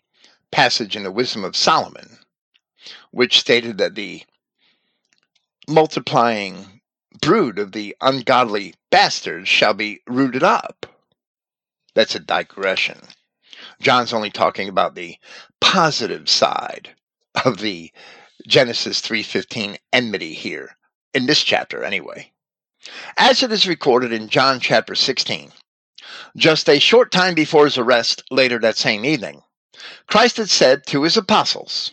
passage 0.52 0.96
in 0.96 1.04
the 1.04 1.12
Wisdom 1.12 1.44
of 1.44 1.56
Solomon 1.56 2.18
which 3.12 3.40
stated 3.40 3.78
that 3.78 3.96
the 3.96 4.24
multiplying 5.68 6.82
brood 7.22 7.60
of 7.60 7.72
the 7.72 7.96
ungodly 8.02 8.74
bastards 8.90 9.48
shall 9.48 9.74
be 9.74 10.02
rooted 10.08 10.44
up. 10.44 10.86
That's 11.94 12.16
a 12.16 12.20
digression. 12.20 13.00
John's 13.80 14.14
only 14.14 14.32
talking 14.32 14.68
about 14.68 14.96
the 14.96 15.18
positive 15.62 16.28
side 16.28 16.96
of 17.46 17.60
the 17.60 17.92
Genesis 18.48 19.00
3:15 19.02 19.78
enmity 19.94 20.34
here 20.34 20.76
in 21.14 21.28
this 21.28 21.44
chapter 21.44 21.84
anyway. 21.84 22.32
As 23.16 23.44
it 23.44 23.52
is 23.52 23.68
recorded 23.68 24.12
in 24.12 24.28
John 24.28 24.60
chapter 24.60 24.96
16, 24.96 25.54
just 26.36 26.70
a 26.70 26.80
short 26.80 27.12
time 27.12 27.36
before 27.36 27.66
his 27.66 27.78
arrest 27.78 28.24
later 28.32 28.60
that 28.60 28.78
same 28.78 29.06
evening, 29.06 29.42
Christ 30.08 30.38
had 30.38 30.50
said 30.50 30.86
to 30.88 31.04
his 31.04 31.18
apostles, 31.18 31.92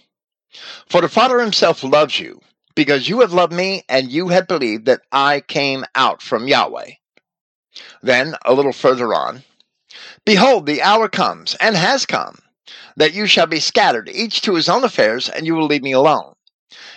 For 0.86 1.00
the 1.00 1.08
Father 1.08 1.40
himself 1.40 1.82
loves 1.82 2.18
you, 2.18 2.40
because 2.74 3.08
you 3.08 3.20
have 3.20 3.32
loved 3.32 3.52
me 3.52 3.82
and 3.88 4.10
you 4.10 4.28
have 4.28 4.46
believed 4.48 4.86
that 4.86 5.02
I 5.12 5.40
came 5.40 5.84
out 5.94 6.22
from 6.22 6.48
Yahweh. 6.48 6.92
Then, 8.02 8.36
a 8.44 8.52
little 8.52 8.72
further 8.72 9.14
on, 9.14 9.44
Behold, 10.24 10.66
the 10.66 10.82
hour 10.82 11.08
comes, 11.08 11.54
and 11.56 11.76
has 11.76 12.06
come, 12.06 12.38
that 12.96 13.14
you 13.14 13.26
shall 13.26 13.46
be 13.46 13.60
scattered, 13.60 14.08
each 14.08 14.42
to 14.42 14.54
his 14.54 14.68
own 14.68 14.84
affairs, 14.84 15.28
and 15.28 15.46
you 15.46 15.54
will 15.54 15.66
leave 15.66 15.82
me 15.82 15.92
alone. 15.92 16.34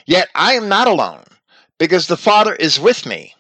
Yet 0.06 0.30
I 0.36 0.54
am 0.54 0.68
not 0.68 0.88
alone, 0.88 1.24
because 1.80 2.08
the 2.08 2.18
Father 2.18 2.54
is 2.56 2.80
with 2.80 3.06
me. 3.06 3.36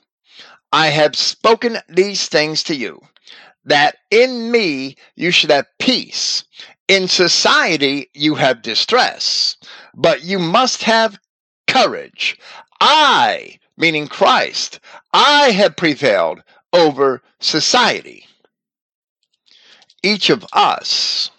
I 0.71 0.87
have 0.87 1.15
spoken 1.15 1.79
these 1.87 2.27
things 2.27 2.63
to 2.63 2.75
you, 2.75 3.01
that 3.65 3.97
in 4.11 4.51
me 4.51 4.95
you 5.15 5.31
should 5.31 5.51
have 5.51 5.67
peace. 5.79 6.43
In 6.87 7.07
society 7.07 8.09
you 8.13 8.35
have 8.35 8.61
distress, 8.61 9.55
but 9.95 10.23
you 10.23 10.37
must 10.39 10.83
have 10.83 11.17
courage. 11.67 12.37
I, 12.81 13.57
meaning 13.77 14.07
Christ, 14.07 14.79
I 15.13 15.51
have 15.51 15.75
prevailed 15.75 16.43
over 16.73 17.21
society. 17.39 18.25
Each 20.03 20.29
of 20.29 20.45
us, 20.51 21.31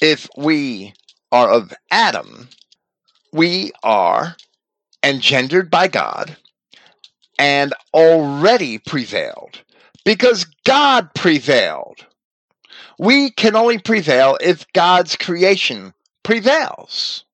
if 0.00 0.28
we 0.36 0.94
are 1.30 1.50
of 1.50 1.74
Adam, 1.90 2.48
we 3.32 3.72
are 3.82 4.36
engendered 5.02 5.70
by 5.70 5.88
God 5.88 6.36
and 7.38 7.74
already 7.92 8.78
prevailed 8.78 9.60
because 10.06 10.46
God 10.64 11.12
prevailed. 11.14 12.06
We 12.96 13.30
can 13.30 13.56
only 13.56 13.78
prevail 13.78 14.38
if 14.40 14.64
God's 14.72 15.16
creation 15.16 15.92
prevails. 16.22 17.24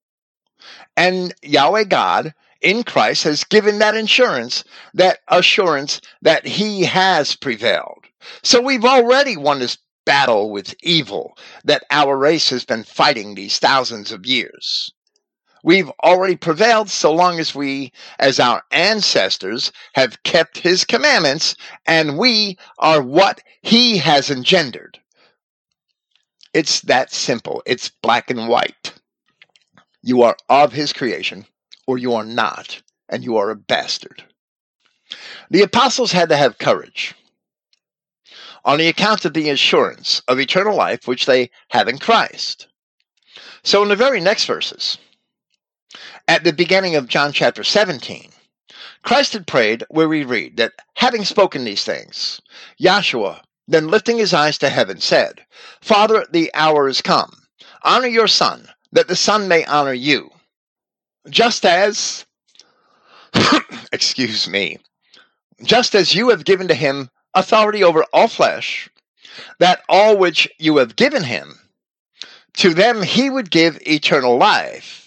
And 0.96 1.34
Yahweh 1.42 1.84
God 1.84 2.34
in 2.62 2.82
Christ 2.82 3.24
has 3.24 3.44
given 3.44 3.78
that 3.78 3.94
insurance, 3.94 4.64
that 4.94 5.18
assurance 5.28 6.00
that 6.22 6.46
he 6.46 6.84
has 6.84 7.36
prevailed. 7.36 8.06
So 8.42 8.62
we've 8.62 8.86
already 8.86 9.36
won 9.36 9.58
this 9.58 9.76
battle 10.06 10.50
with 10.50 10.74
evil 10.82 11.36
that 11.64 11.84
our 11.90 12.16
race 12.16 12.48
has 12.50 12.64
been 12.64 12.84
fighting 12.84 13.34
these 13.34 13.58
thousands 13.58 14.12
of 14.12 14.24
years. 14.24 14.90
We've 15.62 15.90
already 16.02 16.36
prevailed 16.36 16.90
so 16.90 17.12
long 17.12 17.38
as 17.38 17.54
we, 17.54 17.92
as 18.18 18.40
our 18.40 18.64
ancestors, 18.72 19.70
have 19.94 20.22
kept 20.24 20.58
his 20.58 20.84
commandments, 20.84 21.54
and 21.86 22.18
we 22.18 22.58
are 22.78 23.00
what 23.00 23.42
he 23.62 23.98
has 23.98 24.30
engendered. 24.30 24.98
It's 26.52 26.80
that 26.82 27.12
simple. 27.12 27.62
It's 27.64 27.90
black 28.02 28.30
and 28.30 28.48
white. 28.48 28.92
You 30.02 30.22
are 30.22 30.36
of 30.48 30.72
his 30.72 30.92
creation, 30.92 31.46
or 31.86 31.96
you 31.96 32.12
are 32.14 32.24
not, 32.24 32.82
and 33.08 33.22
you 33.22 33.36
are 33.36 33.50
a 33.50 33.56
bastard. 33.56 34.24
The 35.50 35.62
apostles 35.62 36.12
had 36.12 36.28
to 36.30 36.36
have 36.36 36.58
courage 36.58 37.14
on 38.64 38.78
the 38.78 38.88
account 38.88 39.24
of 39.24 39.34
the 39.34 39.50
assurance 39.50 40.22
of 40.28 40.40
eternal 40.40 40.76
life 40.76 41.06
which 41.06 41.26
they 41.26 41.50
have 41.68 41.88
in 41.88 41.98
Christ. 41.98 42.68
So, 43.62 43.82
in 43.82 43.88
the 43.88 43.96
very 43.96 44.20
next 44.20 44.46
verses, 44.46 44.98
at 46.28 46.44
the 46.44 46.52
beginning 46.52 46.96
of 46.96 47.08
John 47.08 47.32
chapter 47.32 47.64
17, 47.64 48.30
Christ 49.02 49.32
had 49.32 49.46
prayed 49.46 49.84
where 49.88 50.08
we 50.08 50.24
read 50.24 50.56
that 50.56 50.72
having 50.94 51.24
spoken 51.24 51.64
these 51.64 51.84
things, 51.84 52.40
Yahshua, 52.80 53.40
then 53.66 53.88
lifting 53.88 54.18
his 54.18 54.32
eyes 54.32 54.58
to 54.58 54.68
heaven, 54.68 55.00
said, 55.00 55.44
Father, 55.80 56.26
the 56.30 56.50
hour 56.54 56.88
is 56.88 57.02
come. 57.02 57.42
Honor 57.82 58.06
your 58.06 58.28
Son, 58.28 58.68
that 58.92 59.08
the 59.08 59.16
Son 59.16 59.48
may 59.48 59.64
honor 59.64 59.92
you. 59.92 60.30
Just 61.28 61.64
as, 61.64 62.24
excuse 63.92 64.48
me, 64.48 64.78
just 65.64 65.94
as 65.94 66.14
you 66.14 66.30
have 66.30 66.44
given 66.44 66.68
to 66.68 66.74
him 66.74 67.10
authority 67.34 67.82
over 67.82 68.04
all 68.12 68.28
flesh, 68.28 68.88
that 69.58 69.82
all 69.88 70.16
which 70.16 70.48
you 70.58 70.76
have 70.76 70.96
given 70.96 71.24
him, 71.24 71.58
to 72.54 72.74
them 72.74 73.02
he 73.02 73.30
would 73.30 73.50
give 73.50 73.78
eternal 73.86 74.36
life. 74.36 75.01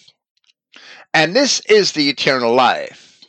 And 1.16 1.34
this 1.34 1.60
is 1.60 1.92
the 1.92 2.10
eternal 2.10 2.54
life, 2.54 3.24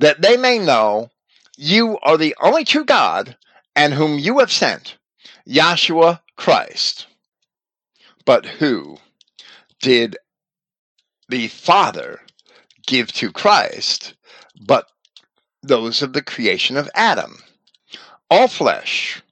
that 0.00 0.20
they 0.22 0.36
may 0.36 0.58
know 0.58 1.10
you 1.56 1.96
are 2.00 2.16
the 2.16 2.34
only 2.40 2.64
true 2.64 2.84
God 2.84 3.36
and 3.76 3.94
whom 3.94 4.18
you 4.18 4.40
have 4.40 4.50
sent, 4.50 4.96
Yahshua 5.48 6.20
Christ. 6.34 7.06
But 8.24 8.44
who 8.44 8.98
did 9.80 10.16
the 11.28 11.46
Father 11.46 12.22
give 12.88 13.12
to 13.12 13.30
Christ 13.30 14.14
but 14.60 14.88
those 15.62 16.02
of 16.02 16.14
the 16.14 16.22
creation 16.22 16.76
of 16.76 16.90
Adam? 16.92 17.38
all 18.28 18.48
flesh, 18.48 19.22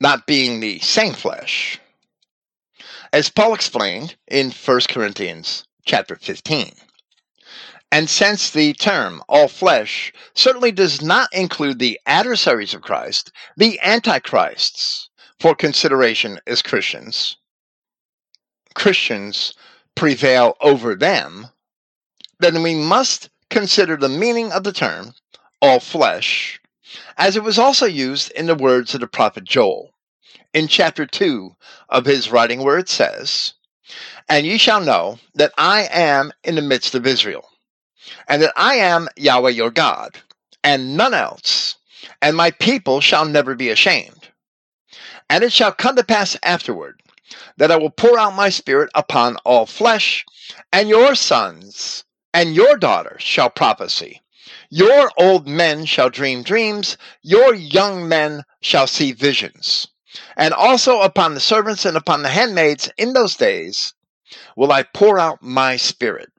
not 0.00 0.26
being 0.26 0.60
the 0.60 0.78
same 0.80 1.14
flesh. 1.14 1.80
As 3.10 3.30
Paul 3.30 3.54
explained 3.54 4.16
in 4.28 4.50
1 4.50 4.80
Corinthians 4.90 5.64
chapter 5.86 6.14
15. 6.14 6.72
And 7.90 8.08
since 8.08 8.50
the 8.50 8.74
term 8.74 9.22
all 9.28 9.48
flesh 9.48 10.12
certainly 10.34 10.72
does 10.72 11.00
not 11.00 11.32
include 11.32 11.78
the 11.78 11.98
adversaries 12.06 12.74
of 12.74 12.82
Christ, 12.82 13.32
the 13.56 13.80
antichrists, 13.80 15.08
for 15.40 15.54
consideration 15.54 16.40
as 16.46 16.62
Christians, 16.62 17.36
Christians 18.74 19.54
prevail 19.94 20.56
over 20.60 20.94
them, 20.94 21.48
then 22.40 22.62
we 22.62 22.74
must 22.74 23.30
consider 23.50 23.96
the 23.96 24.08
meaning 24.08 24.52
of 24.52 24.64
the 24.64 24.72
term 24.72 25.14
all 25.60 25.80
flesh 25.80 26.60
as 27.16 27.36
it 27.36 27.42
was 27.42 27.58
also 27.58 27.86
used 27.86 28.30
in 28.32 28.46
the 28.46 28.54
words 28.54 28.94
of 28.94 29.00
the 29.00 29.06
prophet 29.06 29.44
Joel. 29.44 29.92
In 30.54 30.68
chapter 30.68 31.04
2 31.04 31.54
of 31.88 32.06
his 32.06 32.30
writing, 32.30 32.62
where 32.62 32.78
it 32.78 32.88
says, 32.88 33.54
And 34.28 34.46
ye 34.46 34.56
shall 34.56 34.80
know 34.80 35.18
that 35.34 35.52
I 35.58 35.88
am 35.90 36.32
in 36.44 36.54
the 36.54 36.62
midst 36.62 36.94
of 36.94 37.06
Israel, 37.06 37.48
and 38.26 38.42
that 38.42 38.52
I 38.56 38.74
am 38.74 39.08
Yahweh 39.16 39.50
your 39.50 39.70
God, 39.70 40.18
and 40.64 40.96
none 40.96 41.14
else, 41.14 41.76
and 42.22 42.36
my 42.36 42.50
people 42.50 43.00
shall 43.00 43.24
never 43.24 43.54
be 43.54 43.70
ashamed. 43.70 44.28
And 45.30 45.44
it 45.44 45.52
shall 45.52 45.72
come 45.72 45.96
to 45.96 46.04
pass 46.04 46.36
afterward 46.42 47.02
that 47.56 47.70
I 47.70 47.76
will 47.76 47.90
pour 47.90 48.18
out 48.18 48.34
my 48.34 48.48
spirit 48.48 48.90
upon 48.94 49.36
all 49.44 49.66
flesh, 49.66 50.24
and 50.72 50.88
your 50.88 51.14
sons 51.14 52.04
and 52.32 52.54
your 52.54 52.76
daughters 52.76 53.22
shall 53.22 53.50
prophesy 53.50 54.22
your 54.70 55.10
old 55.16 55.48
men 55.48 55.86
shall 55.86 56.10
dream 56.10 56.42
dreams, 56.42 56.98
your 57.22 57.54
young 57.54 58.08
men 58.08 58.44
shall 58.60 58.86
see 58.86 59.12
visions. 59.12 59.88
And 60.36 60.52
also 60.52 61.00
upon 61.00 61.34
the 61.34 61.40
servants 61.40 61.84
and 61.84 61.96
upon 61.96 62.22
the 62.22 62.28
handmaids 62.28 62.90
in 62.98 63.12
those 63.12 63.36
days 63.36 63.94
will 64.56 64.72
I 64.72 64.82
pour 64.82 65.18
out 65.18 65.42
my 65.42 65.76
spirit. 65.76 66.30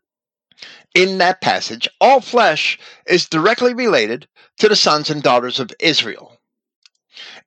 In 0.96 1.20
that 1.20 1.42
passage, 1.42 1.88
all 2.02 2.22
flesh 2.22 2.80
is 3.06 3.30
directly 3.30 3.74
related 3.74 4.28
to 4.58 4.68
the 4.68 4.76
sons 4.76 5.10
and 5.10 5.22
daughters 5.22 5.60
of 5.60 5.72
Israel. 5.80 6.38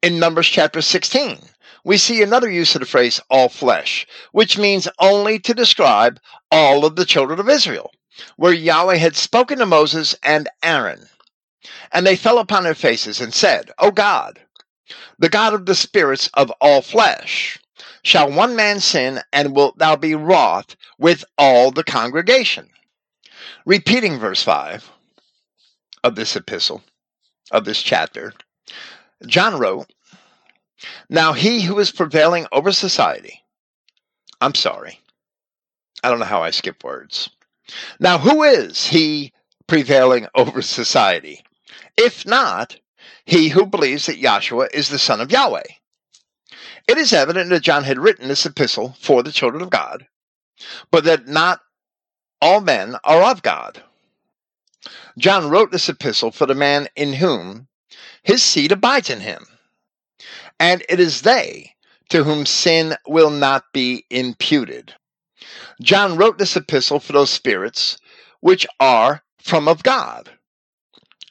In 0.02 0.18
Numbers 0.18 0.48
chapter 0.48 0.80
16, 0.80 1.38
we 1.84 1.96
see 1.96 2.22
another 2.22 2.50
use 2.50 2.74
of 2.74 2.80
the 2.80 2.86
phrase 2.86 3.20
all 3.30 3.48
flesh, 3.48 4.06
which 4.30 4.58
means 4.58 4.88
only 4.98 5.38
to 5.40 5.54
describe 5.54 6.20
all 6.50 6.84
of 6.84 6.96
the 6.96 7.04
children 7.04 7.40
of 7.40 7.48
Israel 7.48 7.90
where 8.36 8.52
Yahweh 8.52 8.96
had 8.96 9.16
spoken 9.16 9.58
to 9.58 9.66
Moses 9.66 10.14
and 10.22 10.48
Aaron. 10.62 11.08
And 11.92 12.06
they 12.06 12.16
fell 12.16 12.38
upon 12.38 12.64
their 12.64 12.74
faces 12.74 13.20
and 13.20 13.32
said, 13.32 13.70
O 13.78 13.90
God, 13.90 14.40
the 15.18 15.28
God 15.28 15.54
of 15.54 15.66
the 15.66 15.74
spirits 15.74 16.28
of 16.34 16.50
all 16.60 16.82
flesh, 16.82 17.58
shall 18.02 18.30
one 18.30 18.56
man 18.56 18.80
sin, 18.80 19.20
and 19.32 19.54
wilt 19.54 19.78
thou 19.78 19.96
be 19.96 20.14
wroth 20.14 20.76
with 20.98 21.24
all 21.38 21.70
the 21.70 21.84
congregation? 21.84 22.68
Repeating 23.64 24.18
verse 24.18 24.42
5 24.42 24.90
of 26.04 26.14
this 26.14 26.36
epistle, 26.36 26.82
of 27.50 27.64
this 27.64 27.82
chapter, 27.82 28.32
John 29.26 29.58
wrote, 29.58 29.92
Now 31.08 31.32
he 31.32 31.62
who 31.62 31.78
is 31.78 31.92
prevailing 31.92 32.46
over 32.52 32.72
society, 32.72 33.42
I'm 34.40 34.54
sorry, 34.54 35.00
I 36.02 36.10
don't 36.10 36.18
know 36.18 36.24
how 36.24 36.42
I 36.42 36.50
skip 36.50 36.82
words. 36.82 37.30
Now, 38.00 38.18
who 38.18 38.42
is 38.42 38.88
he 38.88 39.32
prevailing 39.66 40.26
over 40.34 40.62
society? 40.62 41.44
If 41.96 42.26
not, 42.26 42.76
he 43.24 43.48
who 43.48 43.66
believes 43.66 44.06
that 44.06 44.20
Yahshua 44.20 44.68
is 44.74 44.88
the 44.88 44.98
Son 44.98 45.20
of 45.20 45.30
Yahweh. 45.30 45.62
It 46.88 46.98
is 46.98 47.12
evident 47.12 47.50
that 47.50 47.62
John 47.62 47.84
had 47.84 47.98
written 47.98 48.28
this 48.28 48.44
epistle 48.44 48.96
for 48.98 49.22
the 49.22 49.32
children 49.32 49.62
of 49.62 49.70
God, 49.70 50.06
but 50.90 51.04
that 51.04 51.28
not 51.28 51.60
all 52.42 52.60
men 52.60 52.96
are 53.04 53.22
of 53.30 53.40
God. 53.42 53.82
John 55.16 55.48
wrote 55.48 55.70
this 55.70 55.88
epistle 55.88 56.32
for 56.32 56.44
the 56.44 56.56
man 56.56 56.88
in 56.96 57.14
whom 57.14 57.68
his 58.24 58.42
seed 58.42 58.72
abides 58.72 59.08
in 59.08 59.20
him, 59.20 59.46
and 60.58 60.84
it 60.88 60.98
is 60.98 61.22
they 61.22 61.74
to 62.08 62.24
whom 62.24 62.44
sin 62.44 62.96
will 63.06 63.30
not 63.30 63.64
be 63.72 64.04
imputed. 64.10 64.94
John 65.80 66.16
wrote 66.16 66.38
this 66.38 66.56
epistle 66.56 66.98
for 66.98 67.12
those 67.12 67.30
spirits 67.30 67.96
which 68.40 68.66
are 68.80 69.22
from 69.38 69.68
of 69.68 69.82
God. 69.84 70.30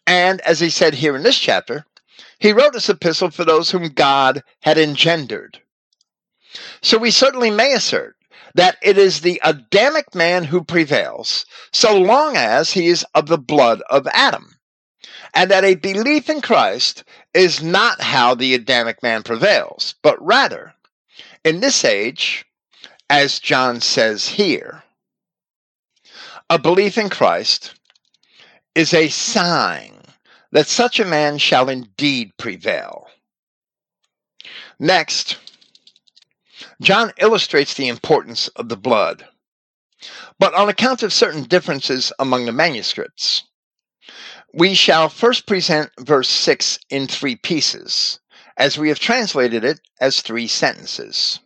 And 0.07 0.39
as 0.41 0.59
he 0.59 0.70
said 0.70 0.93
here 0.93 1.16
in 1.16 1.24
this 1.24 1.38
chapter, 1.38 1.86
he 2.39 2.53
wrote 2.53 2.74
this 2.74 2.89
epistle 2.89 3.32
for 3.32 3.43
those 3.45 3.70
whom 3.70 3.89
God 3.89 4.43
had 4.62 4.78
engendered. 4.78 5.59
So 6.82 6.97
we 6.97 7.12
certainly 7.12 7.51
may 7.51 7.74
assert 7.74 8.16
that 8.56 8.78
it 8.82 8.97
is 8.97 9.22
the 9.22 9.39
Adamic 9.43 10.14
man 10.16 10.43
who 10.43 10.64
prevails, 10.64 11.45
so 11.72 11.97
long 11.97 12.36
as 12.36 12.72
he 12.72 12.88
is 12.88 13.06
of 13.16 13.28
the 13.28 13.38
blood 13.38 13.82
of 13.89 14.08
Adam, 14.08 14.56
and 15.34 15.49
that 15.52 15.64
a 15.64 15.76
belief 15.76 16.30
in 16.30 16.41
Christ 16.41 17.04
is 17.34 17.64
not 17.64 18.02
how 18.02 18.36
the 18.36 18.54
Adamic 18.54 19.02
man 19.02 19.24
prevails, 19.24 19.95
but 20.02 20.22
rather, 20.24 20.74
in 21.43 21.60
this 21.60 21.86
age, 21.86 22.45
as 23.10 23.39
John 23.39 23.82
says 23.82 24.28
here. 24.28 24.84
A 26.49 26.60
belief 26.60 26.97
in 26.97 27.10
Christ 27.10 27.76
is 28.76 28.93
a 28.93 29.08
sign 29.10 29.93
that 30.52 30.68
such 30.68 30.99
a 30.99 31.06
man 31.06 31.38
shall 31.38 31.70
indeed 31.70 32.36
prevail. 32.38 33.08
Next, 34.80 35.38
John 36.82 37.12
illustrates 37.18 37.76
the 37.76 37.88
importance 37.88 38.48
of 38.50 38.68
the 38.68 38.76
blood, 38.76 39.28
but 40.40 40.56
on 40.56 40.68
account 40.68 41.04
of 41.04 41.14
certain 41.14 41.44
differences 41.44 42.12
among 42.18 42.48
the 42.48 42.52
manuscripts. 42.52 43.44
We 44.52 44.74
shall 44.74 45.08
first 45.08 45.46
present 45.46 45.92
verse 46.00 46.28
6 46.28 46.80
in 46.90 47.06
three 47.06 47.36
pieces, 47.36 48.20
as 48.58 48.80
we 48.80 48.90
have 48.90 48.98
translated 48.98 49.64
it 49.64 49.80
as 50.00 50.22
three 50.22 50.48
sentences 50.48 51.40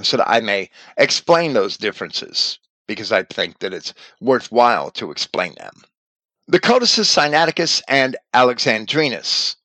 so 0.00 0.16
that 0.16 0.28
I 0.28 0.40
may 0.40 0.70
explain 0.96 1.52
those 1.52 1.76
differences 1.76 2.58
because 2.86 3.12
I 3.12 3.24
think 3.24 3.58
that 3.58 3.74
it's 3.74 3.92
worthwhile 4.22 4.90
to 4.92 5.10
explain 5.10 5.54
them. 5.56 5.82
The 6.46 6.60
codices 6.60 7.08
Sinaiticus 7.08 7.82
and 7.88 8.16
Alexandrinus 8.32 9.56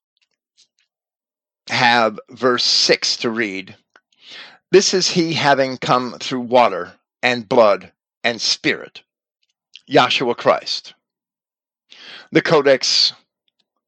have 1.70 2.20
verse 2.30 2.66
6 2.66 3.16
to 3.18 3.30
read 3.30 3.78
This 4.74 4.92
is 4.96 5.10
he 5.10 5.34
having 5.34 5.78
come 5.78 6.18
through 6.18 6.40
water 6.40 6.94
and 7.22 7.48
blood 7.48 7.92
and 8.24 8.42
spirit, 8.42 9.04
Yahshua 9.88 10.36
Christ. 10.36 10.96
The 12.32 12.42
Codex 12.42 13.14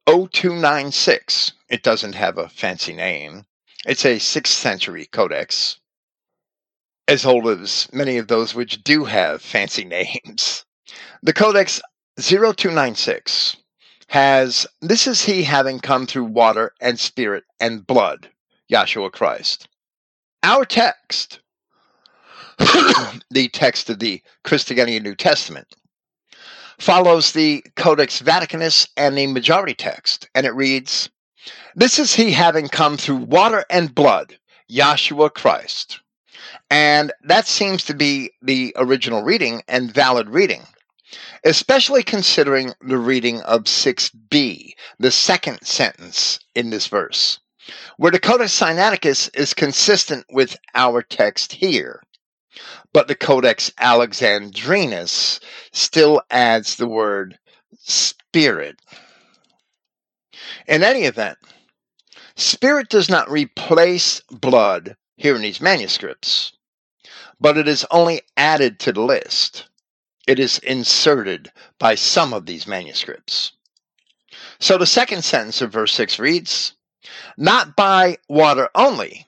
0296, 0.06 1.54
it 1.70 1.82
doesn't 1.82 2.14
have 2.14 2.38
a 2.38 2.50
fancy 2.50 2.94
name, 2.94 3.48
it's 3.84 4.06
a 4.06 4.18
6th 4.18 4.46
century 4.46 5.08
codex 5.08 5.80
as 7.08 7.26
old 7.26 7.48
as 7.48 7.92
many 7.92 8.18
of 8.18 8.28
those 8.28 8.54
which 8.54 8.84
do 8.84 9.06
have 9.06 9.42
fancy 9.42 9.86
names. 9.98 10.66
The 11.24 11.34
Codex 11.34 11.82
0296 12.20 13.58
has 14.10 14.68
this 14.82 15.08
is 15.08 15.24
he 15.24 15.46
having 15.46 15.80
come 15.80 16.06
through 16.06 16.26
water 16.26 16.76
and 16.80 17.00
spirit 17.00 17.44
and 17.60 17.88
blood, 17.88 18.30
Yahshua 18.72 19.12
Christ. 19.12 19.68
Our 20.46 20.64
text, 20.64 21.40
the 23.32 23.50
text 23.52 23.90
of 23.90 23.98
the 23.98 24.22
Christogenea 24.44 25.02
New 25.02 25.16
Testament, 25.16 25.74
follows 26.78 27.32
the 27.32 27.64
Codex 27.76 28.22
Vaticanus 28.22 28.88
and 28.96 29.18
the 29.18 29.26
majority 29.26 29.74
text, 29.74 30.30
and 30.36 30.46
it 30.46 30.54
reads, 30.54 31.10
This 31.74 31.98
is 31.98 32.14
he 32.14 32.30
having 32.30 32.68
come 32.68 32.96
through 32.96 33.26
water 33.26 33.66
and 33.72 33.96
blood, 33.96 34.38
Yahshua 34.72 35.34
Christ. 35.34 36.00
And 36.70 37.12
that 37.24 37.48
seems 37.48 37.84
to 37.86 37.96
be 37.96 38.30
the 38.44 38.72
original 38.76 39.24
reading 39.24 39.64
and 39.68 39.92
valid 39.92 40.30
reading, 40.30 40.62
especially 41.44 42.04
considering 42.04 42.72
the 42.82 43.00
reading 43.00 43.42
of 43.42 43.64
6b, 43.64 44.74
the 45.00 45.12
second 45.12 45.66
sentence 45.66 46.38
in 46.54 46.70
this 46.70 46.86
verse, 46.86 47.40
where 47.98 48.12
the 48.12 48.20
Codex 48.20 48.60
Sinaiticus 48.60 49.30
is 49.34 49.54
consistent 49.54 50.26
with 50.30 50.58
our 50.74 51.02
text 51.02 51.54
here. 51.54 52.02
But 52.94 53.08
the 53.08 53.16
Codex 53.16 53.72
Alexandrinus 53.80 55.40
still 55.72 56.22
adds 56.32 56.76
the 56.76 56.88
word 56.88 57.38
spirit. 57.78 58.80
In 60.68 60.84
any 60.84 61.04
event, 61.04 61.38
spirit 62.36 62.90
does 62.90 63.10
not 63.10 63.30
replace 63.30 64.22
blood 64.32 64.96
here 65.18 65.36
in 65.36 65.42
these 65.42 65.62
manuscripts 65.62 66.54
but 67.40 67.58
it 67.58 67.68
is 67.68 67.86
only 67.92 68.22
added 68.38 68.80
to 68.80 68.94
the 68.94 69.02
list. 69.02 69.68
It 70.28 70.40
is 70.40 70.60
inserted 70.60 71.52
by 71.80 71.96
some 71.96 72.34
of 72.34 72.46
these 72.46 72.68
manuscripts. 72.68 73.52
So 74.60 74.78
the 74.78 74.86
second 74.86 75.24
sentence 75.24 75.62
of 75.62 75.72
verse 75.72 75.94
6 75.94 76.18
reads, 76.20 76.74
Not 77.38 77.76
by 77.76 78.18
water 78.28 78.70
only, 78.76 79.28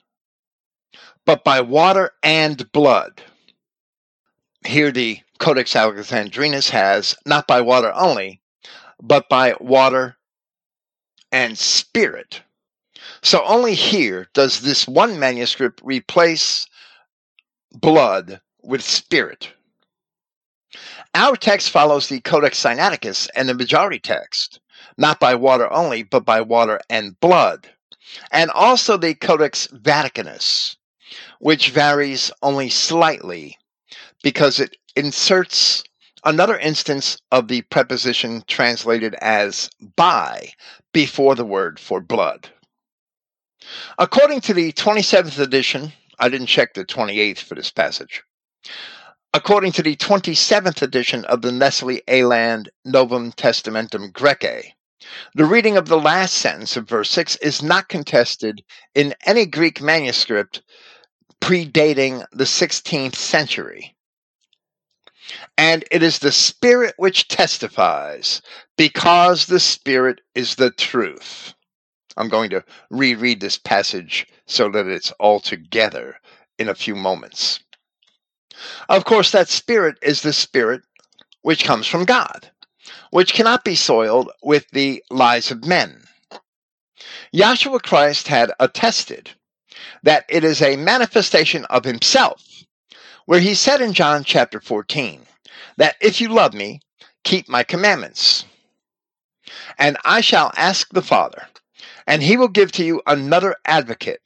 but 1.25 1.43
by 1.43 1.61
water 1.61 2.11
and 2.23 2.71
blood. 2.71 3.21
Here 4.65 4.91
the 4.91 5.19
Codex 5.39 5.75
Alexandrinus 5.75 6.69
has, 6.69 7.15
not 7.25 7.47
by 7.47 7.61
water 7.61 7.93
only, 7.93 8.41
but 9.01 9.29
by 9.29 9.55
water 9.59 10.17
and 11.31 11.57
spirit. 11.57 12.41
So 13.21 13.43
only 13.45 13.75
here 13.75 14.27
does 14.33 14.61
this 14.61 14.87
one 14.87 15.19
manuscript 15.19 15.81
replace 15.83 16.67
blood 17.71 18.41
with 18.61 18.83
spirit. 18.83 19.51
Our 21.13 21.35
text 21.35 21.69
follows 21.69 22.09
the 22.09 22.19
Codex 22.21 22.63
Sinaiticus 22.63 23.29
and 23.35 23.47
the 23.49 23.53
majority 23.53 23.99
text, 23.99 24.59
not 24.97 25.19
by 25.19 25.35
water 25.35 25.71
only, 25.71 26.03
but 26.03 26.25
by 26.25 26.41
water 26.41 26.79
and 26.89 27.19
blood, 27.19 27.69
and 28.31 28.49
also 28.51 28.97
the 28.97 29.13
Codex 29.13 29.67
Vaticanus, 29.67 30.75
which 31.39 31.69
varies 31.69 32.31
only 32.41 32.69
slightly 32.69 33.57
because 34.23 34.59
it 34.59 34.75
inserts 34.95 35.83
another 36.23 36.57
instance 36.57 37.21
of 37.31 37.47
the 37.47 37.61
preposition 37.63 38.43
translated 38.47 39.15
as 39.21 39.69
by 39.95 40.51
before 40.93 41.35
the 41.35 41.45
word 41.45 41.79
for 41.79 42.01
blood. 42.01 42.49
According 43.99 44.41
to 44.41 44.53
the 44.53 44.71
27th 44.73 45.39
edition 45.39 45.93
I 46.19 46.29
didn't 46.29 46.47
check 46.47 46.73
the 46.73 46.83
28th 46.83 47.39
for 47.39 47.55
this 47.55 47.69
passage. 47.69 48.23
According 49.33 49.73
to 49.73 49.83
the 49.83 49.95
27th 49.95 50.81
edition 50.81 51.25
of 51.25 51.43
the 51.43 51.51
Nestle 51.51 52.01
Aland 52.07 52.69
Novum 52.85 53.31
Testamentum 53.33 54.11
Graece, 54.11 54.73
the 55.35 55.45
reading 55.45 55.77
of 55.77 55.87
the 55.87 55.99
last 55.99 56.33
sentence 56.33 56.77
of 56.77 56.87
verse 56.87 57.09
6 57.11 57.35
is 57.37 57.61
not 57.61 57.89
contested 57.89 58.63
in 58.95 59.13
any 59.25 59.45
Greek 59.45 59.81
manuscript 59.81 60.61
predating 61.41 62.25
the 62.31 62.45
16th 62.45 63.15
century. 63.15 63.95
And 65.57 65.83
it 65.91 66.01
is 66.01 66.19
the 66.19 66.31
Spirit 66.31 66.95
which 66.97 67.27
testifies, 67.27 68.41
because 68.77 69.45
the 69.45 69.59
Spirit 69.59 70.21
is 70.35 70.55
the 70.55 70.71
truth. 70.71 71.53
I'm 72.17 72.29
going 72.29 72.49
to 72.49 72.63
reread 72.89 73.39
this 73.39 73.57
passage 73.57 74.27
so 74.47 74.69
that 74.71 74.87
it's 74.87 75.11
all 75.19 75.39
together 75.39 76.19
in 76.57 76.67
a 76.67 76.75
few 76.75 76.95
moments. 76.95 77.59
Of 78.89 79.05
course, 79.05 79.31
that 79.31 79.49
spirit 79.49 79.97
is 80.01 80.21
the 80.21 80.33
spirit 80.33 80.81
which 81.43 81.63
comes 81.63 81.85
from 81.85 82.05
God, 82.05 82.49
which 83.11 83.33
cannot 83.33 83.63
be 83.63 83.75
soiled 83.75 84.31
with 84.41 84.69
the 84.71 85.03
lies 85.09 85.51
of 85.51 85.65
men. 85.65 86.03
Yahshua 87.33 87.81
Christ 87.81 88.27
had 88.27 88.51
attested 88.59 89.31
that 90.03 90.25
it 90.29 90.43
is 90.43 90.61
a 90.61 90.77
manifestation 90.77 91.65
of 91.65 91.83
himself, 91.83 92.43
where 93.25 93.39
he 93.39 93.53
said 93.53 93.81
in 93.81 93.93
John 93.93 94.23
chapter 94.23 94.59
14 94.59 95.25
that 95.77 95.95
if 96.01 96.21
you 96.21 96.29
love 96.29 96.53
me, 96.53 96.81
keep 97.23 97.49
my 97.49 97.63
commandments. 97.63 98.45
And 99.77 99.97
I 100.03 100.21
shall 100.21 100.51
ask 100.55 100.89
the 100.89 101.01
Father, 101.01 101.47
and 102.05 102.23
he 102.23 102.37
will 102.37 102.47
give 102.47 102.71
to 102.73 102.85
you 102.85 103.01
another 103.05 103.55
advocate, 103.65 104.21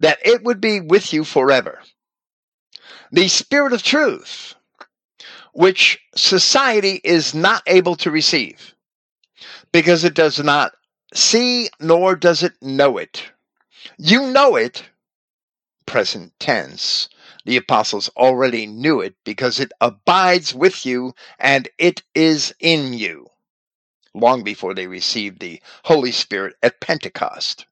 that 0.00 0.18
it 0.24 0.42
would 0.42 0.60
be 0.60 0.80
with 0.80 1.12
you 1.12 1.24
forever. 1.24 1.80
The 3.10 3.28
Spirit 3.28 3.72
of 3.72 3.82
truth, 3.82 4.54
which 5.52 6.00
society 6.14 7.00
is 7.04 7.34
not 7.34 7.62
able 7.66 7.96
to 7.96 8.10
receive 8.10 8.74
because 9.72 10.04
it 10.04 10.14
does 10.14 10.38
not 10.38 10.72
see 11.14 11.68
nor 11.80 12.16
does 12.16 12.42
it 12.42 12.54
know 12.62 12.98
it. 12.98 13.30
You 13.98 14.28
know 14.28 14.56
it, 14.56 14.84
present 15.86 16.32
tense. 16.38 17.08
The 17.44 17.56
apostles 17.56 18.08
already 18.16 18.66
knew 18.66 19.00
it 19.00 19.14
because 19.24 19.58
it 19.60 19.72
abides 19.80 20.54
with 20.54 20.86
you 20.86 21.14
and 21.38 21.68
it 21.78 22.02
is 22.14 22.54
in 22.60 22.94
you 22.94 23.28
long 24.14 24.42
before 24.42 24.74
they 24.74 24.86
received 24.86 25.40
the 25.40 25.60
Holy 25.84 26.12
Spirit 26.12 26.54
at 26.62 26.80
Pentecost. 26.80 27.66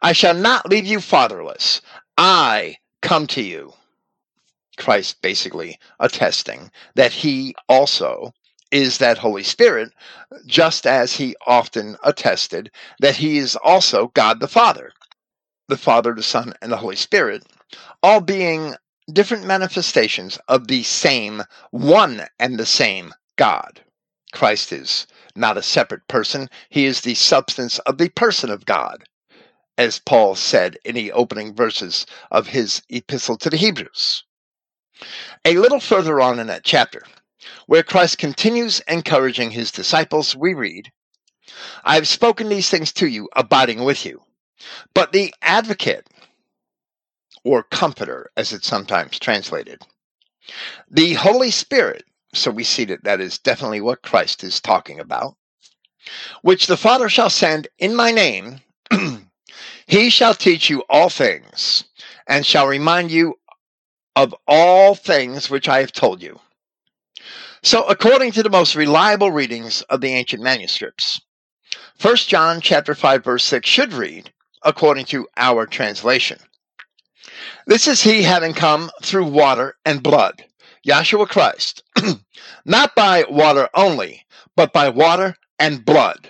I 0.00 0.12
shall 0.12 0.34
not 0.34 0.68
leave 0.68 0.86
you 0.86 1.00
fatherless. 1.00 1.82
I 2.16 2.76
come 3.02 3.26
to 3.28 3.42
you. 3.42 3.74
Christ 4.78 5.20
basically 5.20 5.78
attesting 6.00 6.70
that 6.94 7.12
he 7.12 7.54
also 7.68 8.32
is 8.70 8.98
that 8.98 9.18
Holy 9.18 9.42
Spirit, 9.42 9.92
just 10.46 10.86
as 10.86 11.16
he 11.16 11.34
often 11.46 11.96
attested 12.04 12.70
that 13.00 13.16
he 13.16 13.38
is 13.38 13.56
also 13.56 14.08
God 14.14 14.40
the 14.40 14.48
Father, 14.48 14.92
the 15.68 15.76
Father, 15.76 16.14
the 16.14 16.22
Son, 16.22 16.54
and 16.62 16.70
the 16.70 16.76
Holy 16.76 16.96
Spirit, 16.96 17.44
all 18.02 18.20
being 18.20 18.76
different 19.12 19.44
manifestations 19.44 20.38
of 20.48 20.68
the 20.68 20.82
same 20.82 21.42
one 21.70 22.26
and 22.38 22.58
the 22.58 22.66
same 22.66 23.14
God. 23.36 23.82
Christ 24.32 24.72
is 24.72 25.06
not 25.34 25.56
a 25.56 25.62
separate 25.62 26.06
person, 26.08 26.50
he 26.68 26.84
is 26.84 27.00
the 27.00 27.14
substance 27.14 27.78
of 27.80 27.98
the 27.98 28.10
person 28.10 28.50
of 28.50 28.66
God, 28.66 29.04
as 29.76 29.98
Paul 29.98 30.34
said 30.34 30.76
in 30.84 30.94
the 30.94 31.12
opening 31.12 31.54
verses 31.54 32.06
of 32.30 32.48
his 32.48 32.82
epistle 32.90 33.38
to 33.38 33.50
the 33.50 33.56
Hebrews. 33.56 34.24
A 35.44 35.56
little 35.56 35.80
further 35.80 36.20
on 36.20 36.38
in 36.38 36.46
that 36.48 36.64
chapter, 36.64 37.04
where 37.66 37.82
Christ 37.82 38.18
continues 38.18 38.80
encouraging 38.88 39.50
his 39.50 39.70
disciples, 39.70 40.34
we 40.34 40.54
read, 40.54 40.90
I 41.84 41.94
have 41.94 42.08
spoken 42.08 42.48
these 42.48 42.68
things 42.68 42.92
to 42.94 43.06
you, 43.06 43.28
abiding 43.34 43.84
with 43.84 44.04
you. 44.04 44.22
But 44.94 45.12
the 45.12 45.34
advocate, 45.42 46.08
or 47.44 47.62
comforter, 47.62 48.30
as 48.36 48.52
it's 48.52 48.66
sometimes 48.66 49.18
translated, 49.18 49.82
the 50.90 51.14
Holy 51.14 51.50
Spirit, 51.50 52.04
so 52.34 52.50
we 52.50 52.64
see 52.64 52.84
that 52.86 53.04
that 53.04 53.20
is 53.20 53.38
definitely 53.38 53.80
what 53.80 54.02
Christ 54.02 54.42
is 54.42 54.60
talking 54.60 55.00
about, 55.00 55.36
which 56.42 56.66
the 56.66 56.76
Father 56.76 57.08
shall 57.08 57.30
send 57.30 57.68
in 57.78 57.94
my 57.94 58.10
name, 58.10 58.60
he 59.86 60.10
shall 60.10 60.34
teach 60.34 60.68
you 60.68 60.82
all 60.88 61.08
things, 61.08 61.84
and 62.26 62.44
shall 62.44 62.66
remind 62.66 63.10
you 63.10 63.38
of 64.18 64.34
all 64.48 64.96
things 64.96 65.48
which 65.48 65.68
I 65.68 65.78
have 65.78 65.92
told 65.92 66.20
you. 66.20 66.40
So, 67.62 67.84
according 67.84 68.32
to 68.32 68.42
the 68.42 68.50
most 68.50 68.74
reliable 68.74 69.30
readings 69.30 69.82
of 69.82 70.00
the 70.00 70.12
ancient 70.12 70.42
manuscripts, 70.42 71.20
1 72.02 72.16
John 72.16 72.60
chapter 72.60 72.96
5 72.96 73.22
verse 73.22 73.44
6 73.44 73.68
should 73.68 73.92
read, 73.92 74.32
according 74.64 75.04
to 75.06 75.28
our 75.36 75.66
translation. 75.66 76.40
This 77.68 77.86
is 77.86 78.02
he 78.02 78.22
having 78.22 78.54
come 78.54 78.90
through 79.04 79.26
water 79.26 79.76
and 79.84 80.02
blood, 80.02 80.44
Yahshua 80.84 81.28
Christ, 81.28 81.84
not 82.64 82.96
by 82.96 83.24
water 83.30 83.68
only, 83.72 84.26
but 84.56 84.72
by 84.72 84.88
water 84.88 85.36
and 85.60 85.84
blood. 85.84 86.28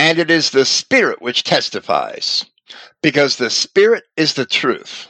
And 0.00 0.18
it 0.18 0.32
is 0.32 0.50
the 0.50 0.64
Spirit 0.64 1.22
which 1.22 1.44
testifies, 1.44 2.44
because 3.02 3.36
the 3.36 3.50
Spirit 3.50 4.02
is 4.16 4.34
the 4.34 4.46
truth. 4.46 5.06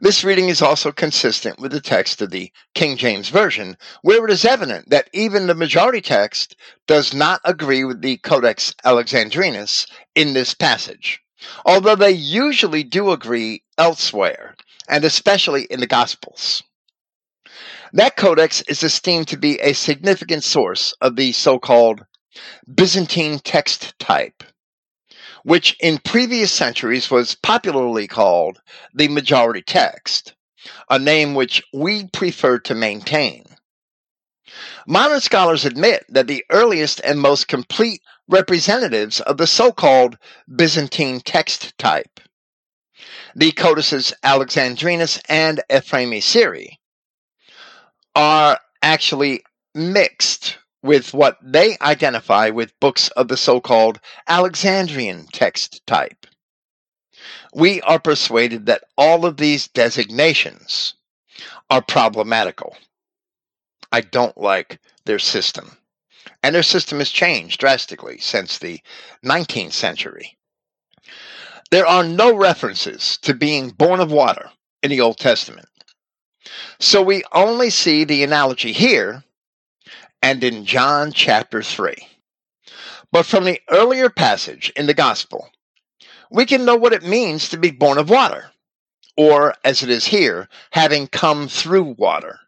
This 0.00 0.24
reading 0.24 0.48
is 0.48 0.60
also 0.60 0.90
consistent 0.90 1.60
with 1.60 1.70
the 1.70 1.80
text 1.80 2.20
of 2.20 2.30
the 2.30 2.50
King 2.74 2.96
James 2.96 3.28
Version, 3.28 3.76
where 4.02 4.24
it 4.24 4.30
is 4.30 4.44
evident 4.44 4.90
that 4.90 5.08
even 5.12 5.46
the 5.46 5.54
majority 5.54 6.00
text 6.00 6.56
does 6.86 7.14
not 7.14 7.40
agree 7.44 7.84
with 7.84 8.00
the 8.02 8.16
Codex 8.18 8.74
Alexandrinus 8.84 9.86
in 10.14 10.34
this 10.34 10.52
passage, 10.52 11.20
although 11.64 11.94
they 11.94 12.10
usually 12.10 12.82
do 12.82 13.12
agree 13.12 13.62
elsewhere, 13.78 14.56
and 14.88 15.04
especially 15.04 15.64
in 15.64 15.78
the 15.78 15.86
Gospels. 15.86 16.62
That 17.92 18.16
codex 18.16 18.62
is 18.62 18.82
esteemed 18.82 19.28
to 19.28 19.36
be 19.36 19.60
a 19.60 19.72
significant 19.72 20.42
source 20.42 20.92
of 21.00 21.14
the 21.14 21.30
so 21.30 21.60
called 21.60 22.04
Byzantine 22.74 23.38
text 23.38 23.96
type 24.00 24.42
which 25.44 25.76
in 25.80 25.98
previous 25.98 26.50
centuries 26.50 27.10
was 27.10 27.36
popularly 27.36 28.06
called 28.06 28.60
the 28.94 29.08
majority 29.08 29.62
text, 29.62 30.34
a 30.90 30.98
name 30.98 31.34
which 31.34 31.62
we 31.72 32.06
prefer 32.08 32.58
to 32.58 32.74
maintain. 32.74 33.44
Modern 34.86 35.20
scholars 35.20 35.64
admit 35.64 36.04
that 36.08 36.26
the 36.26 36.44
earliest 36.50 37.00
and 37.04 37.20
most 37.20 37.48
complete 37.48 38.00
representatives 38.28 39.20
of 39.20 39.36
the 39.36 39.46
so 39.46 39.70
called 39.70 40.16
Byzantine 40.56 41.20
text 41.20 41.76
type, 41.78 42.20
the 43.34 43.52
codices 43.52 44.14
Alexandrinus 44.22 45.20
and 45.28 45.60
Ephraemi 45.70 46.20
Syri, 46.20 46.78
are 48.14 48.58
actually 48.82 49.42
mixed 49.74 50.58
with 50.84 51.14
what 51.14 51.38
they 51.42 51.78
identify 51.80 52.50
with 52.50 52.78
books 52.78 53.08
of 53.16 53.28
the 53.28 53.38
so 53.38 53.58
called 53.58 53.98
Alexandrian 54.28 55.26
text 55.32 55.80
type. 55.86 56.26
We 57.54 57.80
are 57.80 57.98
persuaded 57.98 58.66
that 58.66 58.84
all 58.98 59.24
of 59.24 59.38
these 59.38 59.66
designations 59.66 60.92
are 61.70 61.80
problematical. 61.80 62.76
I 63.90 64.02
don't 64.02 64.36
like 64.36 64.78
their 65.06 65.18
system. 65.18 65.78
And 66.42 66.54
their 66.54 66.62
system 66.62 66.98
has 66.98 67.08
changed 67.08 67.60
drastically 67.60 68.18
since 68.18 68.58
the 68.58 68.80
19th 69.24 69.72
century. 69.72 70.36
There 71.70 71.86
are 71.86 72.04
no 72.04 72.36
references 72.36 73.16
to 73.22 73.32
being 73.32 73.70
born 73.70 74.00
of 74.00 74.12
water 74.12 74.50
in 74.82 74.90
the 74.90 75.00
Old 75.00 75.16
Testament. 75.16 75.68
So 76.78 77.00
we 77.00 77.24
only 77.32 77.70
see 77.70 78.04
the 78.04 78.22
analogy 78.22 78.72
here 78.72 79.24
and 80.24 80.42
in 80.42 80.64
John 80.64 81.12
chapter 81.12 81.62
3. 81.62 81.94
But 83.12 83.26
from 83.26 83.44
the 83.44 83.60
earlier 83.68 84.08
passage 84.08 84.72
in 84.74 84.86
the 84.86 84.94
Gospel, 84.94 85.50
we 86.30 86.46
can 86.46 86.64
know 86.64 86.76
what 86.76 86.94
it 86.94 87.04
means 87.04 87.50
to 87.50 87.58
be 87.58 87.70
born 87.70 87.98
of 87.98 88.08
water, 88.08 88.50
or 89.18 89.54
as 89.64 89.82
it 89.82 89.90
is 89.90 90.06
here, 90.06 90.48
having 90.70 91.08
come 91.08 91.46
through 91.46 91.96
water. 91.98 92.38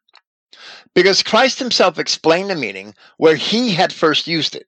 Because 0.95 1.22
Christ 1.22 1.59
himself 1.59 1.99
explained 1.99 2.49
the 2.49 2.55
meaning 2.55 2.95
where 3.18 3.37
he 3.37 3.72
had 3.72 3.93
first 3.93 4.27
used 4.27 4.57
it. 4.57 4.66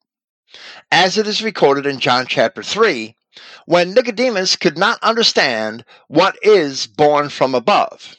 As 0.93 1.17
it 1.17 1.27
is 1.27 1.43
recorded 1.43 1.87
in 1.87 2.01
John 2.01 2.27
chapter 2.27 2.63
3, 2.63 3.17
when 3.65 3.95
Nicodemus 3.95 4.55
could 4.55 4.77
not 4.77 5.03
understand 5.03 5.83
what 6.09 6.37
is 6.43 6.87
born 6.87 7.31
from 7.31 7.55
above. 7.55 8.17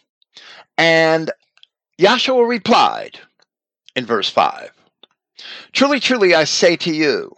And 0.79 1.29
Yahshua 1.99 2.49
replied 2.49 3.19
in 3.95 4.07
verse 4.07 4.29
5 4.31 4.71
Truly, 5.71 5.99
truly, 5.99 6.33
I 6.35 6.43
say 6.43 6.75
to 6.77 6.93
you, 6.93 7.35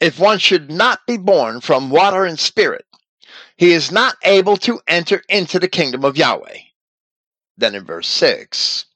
if 0.00 0.18
one 0.18 0.38
should 0.38 0.70
not 0.70 1.06
be 1.06 1.16
born 1.16 1.60
from 1.60 1.90
water 1.90 2.24
and 2.24 2.38
spirit, 2.38 2.84
he 3.56 3.72
is 3.72 3.90
not 3.90 4.16
able 4.22 4.56
to 4.58 4.80
enter 4.86 5.22
into 5.28 5.58
the 5.58 5.68
kingdom 5.68 6.04
of 6.04 6.16
Yahweh. 6.16 6.58
Then 7.56 7.74
in 7.74 7.84
verse 7.84 8.08
6, 8.08 8.86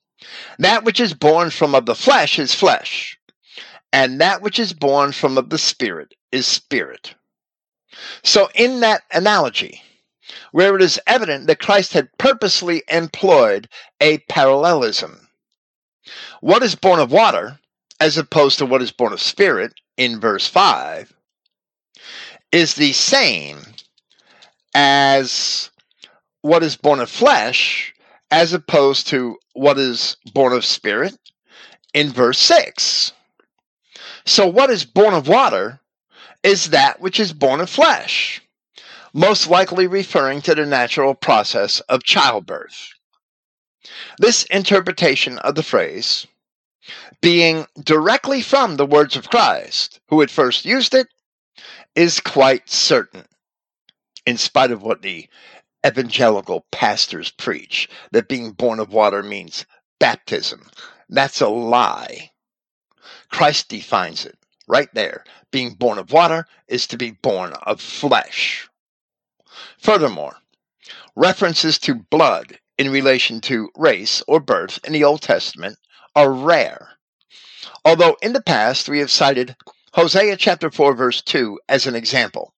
that 0.58 0.84
which 0.84 1.00
is 1.00 1.14
born 1.14 1.50
from 1.50 1.74
of 1.74 1.86
the 1.86 1.94
flesh 1.94 2.38
is 2.38 2.54
flesh, 2.54 3.18
and 3.92 4.20
that 4.20 4.42
which 4.42 4.58
is 4.58 4.72
born 4.72 5.12
from 5.12 5.38
of 5.38 5.50
the 5.50 5.58
spirit 5.58 6.14
is 6.32 6.46
spirit. 6.46 7.14
So, 8.22 8.50
in 8.54 8.80
that 8.80 9.04
analogy, 9.12 9.82
where 10.52 10.76
it 10.76 10.82
is 10.82 11.00
evident 11.06 11.46
that 11.46 11.60
Christ 11.60 11.92
had 11.94 12.16
purposely 12.18 12.82
employed 12.88 13.68
a 14.00 14.18
parallelism, 14.28 15.28
what 16.40 16.62
is 16.62 16.74
born 16.74 17.00
of 17.00 17.12
water 17.12 17.58
as 18.00 18.18
opposed 18.18 18.58
to 18.58 18.66
what 18.66 18.82
is 18.82 18.92
born 18.92 19.12
of 19.12 19.20
spirit 19.20 19.74
in 19.96 20.20
verse 20.20 20.46
5 20.46 21.12
is 22.52 22.74
the 22.74 22.92
same 22.92 23.58
as 24.74 25.70
what 26.42 26.62
is 26.62 26.76
born 26.76 27.00
of 27.00 27.10
flesh 27.10 27.94
as 28.30 28.52
opposed 28.52 29.08
to 29.08 29.36
what 29.54 29.78
is 29.78 30.16
born 30.32 30.52
of 30.52 30.64
spirit 30.64 31.18
in 31.94 32.10
verse 32.10 32.38
6. 32.38 33.12
So, 34.26 34.46
what 34.46 34.70
is 34.70 34.84
born 34.84 35.14
of 35.14 35.26
water 35.28 35.80
is 36.42 36.70
that 36.70 37.00
which 37.00 37.18
is 37.18 37.32
born 37.32 37.60
of 37.60 37.70
flesh. 37.70 38.42
most 39.14 39.48
likely 39.48 39.86
referring 39.86 40.42
to 40.42 40.54
the 40.54 40.66
natural 40.66 41.14
process 41.14 41.80
of 41.88 42.04
childbirth. 42.04 42.90
This 44.18 44.44
interpretation 44.44 45.38
of 45.38 45.54
the 45.54 45.62
phrase, 45.62 46.26
being 47.20 47.66
directly 47.82 48.40
from 48.42 48.76
the 48.76 48.86
words 48.86 49.16
of 49.16 49.30
Christ, 49.30 50.00
who 50.08 50.20
had 50.20 50.30
first 50.30 50.64
used 50.64 50.94
it, 50.94 51.08
is 51.94 52.20
quite 52.20 52.68
certain, 52.68 53.24
in 54.26 54.36
spite 54.36 54.70
of 54.70 54.82
what 54.82 55.02
the 55.02 55.28
evangelical 55.86 56.66
pastors 56.70 57.30
preach, 57.30 57.88
that 58.12 58.28
being 58.28 58.52
born 58.52 58.80
of 58.80 58.92
water 58.92 59.22
means 59.22 59.66
baptism. 59.98 60.70
That's 61.08 61.40
a 61.40 61.48
lie. 61.48 62.30
Christ 63.30 63.68
defines 63.68 64.24
it 64.26 64.36
right 64.66 64.92
there. 64.94 65.24
Being 65.50 65.74
born 65.74 65.98
of 65.98 66.12
water 66.12 66.46
is 66.68 66.86
to 66.88 66.96
be 66.96 67.10
born 67.10 67.52
of 67.62 67.80
flesh. 67.80 68.68
Furthermore, 69.78 70.36
references 71.16 71.78
to 71.80 71.94
blood 71.94 72.58
in 72.76 72.90
relation 72.90 73.40
to 73.42 73.70
race 73.76 74.22
or 74.28 74.40
birth 74.40 74.78
in 74.84 74.92
the 74.92 75.04
Old 75.04 75.22
Testament 75.22 75.78
are 76.18 76.32
rare. 76.32 76.88
Although 77.84 78.16
in 78.20 78.32
the 78.32 78.42
past 78.42 78.88
we 78.88 78.98
have 78.98 79.08
cited 79.08 79.54
Hosea 79.92 80.36
chapter 80.36 80.68
4 80.68 80.96
verse 80.96 81.22
2 81.22 81.60
as 81.68 81.86
an 81.86 81.94
example, 81.94 82.52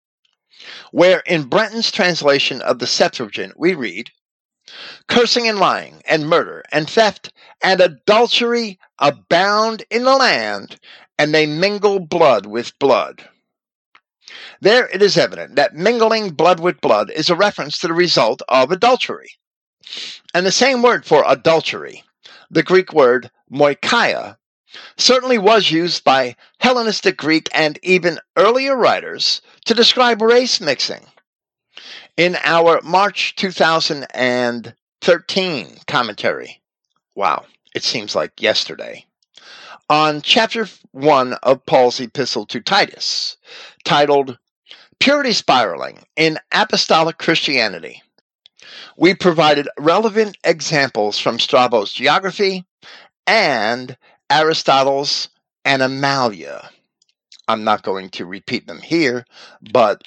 where 0.93 1.21
in 1.27 1.43
Brenton's 1.43 1.91
translation 1.91 2.63
of 2.63 2.79
the 2.79 2.87
Septuagint 2.87 3.61
we 3.61 3.75
read, 3.75 4.09
Cursing 5.09 5.47
and 5.47 5.59
lying 5.59 6.01
and 6.07 6.27
murder 6.27 6.65
and 6.73 6.89
theft 6.89 7.35
and 7.63 7.83
adultery 7.83 8.79
abound 8.99 9.85
in 9.91 10.05
the 10.05 10.17
land, 10.17 10.81
and 11.19 11.35
they 11.35 11.45
mingle 11.45 12.01
blood 12.01 12.47
with 12.47 12.79
blood. 12.79 13.29
There 14.63 14.89
it 14.89 15.03
is 15.03 15.19
evident 15.19 15.57
that 15.57 15.75
mingling 15.75 16.31
blood 16.31 16.61
with 16.61 16.81
blood 16.81 17.11
is 17.11 17.29
a 17.29 17.37
reference 17.37 17.79
to 17.81 17.89
the 17.89 17.93
result 17.93 18.41
of 18.49 18.71
adultery. 18.71 19.33
And 20.33 20.47
the 20.47 20.51
same 20.51 20.81
word 20.81 21.05
for 21.05 21.25
adultery, 21.27 22.05
the 22.51 22.63
Greek 22.63 22.95
word 22.95 23.31
moikia, 23.53 24.37
certainly 24.97 25.39
was 25.39 25.71
used 25.71 26.03
by 26.05 26.37
Hellenistic 26.61 27.17
Greek 27.17 27.49
and 27.53 27.79
even 27.83 28.21
earlier 28.37 28.77
writers 28.77 29.43
to 29.65 29.75
describe 29.75 30.23
race 30.23 30.61
mixing. 30.61 31.05
In 32.17 32.37
our 32.45 32.81
March 32.83 33.35
2013 33.37 35.77
commentary, 35.87 36.61
wow, 37.15 37.45
it 37.75 37.83
seems 37.83 38.15
like 38.15 38.41
yesterday, 38.41 39.05
on 39.89 40.23
chapter 40.23 40.69
1 40.93 41.33
of 41.43 41.67
Paul's 41.67 42.01
epistle 42.01 42.47
to 42.47 42.61
Titus, 42.61 43.37
titled 43.85 44.39
Purity 45.01 45.33
Spiraling 45.33 46.05
in 46.15 46.39
Apostolic 46.53 47.19
Christianity. 47.19 48.03
We 48.97 49.15
provided 49.15 49.69
relevant 49.79 50.37
examples 50.45 51.19
from 51.19 51.39
Strabo's 51.39 51.93
geography 51.93 52.67
and 53.27 53.97
Aristotle's 54.31 55.29
Animalia. 55.65 56.71
I'm 57.49 57.65
not 57.65 57.83
going 57.83 58.11
to 58.11 58.27
repeat 58.27 58.67
them 58.67 58.81
here, 58.81 59.25
but 59.73 60.07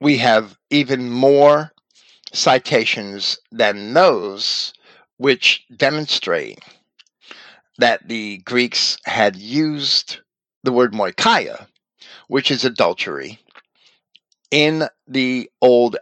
we 0.00 0.18
have 0.18 0.58
even 0.70 1.10
more 1.10 1.72
citations 2.32 3.38
than 3.50 3.94
those 3.94 4.74
which 5.16 5.64
demonstrate 5.74 6.58
that 7.78 8.08
the 8.08 8.38
Greeks 8.38 8.98
had 9.04 9.36
used 9.36 10.18
the 10.62 10.72
word 10.72 10.92
moikia, 10.92 11.66
which 12.28 12.50
is 12.50 12.64
adultery, 12.64 13.38
in 14.50 14.88
the 15.06 15.50
Old 15.60 15.96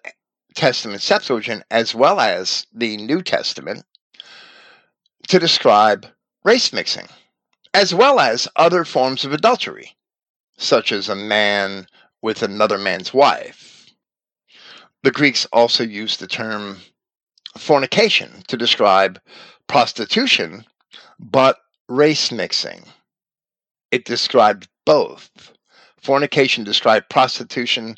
Testament 0.55 1.03
Septuagint 1.03 1.65
as 1.71 1.95
well 1.95 2.21
as 2.21 2.67
the 2.73 2.97
New 2.97 3.23
Testament 3.23 3.85
to 5.29 5.39
describe 5.39 6.07
race 6.45 6.73
mixing, 6.73 7.07
as 7.73 7.95
well 7.95 8.21
as 8.21 8.49
other 8.57 8.85
forms 8.85 9.25
of 9.25 9.33
adultery, 9.33 9.97
such 10.57 10.93
as 10.93 11.09
a 11.09 11.17
man 11.17 11.87
with 12.23 12.43
another 12.43 12.79
man's 12.79 13.13
wife. 13.15 13.87
The 15.03 15.11
Greeks 15.11 15.47
also 15.53 15.85
used 15.85 16.21
the 16.21 16.27
term 16.27 16.79
fornication 17.59 18.43
to 18.49 18.57
describe 18.57 19.21
prostitution, 19.67 20.65
but 21.19 21.59
race 21.89 22.31
mixing. 22.31 22.85
It 23.91 24.05
described 24.05 24.69
both. 24.85 25.31
Fornication 26.01 26.65
described 26.65 27.09
prostitution 27.09 27.97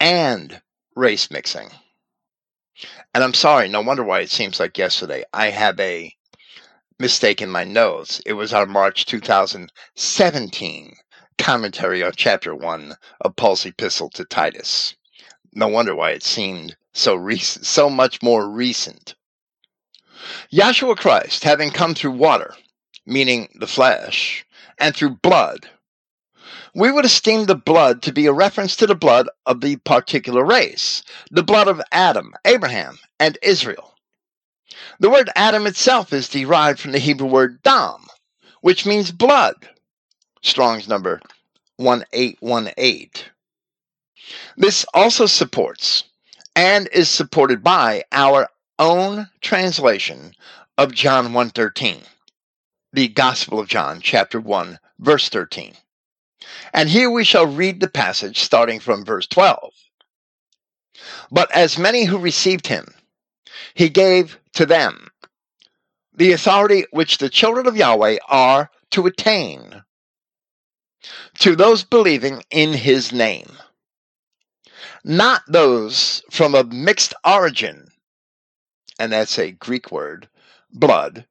and 0.00 0.60
race 0.94 1.30
mixing. 1.30 1.68
And 3.14 3.24
I'm 3.24 3.34
sorry, 3.34 3.68
no 3.68 3.80
wonder 3.80 4.04
why 4.04 4.20
it 4.20 4.30
seems 4.30 4.60
like 4.60 4.78
yesterday. 4.78 5.24
I 5.32 5.50
have 5.50 5.78
a 5.80 6.15
mistake 6.98 7.42
in 7.42 7.50
my 7.50 7.64
notes. 7.64 8.20
It 8.24 8.32
was 8.34 8.52
our 8.52 8.66
March 8.66 9.04
2017 9.06 10.96
commentary 11.38 12.02
on 12.02 12.12
chapter 12.16 12.54
1 12.54 12.94
of 13.20 13.36
Paul's 13.36 13.66
epistle 13.66 14.08
to 14.10 14.24
Titus. 14.24 14.96
No 15.52 15.68
wonder 15.68 15.94
why 15.94 16.10
it 16.12 16.22
seemed 16.22 16.76
so 16.94 17.14
recent, 17.14 17.66
so 17.66 17.90
much 17.90 18.22
more 18.22 18.48
recent. 18.48 19.14
Yahshua 20.50 20.96
Christ, 20.96 21.44
having 21.44 21.70
come 21.70 21.94
through 21.94 22.12
water, 22.12 22.54
meaning 23.04 23.48
the 23.54 23.66
flesh, 23.66 24.46
and 24.78 24.96
through 24.96 25.16
blood, 25.16 25.68
we 26.74 26.90
would 26.90 27.04
esteem 27.04 27.44
the 27.44 27.54
blood 27.54 28.02
to 28.02 28.12
be 28.12 28.26
a 28.26 28.32
reference 28.32 28.76
to 28.76 28.86
the 28.86 28.94
blood 28.94 29.28
of 29.44 29.60
the 29.60 29.76
particular 29.76 30.44
race, 30.44 31.02
the 31.30 31.42
blood 31.42 31.68
of 31.68 31.82
Adam, 31.92 32.32
Abraham, 32.44 32.98
and 33.20 33.38
Israel. 33.42 33.95
The 34.98 35.10
word 35.10 35.30
Adam 35.34 35.66
itself 35.66 36.12
is 36.12 36.28
derived 36.28 36.80
from 36.80 36.92
the 36.92 36.98
Hebrew 36.98 37.28
word 37.28 37.62
dam, 37.62 38.06
which 38.60 38.86
means 38.86 39.10
blood. 39.10 39.68
Strong's 40.42 40.88
number 40.88 41.20
1818. 41.76 43.10
This 44.56 44.84
also 44.94 45.26
supports 45.26 46.04
and 46.54 46.88
is 46.92 47.08
supported 47.08 47.62
by 47.62 48.04
our 48.12 48.48
own 48.78 49.28
translation 49.40 50.32
of 50.78 50.94
John 50.94 51.32
1:13. 51.32 52.02
The 52.92 53.08
Gospel 53.08 53.60
of 53.60 53.68
John 53.68 54.00
chapter 54.00 54.40
1 54.40 54.78
verse 54.98 55.28
13. 55.28 55.76
And 56.72 56.88
here 56.88 57.10
we 57.10 57.24
shall 57.24 57.46
read 57.46 57.80
the 57.80 57.88
passage 57.88 58.40
starting 58.40 58.80
from 58.80 59.04
verse 59.04 59.26
12. 59.26 59.72
But 61.30 61.50
as 61.50 61.78
many 61.78 62.04
who 62.04 62.18
received 62.18 62.66
him, 62.68 62.94
he 63.74 63.88
gave 63.88 64.38
to 64.54 64.66
them 64.66 65.08
the 66.14 66.32
authority 66.32 66.86
which 66.90 67.18
the 67.18 67.28
children 67.28 67.66
of 67.66 67.76
Yahweh 67.76 68.18
are 68.28 68.70
to 68.90 69.06
attain 69.06 69.82
to 71.38 71.54
those 71.54 71.84
believing 71.84 72.42
in 72.50 72.72
his 72.72 73.12
name, 73.12 73.52
not 75.04 75.42
those 75.46 76.22
from 76.30 76.54
a 76.54 76.64
mixed 76.64 77.14
origin, 77.24 77.88
and 78.98 79.12
that's 79.12 79.38
a 79.38 79.52
Greek 79.52 79.92
word, 79.92 80.28
blood, 80.72 81.26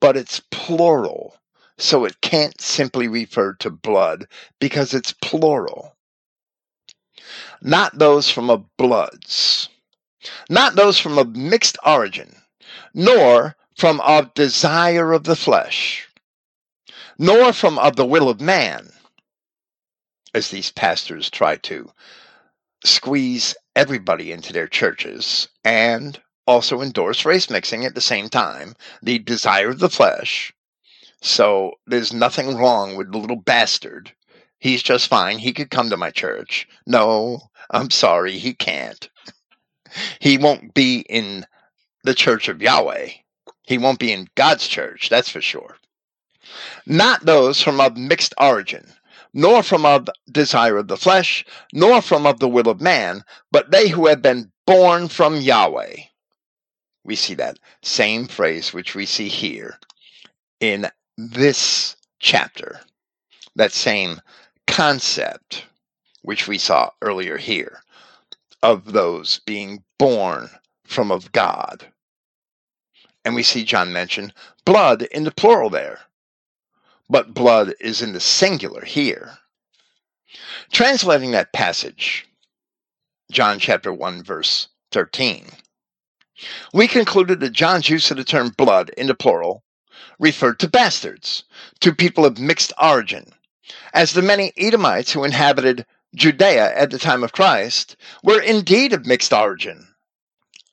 but 0.00 0.16
it's 0.16 0.40
plural 0.50 1.36
so 1.80 2.04
it 2.04 2.20
can't 2.20 2.60
simply 2.60 3.08
refer 3.08 3.54
to 3.54 3.70
blood 3.70 4.26
because 4.60 4.94
it's 4.94 5.14
plural. 5.22 5.96
Not 7.62 7.98
those 7.98 8.30
from 8.30 8.50
a 8.50 8.58
bloods, 8.58 9.69
not 10.48 10.74
those 10.74 10.98
from 10.98 11.18
a 11.18 11.24
mixed 11.24 11.78
origin, 11.84 12.34
nor 12.94 13.56
from 13.76 14.00
of 14.00 14.34
desire 14.34 15.12
of 15.12 15.24
the 15.24 15.36
flesh, 15.36 16.08
nor 17.18 17.52
from 17.52 17.78
of 17.78 17.96
the 17.96 18.06
will 18.06 18.28
of 18.28 18.40
man, 18.40 18.92
as 20.34 20.50
these 20.50 20.70
pastors 20.70 21.30
try 21.30 21.56
to 21.56 21.90
squeeze 22.84 23.54
everybody 23.76 24.32
into 24.32 24.52
their 24.52 24.68
churches 24.68 25.48
and 25.64 26.20
also 26.46 26.80
endorse 26.80 27.24
race 27.24 27.50
mixing 27.50 27.84
at 27.84 27.94
the 27.94 28.00
same 28.00 28.28
time, 28.28 28.74
the 29.02 29.18
desire 29.18 29.68
of 29.68 29.78
the 29.78 29.90
flesh, 29.90 30.52
so 31.22 31.72
there's 31.86 32.12
nothing 32.12 32.56
wrong 32.56 32.96
with 32.96 33.12
the 33.12 33.18
little 33.18 33.36
bastard. 33.36 34.12
He's 34.58 34.82
just 34.82 35.08
fine. 35.08 35.38
He 35.38 35.52
could 35.52 35.70
come 35.70 35.90
to 35.90 35.96
my 35.96 36.10
church. 36.10 36.66
No, 36.86 37.50
I'm 37.70 37.90
sorry, 37.90 38.38
he 38.38 38.54
can't. 38.54 39.08
He 40.18 40.38
won't 40.38 40.74
be 40.74 41.00
in 41.08 41.46
the 42.04 42.14
church 42.14 42.48
of 42.48 42.62
Yahweh. 42.62 43.08
He 43.66 43.78
won't 43.78 43.98
be 43.98 44.12
in 44.12 44.28
God's 44.34 44.66
church, 44.66 45.08
that's 45.08 45.28
for 45.28 45.40
sure. 45.40 45.76
Not 46.86 47.26
those 47.26 47.62
from 47.62 47.80
of 47.80 47.96
mixed 47.96 48.34
origin, 48.38 48.92
nor 49.32 49.62
from 49.62 49.86
of 49.86 50.08
desire 50.30 50.78
of 50.78 50.88
the 50.88 50.96
flesh, 50.96 51.44
nor 51.72 52.02
from 52.02 52.26
of 52.26 52.40
the 52.40 52.48
will 52.48 52.68
of 52.68 52.80
man, 52.80 53.24
but 53.52 53.70
they 53.70 53.88
who 53.88 54.06
have 54.06 54.22
been 54.22 54.50
born 54.66 55.08
from 55.08 55.40
Yahweh. 55.40 55.96
We 57.04 57.16
see 57.16 57.34
that 57.34 57.58
same 57.82 58.26
phrase 58.26 58.72
which 58.72 58.94
we 58.94 59.06
see 59.06 59.28
here 59.28 59.78
in 60.60 60.90
this 61.16 61.96
chapter, 62.18 62.80
that 63.56 63.72
same 63.72 64.20
concept, 64.66 65.64
which 66.22 66.46
we 66.48 66.58
saw 66.58 66.90
earlier 67.02 67.36
here, 67.36 67.82
of 68.62 68.92
those 68.92 69.40
being 69.40 69.82
born 69.98 70.50
from 70.84 71.10
of 71.10 71.32
God. 71.32 71.86
And 73.24 73.34
we 73.34 73.42
see 73.42 73.64
John 73.64 73.92
mention 73.92 74.32
blood 74.64 75.02
in 75.02 75.24
the 75.24 75.30
plural 75.30 75.70
there, 75.70 76.00
but 77.08 77.34
blood 77.34 77.74
is 77.80 78.02
in 78.02 78.12
the 78.12 78.20
singular 78.20 78.84
here. 78.84 79.38
Translating 80.72 81.32
that 81.32 81.52
passage, 81.52 82.26
John 83.30 83.58
chapter 83.58 83.92
1, 83.92 84.22
verse 84.22 84.68
13, 84.92 85.46
we 86.72 86.88
concluded 86.88 87.40
that 87.40 87.52
John's 87.52 87.88
use 87.88 88.10
of 88.10 88.16
the 88.16 88.24
term 88.24 88.50
blood 88.50 88.90
in 88.96 89.06
the 89.06 89.14
plural 89.14 89.62
referred 90.18 90.58
to 90.60 90.68
bastards, 90.68 91.44
to 91.80 91.94
people 91.94 92.24
of 92.24 92.38
mixed 92.38 92.72
origin, 92.80 93.32
as 93.92 94.12
the 94.12 94.22
many 94.22 94.52
Edomites 94.56 95.12
who 95.12 95.24
inhabited 95.24 95.84
Judea 96.14 96.76
at 96.76 96.90
the 96.90 96.98
time 96.98 97.22
of 97.22 97.32
Christ 97.32 97.96
were 98.22 98.40
indeed 98.40 98.92
of 98.92 99.06
mixed 99.06 99.32
origin. 99.32 99.94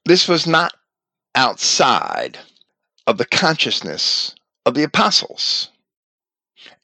This 0.05 0.27
was 0.27 0.47
not 0.47 0.73
outside 1.35 2.39
of 3.05 3.17
the 3.17 3.25
consciousness 3.25 4.33
of 4.65 4.73
the 4.73 4.83
apostles. 4.83 5.69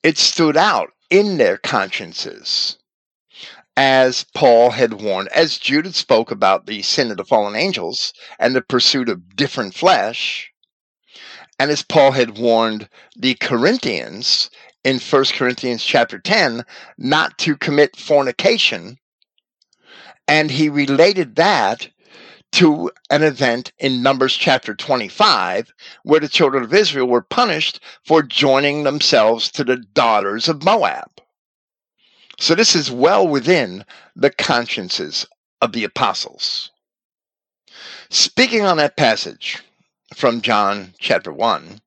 It 0.03 0.17
stood 0.17 0.55
out 0.55 0.91
in 1.09 1.37
their 1.37 1.57
consciences, 1.57 2.77
as 3.75 4.25
Paul 4.35 4.71
had 4.71 4.93
warned, 5.01 5.29
as 5.29 5.57
Jude 5.57 5.95
spoke 5.95 6.29
about 6.29 6.65
the 6.65 6.81
sin 6.83 7.09
of 7.11 7.17
the 7.17 7.25
fallen 7.25 7.55
angels 7.55 8.13
and 8.37 8.55
the 8.55 8.61
pursuit 8.61 9.09
of 9.09 9.35
different 9.35 9.73
flesh, 9.73 10.51
and 11.57 11.71
as 11.71 11.81
Paul 11.81 12.11
had 12.11 12.37
warned 12.37 12.89
the 13.15 13.35
Corinthians 13.35 14.49
in 14.83 14.99
1 14.99 15.25
Corinthians 15.33 15.83
chapter 15.83 16.19
10 16.19 16.63
not 16.97 17.37
to 17.39 17.55
commit 17.55 17.95
fornication. 17.95 18.97
And 20.27 20.51
he 20.51 20.69
related 20.69 21.35
that 21.35 21.89
to 22.53 22.91
an 23.09 23.23
event 23.23 23.71
in 23.79 24.03
Numbers 24.03 24.35
chapter 24.35 24.75
25, 24.75 25.73
where 26.03 26.19
the 26.19 26.29
children 26.29 26.63
of 26.63 26.73
Israel 26.73 27.07
were 27.07 27.21
punished 27.21 27.79
for 28.05 28.21
joining 28.21 28.83
themselves 28.83 29.49
to 29.51 29.63
the 29.63 29.77
daughters 29.77 30.47
of 30.47 30.63
Moab. 30.63 31.09
So 32.39 32.53
this 32.53 32.75
is 32.75 32.91
well 32.91 33.27
within 33.27 33.85
the 34.15 34.29
consciences 34.29 35.25
of 35.61 35.71
the 35.71 35.83
apostles. 35.83 36.69
Speaking 38.09 38.63
on 38.63 38.77
that 38.77 38.97
passage 38.97 39.63
from 40.13 40.41
John 40.41 40.93
chapter 40.99 41.33
1, 41.33 41.81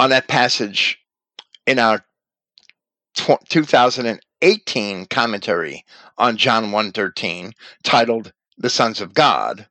on 0.00 0.10
that 0.10 0.26
passage 0.26 0.98
in 1.66 1.78
our 1.78 2.04
2018 3.14 5.06
commentary 5.06 5.84
on 6.18 6.36
John 6.36 6.70
1:13 6.70 7.52
titled 7.82 8.32
The 8.58 8.70
Sons 8.70 9.00
of 9.00 9.14
God, 9.14 9.66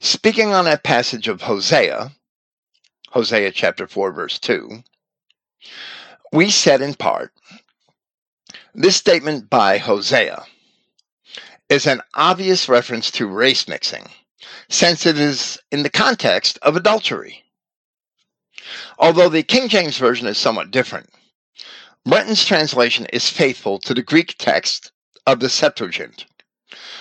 speaking 0.00 0.52
on 0.52 0.64
that 0.64 0.82
passage 0.82 1.28
of 1.28 1.42
Hosea, 1.42 2.12
Hosea 3.10 3.52
chapter 3.52 3.86
4 3.86 4.12
verse 4.12 4.38
2, 4.38 4.82
we 6.32 6.50
said 6.50 6.80
in 6.80 6.94
part, 6.94 7.32
this 8.74 8.96
statement 8.96 9.50
by 9.50 9.78
Hosea 9.78 10.44
is 11.68 11.86
an 11.86 12.00
obvious 12.14 12.68
reference 12.68 13.10
to 13.12 13.26
race 13.26 13.68
mixing, 13.68 14.08
since 14.68 15.06
it 15.06 15.18
is 15.18 15.58
in 15.70 15.82
the 15.82 15.90
context 15.90 16.58
of 16.62 16.76
adultery. 16.76 17.44
Although 18.98 19.28
the 19.28 19.42
King 19.42 19.68
James 19.68 19.98
Version 19.98 20.26
is 20.26 20.38
somewhat 20.38 20.70
different, 20.70 21.10
Brenton's 22.06 22.46
translation 22.46 23.06
is 23.12 23.28
faithful 23.28 23.78
to 23.80 23.92
the 23.92 24.02
Greek 24.02 24.36
text 24.38 24.90
of 25.26 25.40
the 25.40 25.50
Septuagint, 25.50 26.24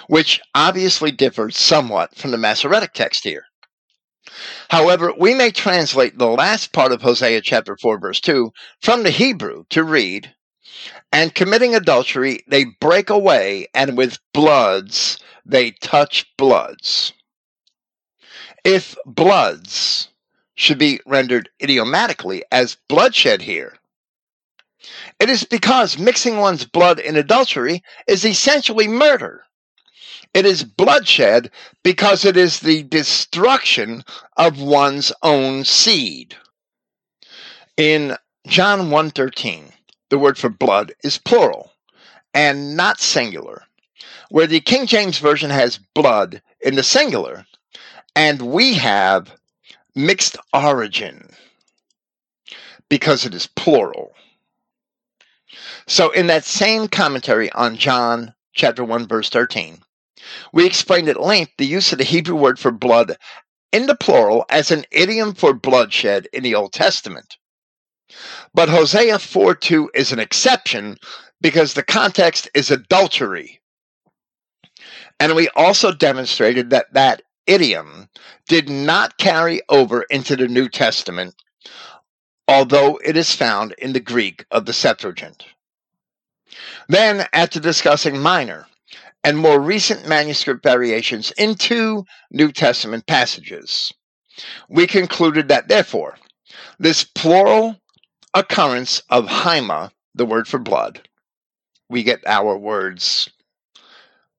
which 0.08 0.42
obviously 0.54 1.10
differs 1.10 1.58
somewhat 1.58 2.16
from 2.16 2.32
the 2.32 2.38
Masoretic 2.38 2.94
text 2.94 3.24
here. 3.24 3.46
However, 4.70 5.14
we 5.18 5.34
may 5.34 5.52
translate 5.52 6.18
the 6.18 6.28
last 6.28 6.74
part 6.74 6.92
of 6.92 7.02
Hosea 7.02 7.42
chapter 7.42 7.78
4, 7.78 7.98
verse 7.98 8.20
2 8.20 8.52
from 8.82 9.04
the 9.04 9.10
Hebrew 9.10 9.64
to 9.70 9.86
read, 9.86 10.36
And 11.14 11.34
committing 11.34 11.74
adultery, 11.74 12.44
they 12.48 12.66
break 12.66 13.10
away, 13.10 13.68
and 13.74 13.98
with 13.98 14.20
bloods 14.34 15.18
they 15.46 15.72
touch 15.72 16.26
bloods. 16.38 17.14
If 18.66 18.98
bloods 19.06 20.10
should 20.56 20.78
be 20.78 21.00
rendered 21.06 21.50
idiomatically 21.64 22.44
as 22.52 22.78
bloodshed 22.90 23.44
here, 23.44 23.79
it 25.20 25.30
is 25.30 25.44
because 25.44 25.98
mixing 25.98 26.38
one's 26.38 26.66
blood 26.66 27.00
in 27.00 27.16
adultery 27.16 27.84
is 28.08 28.26
essentially 28.26 28.88
murder. 28.88 29.44
It 30.34 30.46
is 30.46 30.64
bloodshed 30.64 31.52
because 31.84 32.24
it 32.24 32.38
is 32.38 32.60
the 32.60 32.84
destruction 32.84 34.04
of 34.38 34.62
one's 34.62 35.12
own 35.24 35.66
seed. 35.66 36.36
In 37.78 38.16
John 38.48 38.90
1:13, 38.90 39.74
the 40.10 40.20
word 40.20 40.38
for 40.38 40.50
blood 40.50 40.94
is 41.04 41.18
plural 41.18 41.74
and 42.34 42.78
not 42.78 43.02
singular. 43.02 43.64
Where 44.30 44.48
the 44.48 44.62
King 44.62 44.86
James 44.86 45.18
version 45.18 45.50
has 45.50 45.80
blood 45.96 46.42
in 46.62 46.76
the 46.76 46.84
singular 46.84 47.46
and 48.16 48.42
we 48.42 48.76
have 48.76 49.36
mixed 49.96 50.38
origin 50.54 51.30
because 52.90 53.26
it 53.26 53.34
is 53.34 53.48
plural. 53.48 54.14
So, 55.88 56.12
in 56.12 56.28
that 56.28 56.46
same 56.46 56.88
commentary 56.88 57.52
on 57.52 57.78
John 57.78 58.34
chapter 58.54 58.84
1, 58.84 59.08
verse 59.08 59.30
13, 59.30 59.82
we 60.54 60.66
explained 60.66 61.10
at 61.10 61.20
length 61.20 61.54
the 61.58 61.66
use 61.66 61.92
of 61.92 61.98
the 61.98 62.04
Hebrew 62.04 62.36
word 62.36 62.60
for 62.60 62.72
blood 62.72 63.18
in 63.72 63.86
the 63.86 63.96
plural 63.96 64.46
as 64.50 64.72
an 64.72 64.86
idiom 64.92 65.34
for 65.34 65.54
bloodshed 65.54 66.28
in 66.34 66.44
the 66.44 66.56
Old 66.56 66.74
Testament. 66.74 67.38
But 68.54 68.70
Hosea 68.70 69.20
4 69.20 69.56
2 69.56 69.92
is 69.94 70.12
an 70.12 70.20
exception 70.20 70.98
because 71.42 71.74
the 71.74 71.84
context 71.84 72.50
is 72.54 72.72
adultery. 72.72 73.62
And 75.20 75.36
we 75.36 75.50
also 75.56 75.92
demonstrated 75.92 76.70
that 76.72 76.94
that 76.94 77.22
idiom 77.46 78.10
did 78.48 78.70
not 78.70 79.18
carry 79.18 79.62
over 79.70 80.04
into 80.04 80.36
the 80.36 80.48
New 80.48 80.70
Testament, 80.70 81.36
although 82.50 83.00
it 83.06 83.16
is 83.16 83.36
found 83.36 83.74
in 83.74 83.94
the 83.94 84.00
Greek 84.00 84.44
of 84.50 84.66
the 84.66 84.74
Septuagint. 84.74 85.46
Then, 86.88 87.28
after 87.32 87.60
discussing 87.60 88.18
minor 88.18 88.66
and 89.24 89.38
more 89.38 89.60
recent 89.60 90.08
manuscript 90.08 90.64
variations 90.64 91.32
in 91.38 91.54
two 91.54 92.06
New 92.32 92.52
Testament 92.52 93.06
passages, 93.06 93.94
we 94.68 94.88
concluded 94.88 95.50
that, 95.50 95.68
therefore, 95.68 96.18
this 96.80 97.04
plural 97.04 97.76
occurrence 98.34 99.04
of 99.12 99.28
haima, 99.28 99.92
the 100.16 100.26
word 100.26 100.48
for 100.48 100.58
blood, 100.58 101.08
we 101.88 102.02
get 102.02 102.26
our 102.26 102.58
words 102.58 103.30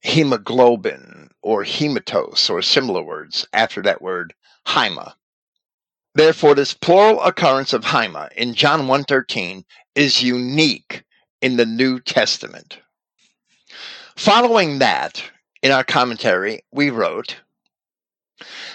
hemoglobin 0.00 1.30
or 1.42 1.62
hematos 1.62 2.50
or 2.50 2.60
similar 2.60 3.02
words 3.02 3.46
after 3.52 3.82
that 3.82 4.02
word 4.02 4.34
haima. 4.66 5.14
Therefore, 6.14 6.54
this 6.54 6.74
plural 6.74 7.22
occurrence 7.22 7.72
of 7.72 7.84
haima 7.84 8.32
in 8.32 8.54
John 8.54 8.82
1.13 8.82 9.64
is 9.94 10.22
unique 10.22 11.04
in 11.40 11.56
the 11.56 11.66
New 11.66 12.00
Testament. 12.00 12.78
Following 14.16 14.80
that, 14.80 15.22
in 15.62 15.70
our 15.70 15.84
commentary, 15.84 16.62
we 16.72 16.90
wrote 16.90 17.36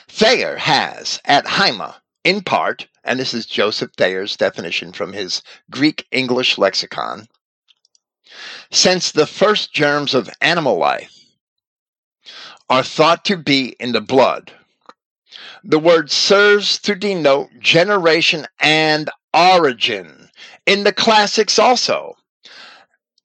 Thayer 0.07 0.57
has 0.57 1.19
at 1.25 1.45
Haima, 1.45 1.95
in 2.23 2.41
part, 2.41 2.87
and 3.03 3.19
this 3.19 3.33
is 3.33 3.45
Joseph 3.45 3.91
Thayer's 3.97 4.37
definition 4.37 4.91
from 4.93 5.13
his 5.13 5.43
Greek 5.69 6.07
English 6.11 6.57
lexicon, 6.57 7.27
since 8.71 9.11
the 9.11 9.27
first 9.27 9.73
germs 9.73 10.13
of 10.13 10.29
animal 10.41 10.77
life 10.77 11.13
are 12.69 12.83
thought 12.83 13.25
to 13.25 13.37
be 13.37 13.75
in 13.79 13.91
the 13.91 14.01
blood. 14.01 14.51
The 15.63 15.79
word 15.79 16.11
serves 16.11 16.79
to 16.79 16.95
denote 16.95 17.49
generation 17.59 18.47
and 18.59 19.09
origin. 19.33 20.29
In 20.65 20.83
the 20.83 20.93
classics 20.93 21.59
also, 21.59 22.15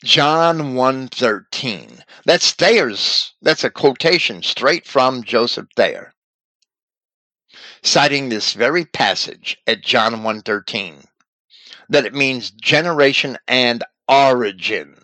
John 0.02 0.74
1:13. 0.74 2.02
That's 2.24 2.52
Thayer's. 2.52 3.34
That's 3.42 3.64
a 3.64 3.70
quotation 3.70 4.42
straight 4.42 4.86
from 4.86 5.22
Joseph 5.22 5.66
Thayer. 5.76 6.14
Citing 7.82 8.28
this 8.28 8.54
very 8.54 8.84
passage 8.84 9.58
at 9.66 9.82
John 9.82 10.22
1:13 10.22 11.06
that 11.90 12.06
it 12.06 12.14
means 12.14 12.50
generation 12.50 13.36
and 13.48 13.84
origin. 14.08 14.96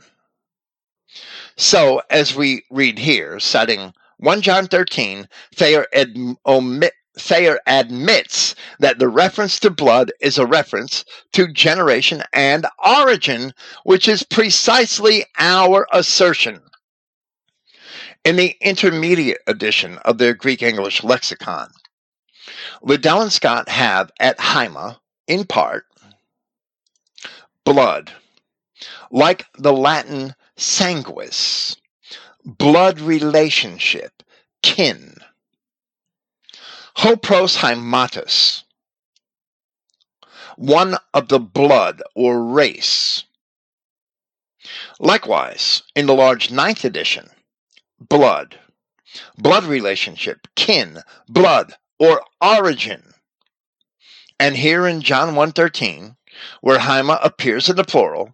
So, 1.57 2.03
as 2.11 2.35
we 2.35 2.65
read 2.71 2.99
here, 2.99 3.41
citing 3.41 3.93
1 4.19 4.41
John 4.41 4.67
13, 4.67 5.29
Thayer 5.55 5.87
ad, 5.93 6.17
omit, 6.47 6.95
Thayer 7.19 7.59
admits 7.67 8.55
that 8.79 8.99
the 8.99 9.09
reference 9.09 9.59
to 9.61 9.71
blood 9.71 10.13
is 10.21 10.37
a 10.37 10.47
reference 10.47 11.05
to 11.33 11.51
generation 11.51 12.23
and 12.33 12.67
origin, 12.85 13.55
which 13.85 14.07
is 14.07 14.23
precisely 14.23 15.25
our 15.39 15.87
assertion. 15.93 16.61
In 18.25 18.37
the 18.37 18.57
intermediate 18.61 19.39
edition 19.47 19.99
of 19.99 20.19
their 20.19 20.35
Greek 20.35 20.63
English 20.63 21.03
lexicon, 21.05 21.71
Liddell 22.83 23.23
and 23.23 23.33
Scott 23.33 23.69
have 23.69 24.11
at 24.21 24.39
Haima, 24.39 24.99
in 25.27 25.45
part, 25.45 25.87
blood, 27.65 28.13
like 29.11 29.47
the 29.59 29.73
Latin 29.73 30.35
sanguis, 30.57 31.77
blood 32.45 33.01
relationship, 33.01 34.23
kin. 34.63 35.15
Hopros 36.99 37.59
haimatus, 37.59 38.65
one 40.57 40.97
of 41.13 41.29
the 41.29 41.39
blood 41.39 42.03
or 42.15 42.43
race. 42.43 43.25
Likewise, 44.99 45.83
in 45.95 46.07
the 46.07 46.15
large 46.15 46.51
ninth 46.51 46.87
edition, 46.87 47.29
blood, 48.01 48.59
blood 49.37 49.65
relationship, 49.65 50.49
kin, 50.57 51.03
blood, 51.29 51.75
or 51.99 52.23
origin. 52.41 53.13
And 54.41 54.57
here 54.57 54.87
in 54.87 55.03
John 55.03 55.35
1.13, 55.35 56.17
where 56.63 56.79
Haima 56.79 57.19
appears 57.23 57.69
in 57.69 57.77
the 57.77 57.85
plural, 57.85 58.33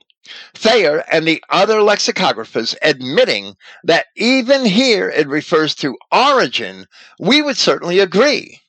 Thayer 0.54 1.04
and 1.10 1.26
the 1.26 1.42
other 1.48 1.78
lexicographers 1.78 2.76
admitting 2.82 3.56
that 3.84 4.06
even 4.16 4.64
here 4.64 5.10
it 5.10 5.26
refers 5.26 5.74
to 5.76 5.98
origin, 6.12 6.86
we 7.18 7.42
would 7.42 7.56
certainly 7.56 7.98
agree. 7.98 8.60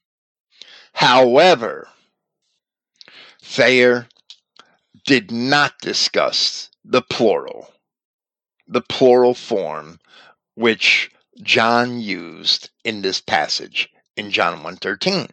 However, 0.93 1.89
Thayer 3.41 4.07
did 5.05 5.31
not 5.31 5.77
discuss 5.79 6.69
the 6.83 7.01
plural, 7.01 7.73
the 8.67 8.81
plural 8.81 9.33
form 9.33 9.99
which 10.55 11.11
John 11.41 11.99
used 11.99 12.69
in 12.83 13.01
this 13.01 13.19
passage 13.21 13.89
in 14.15 14.31
John 14.31 14.63
1:13. 14.63 15.29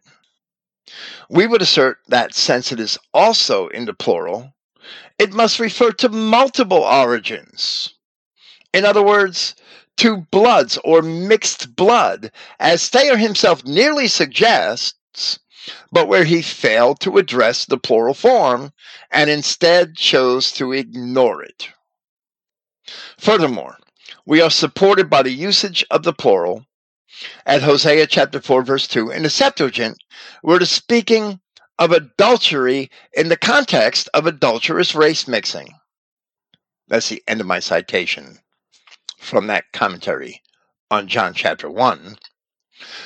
We 1.28 1.46
would 1.46 1.62
assert 1.62 1.98
that 2.08 2.34
since 2.34 2.72
it 2.72 2.80
is 2.80 2.98
also 3.14 3.68
in 3.68 3.84
the 3.84 3.94
plural, 3.94 4.52
it 5.18 5.32
must 5.32 5.60
refer 5.60 5.92
to 5.92 6.08
multiple 6.08 6.82
origins. 6.82 7.94
In 8.72 8.84
other 8.84 9.02
words, 9.02 9.54
to 9.98 10.26
bloods 10.30 10.78
or 10.84 11.02
mixed 11.02 11.76
blood, 11.76 12.32
as 12.58 12.88
Thayer 12.88 13.16
himself 13.16 13.64
nearly 13.64 14.08
suggests, 14.08 15.38
but 15.92 16.08
where 16.08 16.24
he 16.24 16.40
failed 16.40 17.00
to 17.00 17.18
address 17.18 17.66
the 17.66 17.76
plural 17.76 18.14
form 18.14 18.72
and 19.10 19.28
instead 19.28 19.96
chose 19.96 20.52
to 20.52 20.72
ignore 20.72 21.42
it. 21.42 21.68
Furthermore, 23.18 23.76
we 24.24 24.40
are 24.40 24.50
supported 24.50 25.10
by 25.10 25.22
the 25.22 25.30
usage 25.30 25.84
of 25.90 26.02
the 26.02 26.14
plural 26.14 26.64
at 27.44 27.62
Hosea 27.62 28.06
chapter 28.06 28.40
4, 28.40 28.62
verse 28.62 28.88
2 28.88 29.10
in 29.10 29.24
the 29.24 29.30
Septuagint, 29.30 29.98
where 30.40 30.62
is 30.62 30.70
speaking 30.70 31.40
of 31.80 31.92
adultery 31.92 32.90
in 33.14 33.30
the 33.30 33.36
context 33.38 34.08
of 34.12 34.26
adulterous 34.26 34.94
race 34.94 35.26
mixing. 35.26 35.72
That's 36.88 37.08
the 37.08 37.22
end 37.26 37.40
of 37.40 37.46
my 37.46 37.58
citation 37.58 38.38
from 39.18 39.46
that 39.46 39.64
commentary 39.72 40.42
on 40.90 41.08
John 41.08 41.32
chapter 41.32 41.70
1. 41.70 42.18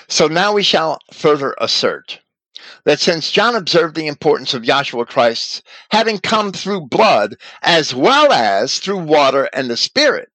So 0.08 0.26
now 0.26 0.52
we 0.52 0.64
shall 0.64 0.98
further 1.12 1.54
assert 1.58 2.20
that 2.84 2.98
since 2.98 3.30
John 3.30 3.54
observed 3.54 3.94
the 3.94 4.08
importance 4.08 4.54
of 4.54 4.62
Yahshua 4.62 5.06
Christ 5.06 5.62
having 5.90 6.18
come 6.18 6.50
through 6.50 6.88
blood 6.88 7.36
as 7.62 7.94
well 7.94 8.32
as 8.32 8.78
through 8.78 8.98
water 8.98 9.48
and 9.52 9.70
the 9.70 9.76
Spirit, 9.76 10.30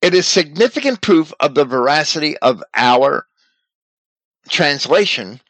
it 0.00 0.14
is 0.14 0.28
significant 0.28 1.00
proof 1.00 1.32
of 1.40 1.54
the 1.54 1.64
veracity 1.64 2.36
of 2.38 2.62
our 2.74 3.26
translation 4.48 5.40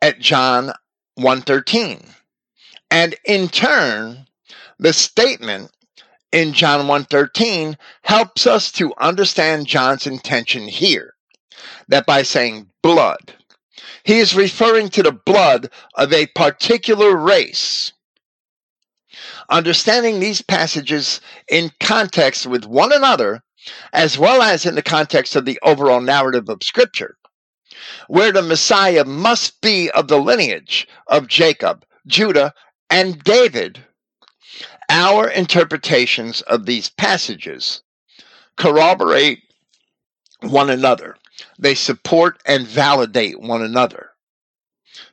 at 0.00 0.20
John 0.20 0.72
1:13. 1.18 2.14
And 2.90 3.14
in 3.24 3.48
turn, 3.48 4.26
the 4.78 4.92
statement 4.92 5.70
in 6.32 6.52
John 6.52 6.86
113 6.86 7.76
helps 8.02 8.46
us 8.46 8.70
to 8.72 8.94
understand 8.98 9.66
John's 9.66 10.06
intention 10.06 10.68
here. 10.68 11.14
That 11.88 12.06
by 12.06 12.22
saying 12.22 12.68
blood, 12.82 13.34
he 14.04 14.18
is 14.18 14.34
referring 14.34 14.88
to 14.90 15.02
the 15.02 15.12
blood 15.12 15.70
of 15.94 16.12
a 16.12 16.26
particular 16.26 17.16
race. 17.16 17.92
Understanding 19.48 20.20
these 20.20 20.42
passages 20.42 21.20
in 21.48 21.72
context 21.80 22.46
with 22.46 22.66
one 22.66 22.92
another 22.92 23.42
as 23.92 24.18
well 24.18 24.42
as 24.42 24.66
in 24.66 24.74
the 24.74 24.82
context 24.82 25.34
of 25.36 25.44
the 25.44 25.58
overall 25.62 26.00
narrative 26.00 26.48
of 26.48 26.62
Scripture, 26.62 27.16
where 28.08 28.32
the 28.32 28.42
Messiah 28.42 29.04
must 29.04 29.60
be 29.60 29.90
of 29.90 30.08
the 30.08 30.18
lineage 30.18 30.88
of 31.06 31.28
Jacob, 31.28 31.84
Judah, 32.06 32.54
and 32.90 33.22
David. 33.22 33.84
Our 34.88 35.28
interpretations 35.28 36.42
of 36.42 36.66
these 36.66 36.90
passages 36.90 37.82
corroborate 38.56 39.42
one 40.40 40.70
another, 40.70 41.16
they 41.58 41.74
support 41.74 42.40
and 42.46 42.66
validate 42.66 43.40
one 43.40 43.62
another. 43.62 44.10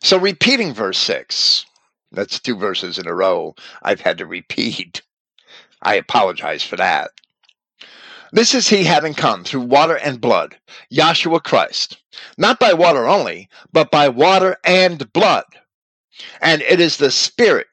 So, 0.02 0.18
repeating 0.18 0.74
verse 0.74 0.98
6, 1.00 1.66
that's 2.12 2.40
two 2.40 2.56
verses 2.56 2.98
in 2.98 3.08
a 3.08 3.14
row 3.14 3.56
I've 3.82 4.02
had 4.02 4.18
to 4.20 4.26
repeat. 4.26 5.02
I 5.82 5.96
apologize 5.96 6.64
for 6.64 6.76
that. 6.78 7.12
This 8.34 8.56
is 8.56 8.68
he 8.68 8.84
having 8.84 9.14
come 9.14 9.44
through 9.44 9.62
water 9.62 9.96
and 9.96 10.20
blood, 10.20 10.58
Yahshua 10.92 11.44
Christ, 11.44 11.98
not 12.36 12.60
by 12.60 12.74
water 12.74 13.06
only, 13.06 13.48
but 13.72 13.92
by 13.92 14.10
water 14.10 14.58
and 14.64 15.14
blood. 15.14 15.46
And 16.42 16.64
it 16.64 16.80
is 16.80 16.98
the 16.98 17.12
Spirit 17.12 17.68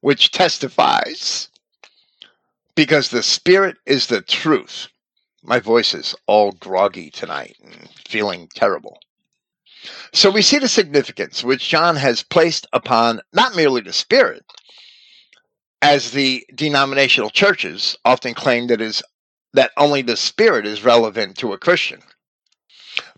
which 0.00 0.32
testifies, 0.32 1.48
because 2.74 3.10
the 3.10 3.22
Spirit 3.22 3.76
is 3.86 4.08
the 4.08 4.22
truth. 4.22 4.88
My 5.44 5.60
voice 5.60 5.94
is 5.94 6.16
all 6.26 6.50
groggy 6.50 7.08
tonight 7.08 7.56
and 7.62 7.88
feeling 8.08 8.48
terrible. 8.56 8.98
So 10.12 10.32
we 10.32 10.42
see 10.42 10.58
the 10.58 10.68
significance 10.68 11.44
which 11.44 11.68
John 11.68 11.94
has 11.94 12.24
placed 12.24 12.66
upon 12.72 13.20
not 13.32 13.54
merely 13.54 13.82
the 13.82 13.92
Spirit, 13.92 14.44
as 15.80 16.10
the 16.10 16.44
denominational 16.52 17.30
churches 17.30 17.96
often 18.04 18.34
claim 18.34 18.66
that 18.66 18.80
is 18.80 19.00
that 19.54 19.72
only 19.76 20.02
the 20.02 20.16
Spirit 20.16 20.66
is 20.66 20.84
relevant 20.84 21.36
to 21.38 21.52
a 21.52 21.58
Christian, 21.58 22.00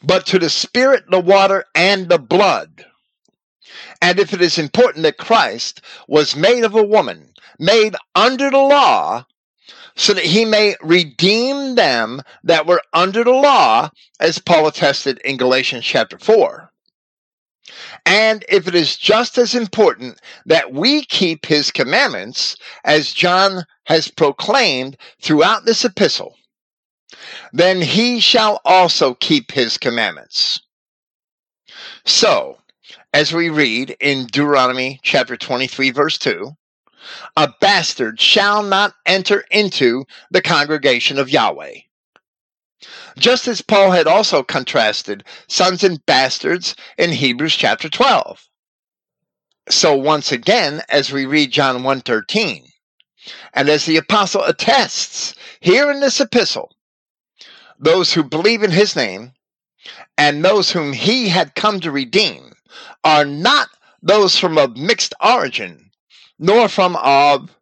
but 0.03 0.27
to 0.27 0.39
the 0.39 0.51
Spirit, 0.51 1.05
the 1.11 1.21
water, 1.21 1.65
and 1.75 2.09
the 2.09 2.19
blood. 2.19 2.87
And 4.03 4.19
if 4.19 4.33
it 4.33 4.43
is 4.43 4.59
important 4.59 5.03
that 5.05 5.17
Christ 5.17 5.81
was 6.07 6.37
made 6.37 6.65
of 6.65 6.75
a 6.75 6.83
woman, 6.83 7.33
made 7.59 7.97
under 8.15 8.51
the 8.51 8.59
law, 8.59 9.27
so 9.97 10.13
that 10.13 10.25
he 10.25 10.45
may 10.45 10.77
redeem 10.83 11.77
them 11.77 12.23
that 12.43 12.67
were 12.67 12.83
under 12.93 13.25
the 13.25 13.31
law, 13.31 13.91
as 14.19 14.39
Paul 14.39 14.67
attested 14.67 15.19
in 15.19 15.37
Galatians 15.37 15.85
chapter 15.85 16.19
4. 16.19 16.71
And 18.05 18.45
if 18.49 18.69
it 18.69 18.75
is 18.75 18.97
just 18.97 19.39
as 19.39 19.55
important 19.55 20.21
that 20.47 20.73
we 20.73 21.05
keep 21.05 21.47
his 21.47 21.71
commandments, 21.71 22.57
as 22.85 23.13
John 23.13 23.65
has 23.87 24.09
proclaimed 24.09 24.97
throughout 25.21 25.65
this 25.65 25.85
epistle, 25.85 26.37
then 27.53 27.81
he 27.81 28.21
shall 28.21 28.61
also 28.65 29.15
keep 29.15 29.53
his 29.53 29.79
commandments. 29.79 30.61
So, 32.05 32.59
as 33.13 33.33
we 33.33 33.49
read 33.49 33.97
in 34.01 34.27
Deuteronomy 34.27 35.01
chapter 35.03 35.37
23, 35.37 35.91
verse 35.91 36.19
2, 36.19 36.55
a 37.37 37.53
bastard 37.61 38.21
shall 38.21 38.63
not 38.63 38.95
enter 39.07 39.45
into 39.51 40.05
the 40.31 40.43
congregation 40.43 41.19
of 41.19 41.31
Yahweh. 41.31 41.79
Just 43.17 43.49
as 43.49 43.63
Paul 43.63 43.93
had 43.93 44.07
also 44.07 44.43
contrasted 44.43 45.25
sons 45.47 45.85
and 45.85 46.05
bastards 46.07 46.75
in 46.99 47.13
Hebrews 47.13 47.57
chapter 47.57 47.89
12. 47.89 48.49
So 49.71 49.95
once 49.95 50.33
again, 50.33 50.83
as 50.89 51.11
we 51.11 51.25
read 51.25 51.51
John 51.51 51.83
1:13, 51.83 52.71
and 53.55 53.69
as 53.69 53.87
the 53.87 53.97
apostle 53.97 54.45
attests 54.45 55.35
here 55.61 55.91
in 55.91 56.01
this 56.01 56.21
epistle, 56.21 56.77
those 57.79 58.13
who 58.13 58.23
believe 58.23 58.63
in 58.63 58.71
his 58.71 58.95
name 58.95 59.33
and 60.19 60.45
those 60.45 60.71
whom 60.71 60.93
he 60.93 61.29
had 61.29 61.55
come 61.55 61.81
to 61.81 61.91
redeem 61.91 62.53
are 63.03 63.25
not 63.25 63.69
those 64.03 64.39
from 64.39 64.59
a 64.59 64.69
mixed 64.69 65.15
origin, 65.21 65.91
nor 66.39 66.69
from 66.69 66.97
of 66.97 67.57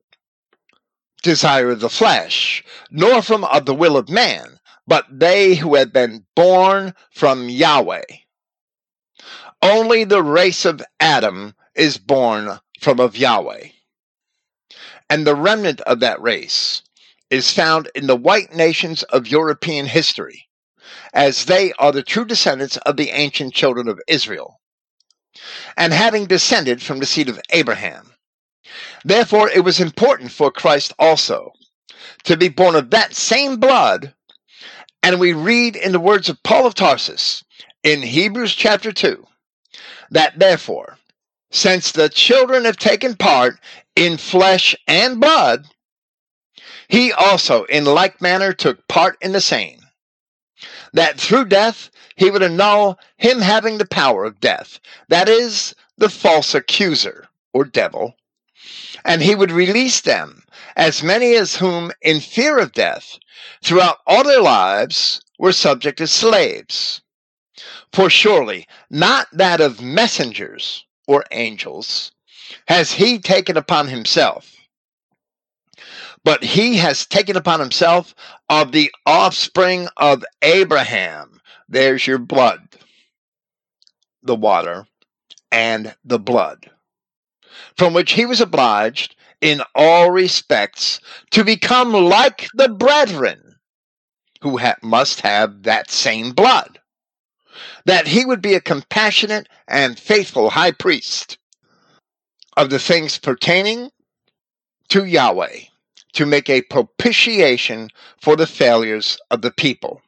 desire 1.22 1.70
of 1.70 1.80
the 1.80 1.88
flesh, 1.88 2.64
nor 2.90 3.22
from 3.22 3.44
of 3.44 3.64
the 3.64 3.74
will 3.74 3.96
of 3.96 4.08
man, 4.08 4.58
but 4.86 5.06
they 5.10 5.54
who 5.54 5.74
have 5.74 5.92
been 5.92 6.24
born 6.34 6.94
from 7.10 7.48
Yahweh. 7.48 8.04
Only 9.62 10.04
the 10.04 10.22
race 10.22 10.64
of 10.64 10.82
Adam 10.98 11.54
is 11.74 11.98
born 11.98 12.58
from 12.80 12.98
of 12.98 13.16
Yahweh. 13.16 13.68
And 15.08 15.26
the 15.26 15.36
remnant 15.36 15.80
of 15.82 16.00
that 16.00 16.20
race 16.20 16.82
is 17.30 17.52
found 17.52 17.90
in 17.94 18.06
the 18.06 18.16
white 18.16 18.52
nations 18.54 19.02
of 19.04 19.28
European 19.28 19.86
history, 19.86 20.48
as 21.14 21.44
they 21.44 21.72
are 21.78 21.92
the 21.92 22.02
true 22.02 22.24
descendants 22.24 22.76
of 22.78 22.96
the 22.96 23.10
ancient 23.10 23.54
children 23.54 23.88
of 23.88 24.00
Israel, 24.08 24.60
and 25.76 25.92
having 25.92 26.26
descended 26.26 26.82
from 26.82 26.98
the 26.98 27.06
seed 27.06 27.28
of 27.28 27.40
Abraham. 27.50 28.12
Therefore, 29.04 29.48
it 29.48 29.64
was 29.64 29.80
important 29.80 30.32
for 30.32 30.50
Christ 30.50 30.92
also 30.98 31.52
to 32.24 32.36
be 32.36 32.48
born 32.48 32.74
of 32.74 32.90
that 32.90 33.14
same 33.14 33.56
blood. 33.56 34.14
And 35.02 35.18
we 35.18 35.32
read 35.32 35.76
in 35.76 35.92
the 35.92 36.00
words 36.00 36.28
of 36.28 36.42
Paul 36.42 36.66
of 36.66 36.74
Tarsus 36.74 37.44
in 37.82 38.02
Hebrews 38.02 38.54
chapter 38.54 38.92
2 38.92 39.26
that 40.10 40.38
therefore, 40.38 40.98
since 41.50 41.92
the 41.92 42.08
children 42.08 42.64
have 42.64 42.76
taken 42.76 43.16
part 43.16 43.58
in 43.96 44.16
flesh 44.16 44.76
and 44.86 45.20
blood, 45.20 45.66
he 46.88 47.12
also 47.12 47.64
in 47.64 47.84
like 47.84 48.20
manner 48.20 48.52
took 48.52 48.86
part 48.88 49.16
in 49.22 49.32
the 49.32 49.40
same, 49.40 49.80
that 50.92 51.18
through 51.18 51.46
death 51.46 51.90
he 52.16 52.30
would 52.30 52.42
annul 52.42 52.98
him 53.16 53.40
having 53.40 53.78
the 53.78 53.86
power 53.86 54.24
of 54.24 54.40
death, 54.40 54.78
that 55.08 55.28
is, 55.28 55.74
the 55.96 56.10
false 56.10 56.54
accuser 56.54 57.28
or 57.54 57.64
devil, 57.64 58.14
and 59.04 59.22
he 59.22 59.34
would 59.34 59.50
release 59.50 60.02
them, 60.02 60.41
as 60.76 61.02
many 61.02 61.34
as 61.34 61.56
whom, 61.56 61.92
in 62.00 62.20
fear 62.20 62.58
of 62.58 62.72
death, 62.72 63.18
throughout 63.62 63.98
all 64.06 64.24
their 64.24 64.40
lives 64.40 65.20
were 65.38 65.52
subject 65.52 66.00
as 66.00 66.10
slaves. 66.10 67.02
For 67.92 68.08
surely 68.08 68.66
not 68.90 69.28
that 69.32 69.60
of 69.60 69.82
messengers 69.82 70.84
or 71.06 71.24
angels 71.30 72.12
has 72.68 72.92
he 72.92 73.18
taken 73.18 73.56
upon 73.56 73.88
himself, 73.88 74.56
but 76.24 76.42
he 76.42 76.76
has 76.76 77.06
taken 77.06 77.36
upon 77.36 77.60
himself 77.60 78.14
of 78.48 78.72
the 78.72 78.90
offspring 79.04 79.88
of 79.96 80.24
Abraham. 80.42 81.40
There's 81.68 82.06
your 82.06 82.18
blood, 82.18 82.60
the 84.22 84.36
water, 84.36 84.86
and 85.50 85.94
the 86.04 86.18
blood, 86.18 86.70
from 87.76 87.92
which 87.92 88.12
he 88.12 88.24
was 88.24 88.40
obliged 88.40 89.16
in 89.42 89.60
all 89.74 90.10
respects 90.10 91.00
to 91.32 91.44
become 91.44 91.92
like 91.92 92.48
the 92.54 92.70
brethren 92.70 93.56
who 94.40 94.56
ha- 94.58 94.76
must 94.82 95.20
have 95.22 95.64
that 95.64 95.90
same 95.90 96.32
blood, 96.32 96.80
that 97.84 98.06
he 98.06 98.24
would 98.24 98.40
be 98.40 98.54
a 98.54 98.60
compassionate 98.60 99.48
and 99.68 99.98
faithful 99.98 100.50
high 100.50 100.70
priest 100.70 101.38
of 102.56 102.70
the 102.70 102.78
things 102.78 103.18
pertaining 103.18 103.90
to 104.88 105.04
Yahweh 105.04 105.60
to 106.12 106.26
make 106.26 106.48
a 106.48 106.62
propitiation 106.62 107.88
for 108.20 108.36
the 108.36 108.46
failures 108.46 109.18
of 109.30 109.42
the 109.42 109.50
people. 109.50 110.02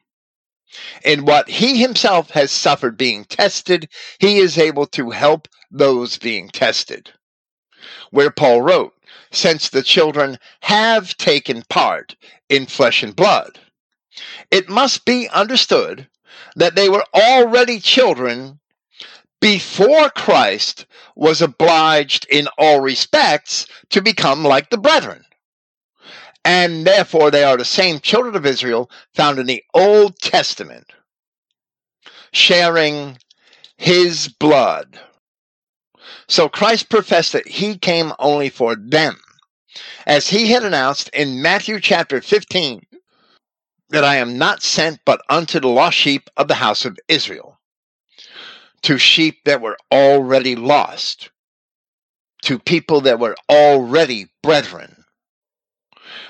In 1.03 1.25
what 1.25 1.49
he 1.49 1.77
himself 1.77 2.31
has 2.31 2.51
suffered 2.51 2.97
being 2.97 3.25
tested, 3.25 3.89
he 4.19 4.39
is 4.39 4.57
able 4.57 4.85
to 4.87 5.09
help 5.11 5.47
those 5.71 6.17
being 6.17 6.49
tested. 6.49 7.11
Where 8.11 8.31
Paul 8.31 8.61
wrote, 8.61 8.94
Since 9.35 9.67
the 9.67 9.83
children 9.83 10.39
have 10.61 11.17
taken 11.17 11.63
part 11.63 12.15
in 12.47 12.67
flesh 12.67 13.03
and 13.03 13.13
blood, 13.13 13.59
it 14.49 14.69
must 14.69 15.03
be 15.03 15.27
understood 15.27 16.07
that 16.55 16.75
they 16.75 16.87
were 16.87 17.03
already 17.13 17.81
children 17.81 18.61
before 19.41 20.09
Christ 20.09 20.85
was 21.17 21.41
obliged 21.41 22.25
in 22.29 22.47
all 22.57 22.79
respects 22.79 23.67
to 23.89 24.01
become 24.01 24.45
like 24.45 24.69
the 24.69 24.77
brethren. 24.77 25.25
And 26.45 26.87
therefore 26.87 27.29
they 27.29 27.43
are 27.43 27.57
the 27.57 27.65
same 27.65 27.99
children 27.99 28.37
of 28.37 28.45
Israel 28.45 28.89
found 29.15 29.37
in 29.37 29.47
the 29.47 29.65
Old 29.73 30.17
Testament, 30.19 30.93
sharing 32.31 33.17
his 33.75 34.29
blood. 34.29 34.97
So 36.29 36.47
Christ 36.47 36.89
professed 36.89 37.33
that 37.33 37.47
he 37.47 37.77
came 37.77 38.13
only 38.17 38.49
for 38.49 38.75
them, 38.75 39.19
as 40.05 40.29
he 40.29 40.51
had 40.51 40.63
announced 40.63 41.09
in 41.09 41.41
Matthew 41.41 41.79
chapter 41.79 42.21
15 42.21 42.85
that 43.89 44.03
I 44.03 44.15
am 44.15 44.37
not 44.37 44.63
sent 44.63 44.99
but 45.05 45.21
unto 45.29 45.59
the 45.59 45.67
lost 45.67 45.97
sheep 45.97 46.29
of 46.37 46.47
the 46.47 46.55
house 46.55 46.85
of 46.85 46.97
Israel, 47.07 47.59
to 48.81 48.97
sheep 48.97 49.43
that 49.45 49.61
were 49.61 49.77
already 49.91 50.55
lost, 50.55 51.29
to 52.43 52.59
people 52.59 53.01
that 53.01 53.19
were 53.19 53.35
already 53.49 54.27
brethren. 54.41 55.05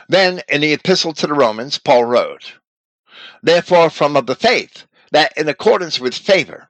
Then 0.07 0.41
in 0.47 0.61
the 0.61 0.73
epistle 0.73 1.13
to 1.13 1.27
the 1.27 1.33
Romans, 1.33 1.79
Paul 1.79 2.05
wrote, 2.05 2.53
Therefore, 3.41 3.89
from 3.89 4.15
of 4.15 4.25
the 4.25 4.35
faith, 4.35 4.85
that 5.11 5.33
in 5.37 5.47
accordance 5.47 5.99
with 5.99 6.15
favor, 6.15 6.69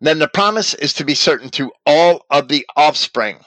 then 0.00 0.18
the 0.18 0.28
promise 0.28 0.74
is 0.74 0.92
to 0.94 1.04
be 1.04 1.14
certain 1.14 1.50
to 1.50 1.72
all 1.86 2.26
of 2.30 2.48
the 2.48 2.66
offspring, 2.76 3.44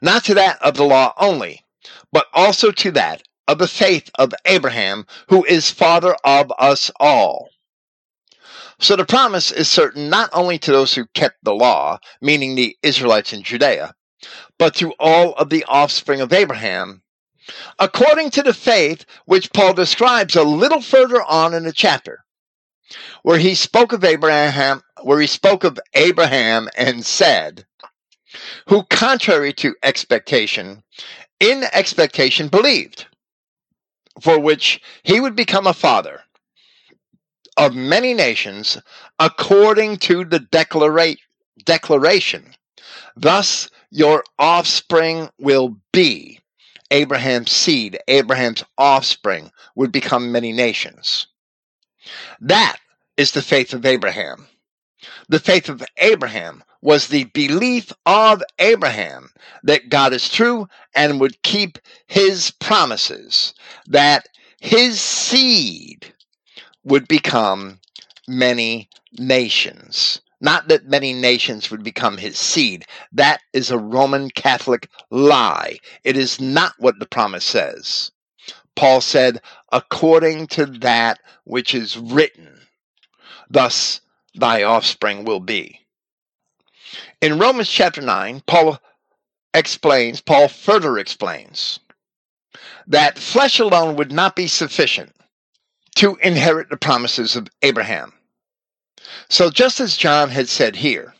not 0.00 0.24
to 0.24 0.34
that 0.34 0.60
of 0.62 0.74
the 0.74 0.84
law 0.84 1.12
only, 1.18 1.64
but 2.12 2.26
also 2.32 2.70
to 2.70 2.90
that 2.92 3.22
of 3.48 3.58
the 3.58 3.68
faith 3.68 4.10
of 4.16 4.34
Abraham, 4.44 5.06
who 5.28 5.44
is 5.44 5.70
father 5.70 6.16
of 6.24 6.52
us 6.58 6.90
all. 6.98 7.48
So 8.78 8.96
the 8.96 9.04
promise 9.06 9.50
is 9.50 9.70
certain 9.70 10.10
not 10.10 10.30
only 10.32 10.58
to 10.58 10.72
those 10.72 10.94
who 10.94 11.06
kept 11.14 11.42
the 11.42 11.54
law, 11.54 11.98
meaning 12.20 12.54
the 12.54 12.76
Israelites 12.82 13.32
in 13.32 13.42
Judea, 13.42 13.94
but 14.58 14.74
to 14.76 14.92
all 14.98 15.32
of 15.34 15.50
the 15.50 15.64
offspring 15.64 16.20
of 16.20 16.32
Abraham, 16.32 17.02
according 17.78 18.30
to 18.30 18.42
the 18.42 18.54
faith 18.54 19.04
which 19.24 19.52
Paul 19.52 19.72
describes 19.72 20.36
a 20.36 20.42
little 20.42 20.80
further 20.80 21.22
on 21.22 21.54
in 21.54 21.64
the 21.64 21.72
chapter, 21.72 22.24
where 23.22 23.38
he 23.38 23.54
spoke 23.54 23.92
of 23.92 24.04
Abraham, 24.04 24.82
where 25.02 25.20
he 25.20 25.26
spoke 25.26 25.64
of 25.64 25.78
Abraham 25.94 26.68
and 26.76 27.04
said, 27.04 27.66
who 28.68 28.82
contrary 28.84 29.52
to 29.54 29.74
expectation, 29.82 30.82
in 31.40 31.64
expectation 31.72 32.48
believed, 32.48 33.06
for 34.20 34.38
which 34.38 34.80
he 35.02 35.20
would 35.20 35.36
become 35.36 35.66
a 35.66 35.74
father 35.74 36.22
of 37.56 37.74
many 37.74 38.14
nations 38.14 38.78
according 39.18 39.96
to 39.96 40.24
the 40.24 40.40
declara- 40.40 41.18
declaration. 41.64 42.54
Thus 43.16 43.70
your 43.90 44.24
offspring 44.38 45.30
will 45.38 45.76
be 45.92 46.40
Abraham's 46.90 47.50
seed, 47.50 47.98
Abraham's 48.08 48.62
offspring, 48.78 49.50
would 49.74 49.90
become 49.90 50.32
many 50.32 50.52
nations. 50.52 51.26
That 52.40 52.78
is 53.16 53.32
the 53.32 53.42
faith 53.42 53.72
of 53.72 53.86
Abraham. 53.86 54.46
The 55.28 55.40
faith 55.40 55.68
of 55.68 55.84
Abraham 55.98 56.64
was 56.80 57.08
the 57.08 57.24
belief 57.24 57.92
of 58.06 58.42
Abraham 58.58 59.30
that 59.62 59.88
God 59.88 60.12
is 60.12 60.28
true 60.28 60.68
and 60.94 61.20
would 61.20 61.42
keep 61.42 61.78
his 62.06 62.50
promises, 62.52 63.54
that 63.86 64.28
his 64.60 65.00
seed 65.00 66.14
would 66.84 67.08
become 67.08 67.80
many 68.28 68.88
nations. 69.18 70.20
Not 70.40 70.68
that 70.68 70.86
many 70.86 71.12
nations 71.12 71.70
would 71.70 71.82
become 71.82 72.18
his 72.18 72.38
seed. 72.38 72.84
That 73.12 73.40
is 73.52 73.70
a 73.70 73.78
Roman 73.78 74.30
Catholic 74.30 74.88
lie. 75.10 75.78
It 76.04 76.16
is 76.16 76.40
not 76.40 76.74
what 76.78 76.98
the 76.98 77.06
promise 77.06 77.44
says. 77.44 78.12
Paul 78.76 79.00
said, 79.00 79.40
according 79.72 80.48
to 80.48 80.66
that 80.66 81.18
which 81.44 81.74
is 81.74 81.96
written, 81.96 82.60
thus 83.48 84.00
thy 84.36 84.62
offspring 84.62 85.24
will 85.24 85.40
be. 85.40 85.80
In 87.20 87.38
Romans 87.38 87.68
chapter 87.68 88.00
9, 88.00 88.42
Paul 88.46 88.80
explains, 89.54 90.20
Paul 90.20 90.48
further 90.48 90.98
explains, 90.98 91.80
that 92.86 93.18
flesh 93.18 93.58
alone 93.58 93.96
would 93.96 94.12
not 94.12 94.36
be 94.36 94.46
sufficient 94.46 95.14
to 95.96 96.16
inherit 96.16 96.68
the 96.68 96.76
promises 96.76 97.36
of 97.36 97.48
Abraham. 97.62 98.12
So, 99.28 99.50
just 99.50 99.80
as 99.80 99.96
John 99.96 100.30
had 100.30 100.48
said 100.48 100.76
here, 100.76 101.14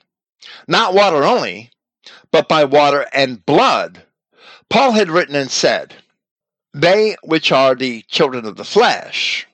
not 0.69 0.95
water 0.95 1.25
only, 1.25 1.71
but 2.31 2.49
by 2.49 2.65
water 2.65 3.07
and 3.13 3.45
blood, 3.45 4.03
Paul 4.69 4.93
had 4.93 5.11
written 5.11 5.35
and 5.35 5.51
said, 5.51 5.95
They 6.75 7.17
which 7.23 7.51
are 7.53 7.75
the 7.75 8.03
children 8.03 8.45
of 8.45 8.57
the 8.57 8.65
flesh, 8.65 9.47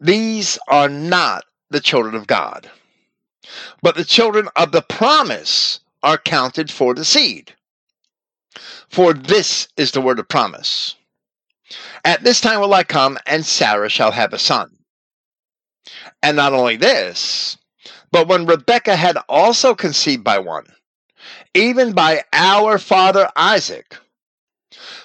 these 0.00 0.58
are 0.68 0.88
not 0.88 1.44
the 1.70 1.80
children 1.80 2.14
of 2.14 2.26
God, 2.26 2.70
but 3.82 3.96
the 3.96 4.04
children 4.04 4.48
of 4.56 4.72
the 4.72 4.82
promise 4.82 5.80
are 6.02 6.18
counted 6.18 6.70
for 6.70 6.94
the 6.94 7.04
seed. 7.04 7.54
For 8.88 9.12
this 9.12 9.68
is 9.76 9.92
the 9.92 10.00
word 10.00 10.18
of 10.18 10.28
promise. 10.28 10.96
At 12.04 12.24
this 12.24 12.40
time 12.40 12.60
will 12.60 12.74
I 12.74 12.82
come, 12.82 13.18
and 13.26 13.46
Sarah 13.46 13.88
shall 13.88 14.10
have 14.10 14.32
a 14.32 14.38
son. 14.38 14.76
And 16.22 16.36
not 16.36 16.52
only 16.52 16.76
this, 16.76 17.56
but 18.10 18.26
when 18.26 18.46
Rebekah 18.46 18.96
had 18.96 19.18
also 19.28 19.74
conceived 19.74 20.24
by 20.24 20.38
one, 20.38 20.66
even 21.54 21.92
by 21.92 22.24
our 22.32 22.78
father 22.78 23.30
Isaac, 23.36 23.96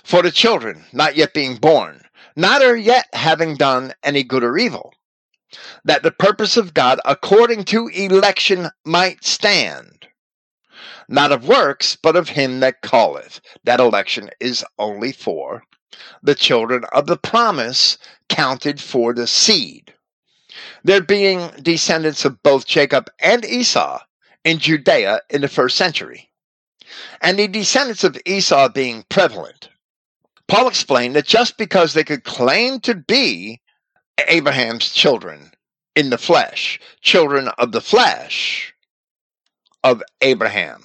for 0.04 0.22
the 0.22 0.32
children 0.32 0.86
not 0.92 1.16
yet 1.16 1.34
being 1.34 1.58
born, 1.58 2.02
neither 2.36 2.76
yet 2.76 3.08
having 3.14 3.56
done 3.56 3.94
any 4.04 4.24
good 4.24 4.44
or 4.44 4.58
evil, 4.58 4.94
that 5.84 6.04
the 6.04 6.12
purpose 6.12 6.58
of 6.58 6.74
God 6.74 7.00
according 7.06 7.64
to 7.66 7.88
election 7.88 8.70
might 8.86 9.24
stand, 9.24 10.08
not 11.08 11.32
of 11.32 11.48
works, 11.48 11.96
but 11.96 12.16
of 12.16 12.30
him 12.30 12.60
that 12.62 12.82
calleth. 12.82 13.42
That 13.64 13.80
election 13.80 14.30
is 14.40 14.66
only 14.80 15.12
for 15.12 15.64
the 16.22 16.36
children 16.36 16.84
of 16.92 17.08
the 17.08 17.18
promise 17.18 17.98
counted 18.28 18.82
for 18.82 19.14
the 19.14 19.28
seed. 19.28 19.94
There 20.84 21.02
being 21.02 21.52
descendants 21.62 22.26
of 22.26 22.42
both 22.44 22.66
Jacob 22.66 23.10
and 23.20 23.46
Esau 23.46 24.00
in 24.44 24.60
Judea 24.60 25.22
in 25.30 25.42
the 25.42 25.48
first 25.48 25.76
century, 25.78 26.30
and 27.22 27.38
the 27.38 27.48
descendants 27.48 28.04
of 28.04 28.18
Esau 28.26 28.70
being 28.70 29.06
prevalent. 29.10 29.70
Paul 30.48 30.68
explained 30.68 31.16
that 31.16 31.26
just 31.26 31.58
because 31.58 31.94
they 31.94 32.04
could 32.04 32.24
claim 32.24 32.80
to 32.82 32.94
be 32.94 33.62
Abraham's 34.28 34.90
children 34.90 35.52
in 35.96 36.10
the 36.10 36.18
flesh, 36.18 36.80
children 37.02 37.48
of 37.58 37.72
the 37.72 37.82
flesh 37.82 38.74
of 39.84 40.02
Abraham, 40.22 40.84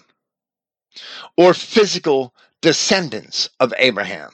or 1.36 1.54
physical 1.54 2.34
descendants 2.60 3.48
of 3.58 3.72
Abraham. 3.78 4.30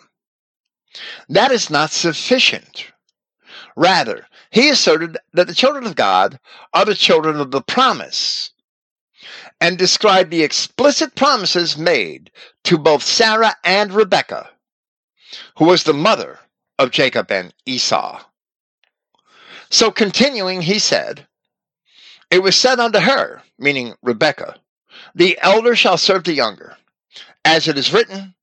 That 1.28 1.50
is 1.50 1.70
not 1.70 1.90
sufficient. 1.90 2.86
Rather, 3.76 4.26
he 4.50 4.70
asserted 4.70 5.18
that 5.34 5.46
the 5.46 5.54
children 5.54 5.86
of 5.86 5.96
God 5.96 6.40
are 6.72 6.84
the 6.84 6.94
children 6.94 7.40
of 7.40 7.50
the 7.50 7.60
promise 7.60 8.50
and 9.60 9.78
described 9.78 10.30
the 10.30 10.42
explicit 10.42 11.14
promises 11.14 11.76
made 11.76 12.30
to 12.64 12.78
both 12.78 13.02
Sarah 13.02 13.54
and 13.64 13.92
Rebekah, 13.92 14.50
who 15.58 15.66
was 15.66 15.84
the 15.84 15.94
mother 15.94 16.38
of 16.78 16.90
Jacob 16.90 17.30
and 17.30 17.52
Esau. 17.64 18.22
So 19.70 19.90
continuing, 19.90 20.62
he 20.62 20.78
said, 20.78 21.26
It 22.30 22.42
was 22.42 22.56
said 22.56 22.78
unto 22.80 22.98
her, 22.98 23.42
meaning 23.58 23.94
Rebekah, 24.02 24.56
the 25.14 25.38
elder 25.40 25.74
shall 25.74 25.98
serve 25.98 26.24
the 26.24 26.32
younger. 26.32 26.76
As 27.44 27.68
it 27.68 27.78
is 27.78 27.92
written, 27.92 28.34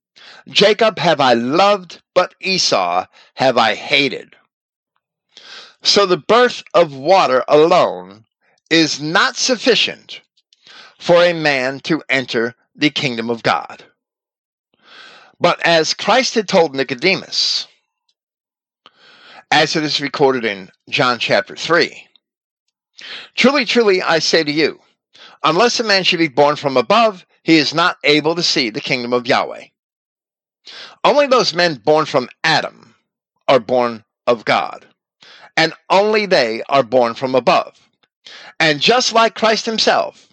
Jacob 0.48 0.98
have 0.98 1.20
I 1.20 1.34
loved, 1.34 2.02
but 2.14 2.34
Esau 2.40 3.06
have 3.34 3.56
I 3.56 3.74
hated. 3.74 4.36
So 5.82 6.06
the 6.06 6.16
birth 6.16 6.62
of 6.72 6.94
water 6.94 7.44
alone 7.48 8.24
is 8.70 9.00
not 9.00 9.36
sufficient 9.36 10.20
for 10.98 11.22
a 11.22 11.32
man 11.32 11.80
to 11.80 12.02
enter 12.08 12.54
the 12.74 12.90
kingdom 12.90 13.30
of 13.30 13.42
God. 13.42 13.84
But 15.38 15.60
as 15.66 15.94
Christ 15.94 16.34
had 16.34 16.48
told 16.48 16.74
Nicodemus, 16.74 17.66
as 19.50 19.76
it 19.76 19.84
is 19.84 20.00
recorded 20.00 20.44
in 20.44 20.70
John 20.88 21.18
chapter 21.18 21.56
3, 21.56 22.08
Truly, 23.34 23.64
truly, 23.64 24.02
I 24.02 24.20
say 24.20 24.44
to 24.44 24.52
you, 24.52 24.80
unless 25.42 25.80
a 25.80 25.84
man 25.84 26.04
should 26.04 26.18
be 26.18 26.28
born 26.28 26.56
from 26.56 26.76
above, 26.76 27.26
he 27.42 27.56
is 27.56 27.74
not 27.74 27.98
able 28.04 28.34
to 28.34 28.42
see 28.42 28.70
the 28.70 28.80
kingdom 28.80 29.12
of 29.12 29.26
Yahweh. 29.26 29.66
Only 31.02 31.26
those 31.26 31.54
men 31.54 31.74
born 31.74 32.06
from 32.06 32.30
Adam 32.42 32.94
are 33.48 33.60
born 33.60 34.04
of 34.26 34.44
God, 34.44 34.86
and 35.56 35.74
only 35.90 36.26
they 36.26 36.62
are 36.68 36.82
born 36.82 37.14
from 37.14 37.34
above. 37.34 37.78
And 38.58 38.80
just 38.80 39.12
like 39.12 39.34
Christ 39.34 39.66
himself, 39.66 40.28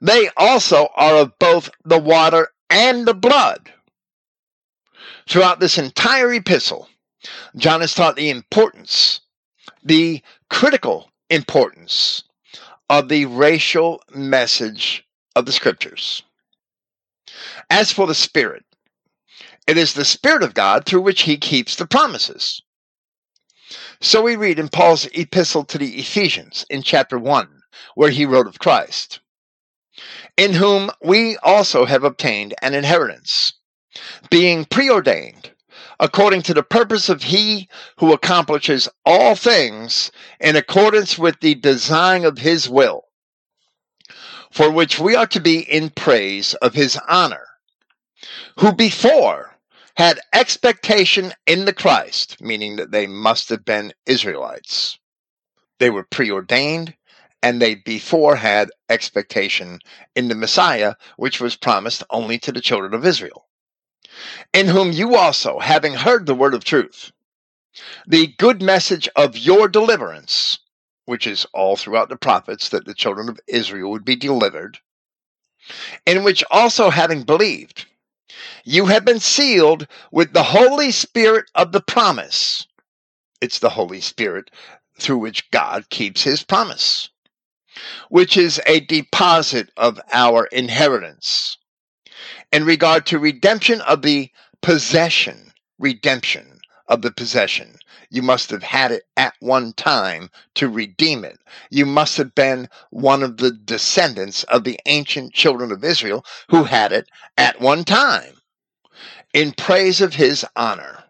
they 0.00 0.30
also 0.36 0.88
are 0.94 1.16
of 1.16 1.38
both 1.38 1.70
the 1.84 1.98
water 1.98 2.50
and 2.68 3.06
the 3.06 3.14
blood. 3.14 3.72
Throughout 5.28 5.60
this 5.60 5.78
entire 5.78 6.32
epistle, 6.32 6.88
John 7.56 7.80
has 7.80 7.94
taught 7.94 8.16
the 8.16 8.30
importance, 8.30 9.20
the 9.82 10.22
critical 10.48 11.10
importance 11.28 12.24
of 12.88 13.08
the 13.08 13.26
racial 13.26 14.02
message 14.14 15.06
of 15.36 15.46
the 15.46 15.52
scriptures. 15.52 16.22
As 17.68 17.92
for 17.92 18.06
the 18.06 18.14
Spirit, 18.14 18.64
it 19.66 19.76
is 19.76 19.94
the 19.94 20.04
Spirit 20.04 20.42
of 20.42 20.54
God 20.54 20.84
through 20.84 21.02
which 21.02 21.22
he 21.22 21.36
keeps 21.36 21.76
the 21.76 21.86
promises. 21.86 22.62
So 24.00 24.22
we 24.22 24.34
read 24.34 24.58
in 24.58 24.68
Paul's 24.68 25.06
epistle 25.06 25.64
to 25.64 25.78
the 25.78 25.98
Ephesians 25.98 26.64
in 26.70 26.82
chapter 26.82 27.18
1, 27.18 27.48
where 27.94 28.10
he 28.10 28.24
wrote 28.24 28.46
of 28.46 28.58
Christ 28.58 29.20
in 30.36 30.54
whom 30.54 30.90
we 31.02 31.36
also 31.38 31.84
have 31.84 32.04
obtained 32.04 32.54
an 32.62 32.74
inheritance, 32.74 33.52
being 34.30 34.64
preordained 34.64 35.52
according 36.00 36.40
to 36.40 36.54
the 36.54 36.62
purpose 36.62 37.08
of 37.08 37.22
He 37.22 37.68
who 37.98 38.12
accomplishes 38.12 38.88
all 39.04 39.36
things 39.36 40.10
in 40.40 40.56
accordance 40.56 41.18
with 41.18 41.38
the 41.40 41.54
design 41.54 42.24
of 42.24 42.38
His 42.38 42.68
will, 42.68 43.04
for 44.50 44.70
which 44.70 44.98
we 44.98 45.14
are 45.14 45.26
to 45.28 45.40
be 45.40 45.60
in 45.60 45.90
praise 45.90 46.54
of 46.54 46.74
His 46.74 46.98
honor, 47.06 47.46
who 48.58 48.72
before 48.72 49.54
had 49.96 50.18
expectation 50.32 51.32
in 51.46 51.66
the 51.66 51.74
Christ, 51.74 52.40
meaning 52.40 52.76
that 52.76 52.90
they 52.90 53.06
must 53.06 53.50
have 53.50 53.64
been 53.64 53.92
Israelites. 54.06 54.98
They 55.78 55.90
were 55.90 56.04
preordained 56.04 56.94
and 57.42 57.60
they 57.60 57.74
before 57.74 58.36
had 58.36 58.70
expectation 58.88 59.80
in 60.14 60.28
the 60.28 60.34
Messiah, 60.34 60.94
which 61.16 61.40
was 61.40 61.56
promised 61.56 62.04
only 62.10 62.38
to 62.38 62.52
the 62.52 62.60
children 62.60 62.94
of 62.94 63.06
Israel, 63.06 63.46
in 64.52 64.68
whom 64.68 64.92
you 64.92 65.16
also, 65.16 65.58
having 65.58 65.94
heard 65.94 66.26
the 66.26 66.34
word 66.34 66.54
of 66.54 66.64
truth, 66.64 67.12
the 68.06 68.28
good 68.38 68.62
message 68.62 69.08
of 69.16 69.36
your 69.36 69.68
deliverance, 69.68 70.58
which 71.06 71.26
is 71.26 71.46
all 71.52 71.76
throughout 71.76 72.08
the 72.08 72.16
prophets 72.16 72.68
that 72.70 72.84
the 72.84 72.94
children 72.94 73.28
of 73.28 73.40
Israel 73.46 73.90
would 73.90 74.04
be 74.04 74.16
delivered, 74.16 74.78
in 76.06 76.24
which 76.24 76.44
also 76.50 76.90
having 76.90 77.22
believed, 77.22 77.86
you 78.64 78.86
have 78.86 79.04
been 79.04 79.20
sealed 79.20 79.86
with 80.10 80.32
the 80.32 80.42
Holy 80.42 80.90
Spirit 80.90 81.50
of 81.54 81.72
the 81.72 81.80
promise. 81.80 82.66
It's 83.40 83.58
the 83.58 83.70
Holy 83.70 84.00
Spirit 84.00 84.50
through 84.98 85.18
which 85.18 85.50
God 85.50 85.88
keeps 85.90 86.22
his 86.22 86.42
promise 86.42 87.10
which 88.08 88.36
is 88.36 88.60
a 88.66 88.80
deposit 88.80 89.70
of 89.76 90.00
our 90.12 90.46
inheritance. 90.46 91.56
In 92.52 92.64
regard 92.64 93.06
to 93.06 93.18
redemption 93.18 93.80
of 93.82 94.02
the 94.02 94.30
possession, 94.62 95.52
redemption 95.78 96.60
of 96.88 97.02
the 97.02 97.12
possession, 97.12 97.78
you 98.10 98.22
must 98.22 98.50
have 98.50 98.62
had 98.62 98.90
it 98.90 99.04
at 99.16 99.34
one 99.40 99.72
time 99.72 100.30
to 100.54 100.68
redeem 100.68 101.24
it. 101.24 101.38
You 101.70 101.86
must 101.86 102.16
have 102.16 102.34
been 102.34 102.68
one 102.90 103.22
of 103.22 103.36
the 103.36 103.52
descendants 103.52 104.42
of 104.44 104.64
the 104.64 104.78
ancient 104.86 105.32
children 105.32 105.70
of 105.70 105.84
Israel 105.84 106.24
who 106.48 106.64
had 106.64 106.92
it 106.92 107.08
at 107.38 107.60
one 107.60 107.84
time 107.84 108.34
in 109.32 109.52
praise 109.52 110.00
of 110.00 110.14
his 110.14 110.44
honor. 110.56 111.04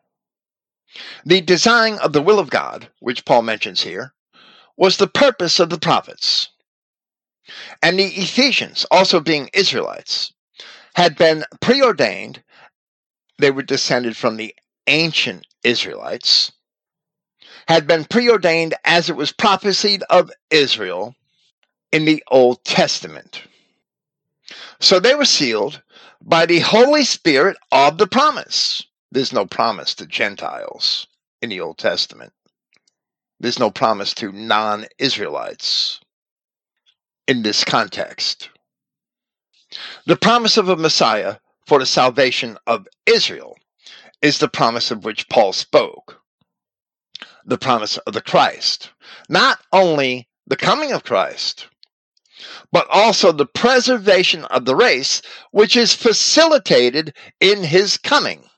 The 1.24 1.40
design 1.40 1.94
of 1.98 2.12
the 2.12 2.22
will 2.22 2.38
of 2.38 2.50
God, 2.50 2.90
which 3.00 3.24
Paul 3.24 3.42
mentions 3.42 3.82
here, 3.82 4.12
was 4.76 4.96
the 4.96 5.06
purpose 5.06 5.60
of 5.60 5.70
the 5.70 5.78
prophets. 5.78 6.50
And 7.82 7.98
the 7.98 8.04
Ephesians, 8.04 8.86
also 8.90 9.20
being 9.20 9.50
Israelites, 9.52 10.32
had 10.94 11.16
been 11.16 11.44
preordained. 11.60 12.42
They 13.38 13.50
were 13.50 13.62
descended 13.62 14.16
from 14.16 14.36
the 14.36 14.54
ancient 14.86 15.46
Israelites, 15.64 16.52
had 17.68 17.86
been 17.86 18.04
preordained 18.04 18.74
as 18.84 19.08
it 19.08 19.16
was 19.16 19.32
prophesied 19.32 20.02
of 20.10 20.30
Israel 20.50 21.14
in 21.92 22.04
the 22.04 22.22
Old 22.28 22.64
Testament. 22.64 23.42
So 24.80 24.98
they 24.98 25.14
were 25.14 25.24
sealed 25.24 25.82
by 26.22 26.46
the 26.46 26.60
Holy 26.60 27.04
Spirit 27.04 27.56
of 27.72 27.98
the 27.98 28.06
promise. 28.06 28.82
There's 29.12 29.32
no 29.32 29.46
promise 29.46 29.94
to 29.96 30.06
Gentiles 30.06 31.06
in 31.42 31.50
the 31.50 31.60
Old 31.60 31.78
Testament. 31.78 32.32
There's 33.40 33.58
no 33.58 33.70
promise 33.70 34.14
to 34.14 34.32
non 34.32 34.86
Israelites 34.98 36.00
in 37.26 37.42
this 37.42 37.64
context. 37.64 38.50
The 40.06 40.16
promise 40.16 40.56
of 40.56 40.68
a 40.68 40.76
Messiah 40.76 41.36
for 41.66 41.78
the 41.78 41.86
salvation 41.86 42.58
of 42.66 42.86
Israel 43.06 43.56
is 44.22 44.38
the 44.38 44.48
promise 44.48 44.90
of 44.90 45.04
which 45.04 45.28
Paul 45.28 45.52
spoke. 45.52 46.20
The 47.44 47.58
promise 47.58 47.96
of 47.98 48.12
the 48.12 48.20
Christ. 48.20 48.90
Not 49.28 49.60
only 49.72 50.28
the 50.46 50.56
coming 50.56 50.92
of 50.92 51.04
Christ, 51.04 51.68
but 52.72 52.86
also 52.90 53.32
the 53.32 53.46
preservation 53.46 54.44
of 54.46 54.64
the 54.64 54.76
race, 54.76 55.22
which 55.50 55.76
is 55.76 55.94
facilitated 55.94 57.14
in 57.40 57.64
his 57.64 57.96
coming, 57.96 58.48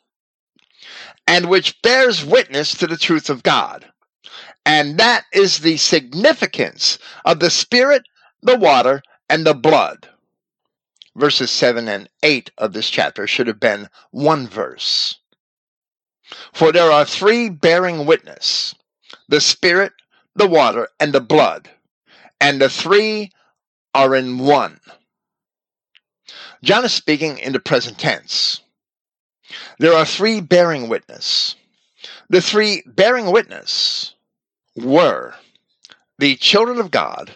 and 1.26 1.48
which 1.48 1.80
bears 1.82 2.24
witness 2.24 2.74
to 2.76 2.86
the 2.86 2.96
truth 2.96 3.30
of 3.30 3.42
God. 3.42 3.90
And 4.64 4.98
that 4.98 5.24
is 5.32 5.58
the 5.58 5.76
significance 5.76 6.98
of 7.24 7.40
the 7.40 7.50
Spirit 7.50 8.04
the 8.42 8.58
water, 8.58 9.02
and 9.28 9.46
the 9.46 9.54
blood. 9.54 10.08
Verses 11.14 11.50
7 11.50 11.88
and 11.88 12.08
8 12.22 12.50
of 12.58 12.72
this 12.72 12.88
chapter 12.88 13.26
should 13.26 13.46
have 13.46 13.60
been 13.60 13.88
one 14.10 14.46
verse. 14.46 15.18
For 16.52 16.72
there 16.72 16.90
are 16.90 17.04
three 17.04 17.48
bearing 17.48 18.06
witness 18.06 18.74
the 19.28 19.40
Spirit, 19.40 19.92
the 20.34 20.48
water, 20.48 20.88
and 20.98 21.12
the 21.12 21.20
blood. 21.20 21.70
And 22.40 22.60
the 22.60 22.68
three 22.68 23.30
are 23.94 24.14
in 24.14 24.38
one. 24.38 24.80
John 26.62 26.84
is 26.84 26.92
speaking 26.92 27.38
in 27.38 27.52
the 27.52 27.60
present 27.60 27.98
tense. 27.98 28.60
There 29.78 29.94
are 29.94 30.06
three 30.06 30.40
bearing 30.40 30.88
witness. 30.88 31.56
The 32.28 32.40
three 32.40 32.82
bearing 32.86 33.30
witness 33.30 34.14
were 34.76 35.34
the 36.18 36.36
children 36.36 36.78
of 36.78 36.90
God 36.90 37.34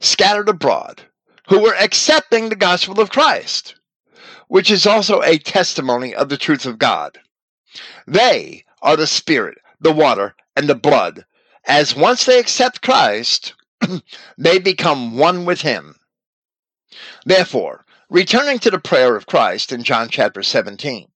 scattered 0.00 0.48
abroad 0.48 1.02
who 1.52 1.60
were 1.60 1.74
accepting 1.74 2.48
the 2.48 2.56
gospel 2.56 2.98
of 2.98 3.10
Christ, 3.10 3.74
which 4.48 4.70
is 4.70 4.86
also 4.86 5.20
a 5.20 5.36
testimony 5.36 6.14
of 6.14 6.30
the 6.30 6.38
truth 6.38 6.64
of 6.64 6.78
God. 6.78 7.18
They 8.06 8.64
are 8.80 8.96
the 8.96 9.06
Spirit, 9.06 9.58
the 9.78 9.92
water, 9.92 10.34
and 10.56 10.66
the 10.66 10.74
blood, 10.74 11.26
as 11.66 11.94
once 11.94 12.24
they 12.24 12.38
accept 12.38 12.80
Christ, 12.80 13.52
they 14.38 14.60
become 14.60 15.18
one 15.18 15.44
with 15.44 15.60
Him. 15.60 15.96
Therefore, 17.26 17.84
returning 18.08 18.58
to 18.60 18.70
the 18.70 18.78
prayer 18.78 19.14
of 19.14 19.26
Christ 19.26 19.72
in 19.72 19.82
John 19.84 20.08
chapter 20.08 20.42
17, 20.42 21.06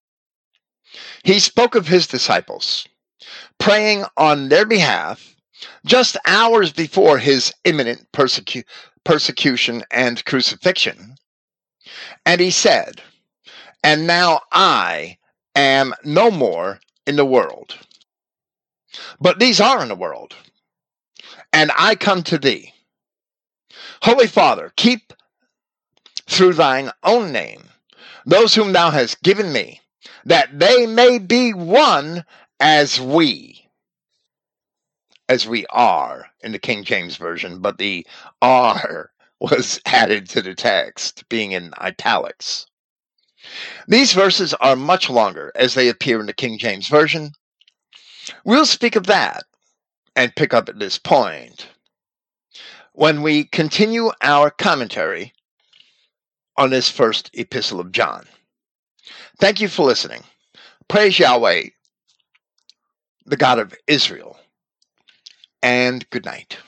he 1.24 1.38
spoke 1.38 1.74
of 1.74 1.88
his 1.88 2.06
disciples 2.06 2.86
praying 3.58 4.04
on 4.18 4.50
their 4.50 4.66
behalf 4.66 5.34
just 5.86 6.18
hours 6.26 6.74
before 6.74 7.16
his 7.16 7.54
imminent 7.64 8.06
persecu- 8.12 8.64
persecution 9.06 9.82
and 9.90 10.22
crucifixion. 10.24 11.16
And 12.26 12.40
he 12.40 12.50
said, 12.50 13.00
And 13.82 14.06
now 14.06 14.42
I 14.52 15.16
am 15.54 15.94
no 16.04 16.30
more 16.30 16.80
in 17.06 17.16
the 17.16 17.24
world. 17.24 17.76
But 19.20 19.38
these 19.38 19.60
are 19.60 19.80
in 19.82 19.88
the 19.88 19.94
world, 19.94 20.34
and 21.52 21.70
I 21.78 21.94
come 21.94 22.22
to 22.24 22.38
thee. 22.38 22.72
Holy 24.02 24.26
Father, 24.26 24.72
keep 24.76 25.14
through 26.26 26.54
thine 26.54 26.90
own 27.02 27.32
name 27.32 27.66
those 28.26 28.54
whom 28.54 28.72
thou 28.72 28.90
hast 28.90 29.22
given 29.22 29.52
me, 29.52 29.80
that 30.24 30.58
they 30.58 30.84
may 30.84 31.18
be 31.18 31.54
one 31.54 32.24
as 32.58 33.00
we. 33.00 33.65
As 35.28 35.46
we 35.46 35.66
are 35.70 36.26
in 36.40 36.52
the 36.52 36.58
King 36.58 36.84
James 36.84 37.16
Version, 37.16 37.60
but 37.60 37.78
the 37.78 38.06
are 38.40 39.10
was 39.40 39.80
added 39.84 40.28
to 40.30 40.40
the 40.40 40.54
text, 40.54 41.28
being 41.28 41.52
in 41.52 41.72
italics. 41.78 42.66
These 43.86 44.12
verses 44.12 44.54
are 44.54 44.76
much 44.76 45.10
longer 45.10 45.52
as 45.54 45.74
they 45.74 45.88
appear 45.88 46.20
in 46.20 46.26
the 46.26 46.32
King 46.32 46.58
James 46.58 46.88
Version. 46.88 47.32
We'll 48.44 48.66
speak 48.66 48.96
of 48.96 49.06
that 49.06 49.44
and 50.16 50.34
pick 50.34 50.54
up 50.54 50.68
at 50.68 50.78
this 50.78 50.98
point 50.98 51.68
when 52.92 53.20
we 53.22 53.44
continue 53.44 54.10
our 54.22 54.50
commentary 54.50 55.32
on 56.56 56.70
this 56.70 56.88
first 56.90 57.30
epistle 57.34 57.78
of 57.78 57.92
John. 57.92 58.24
Thank 59.38 59.60
you 59.60 59.68
for 59.68 59.84
listening. 59.84 60.22
Praise 60.88 61.18
Yahweh, 61.18 61.64
the 63.26 63.36
God 63.36 63.58
of 63.58 63.74
Israel, 63.86 64.38
and 65.66 66.08
good 66.10 66.24
night. 66.24 66.58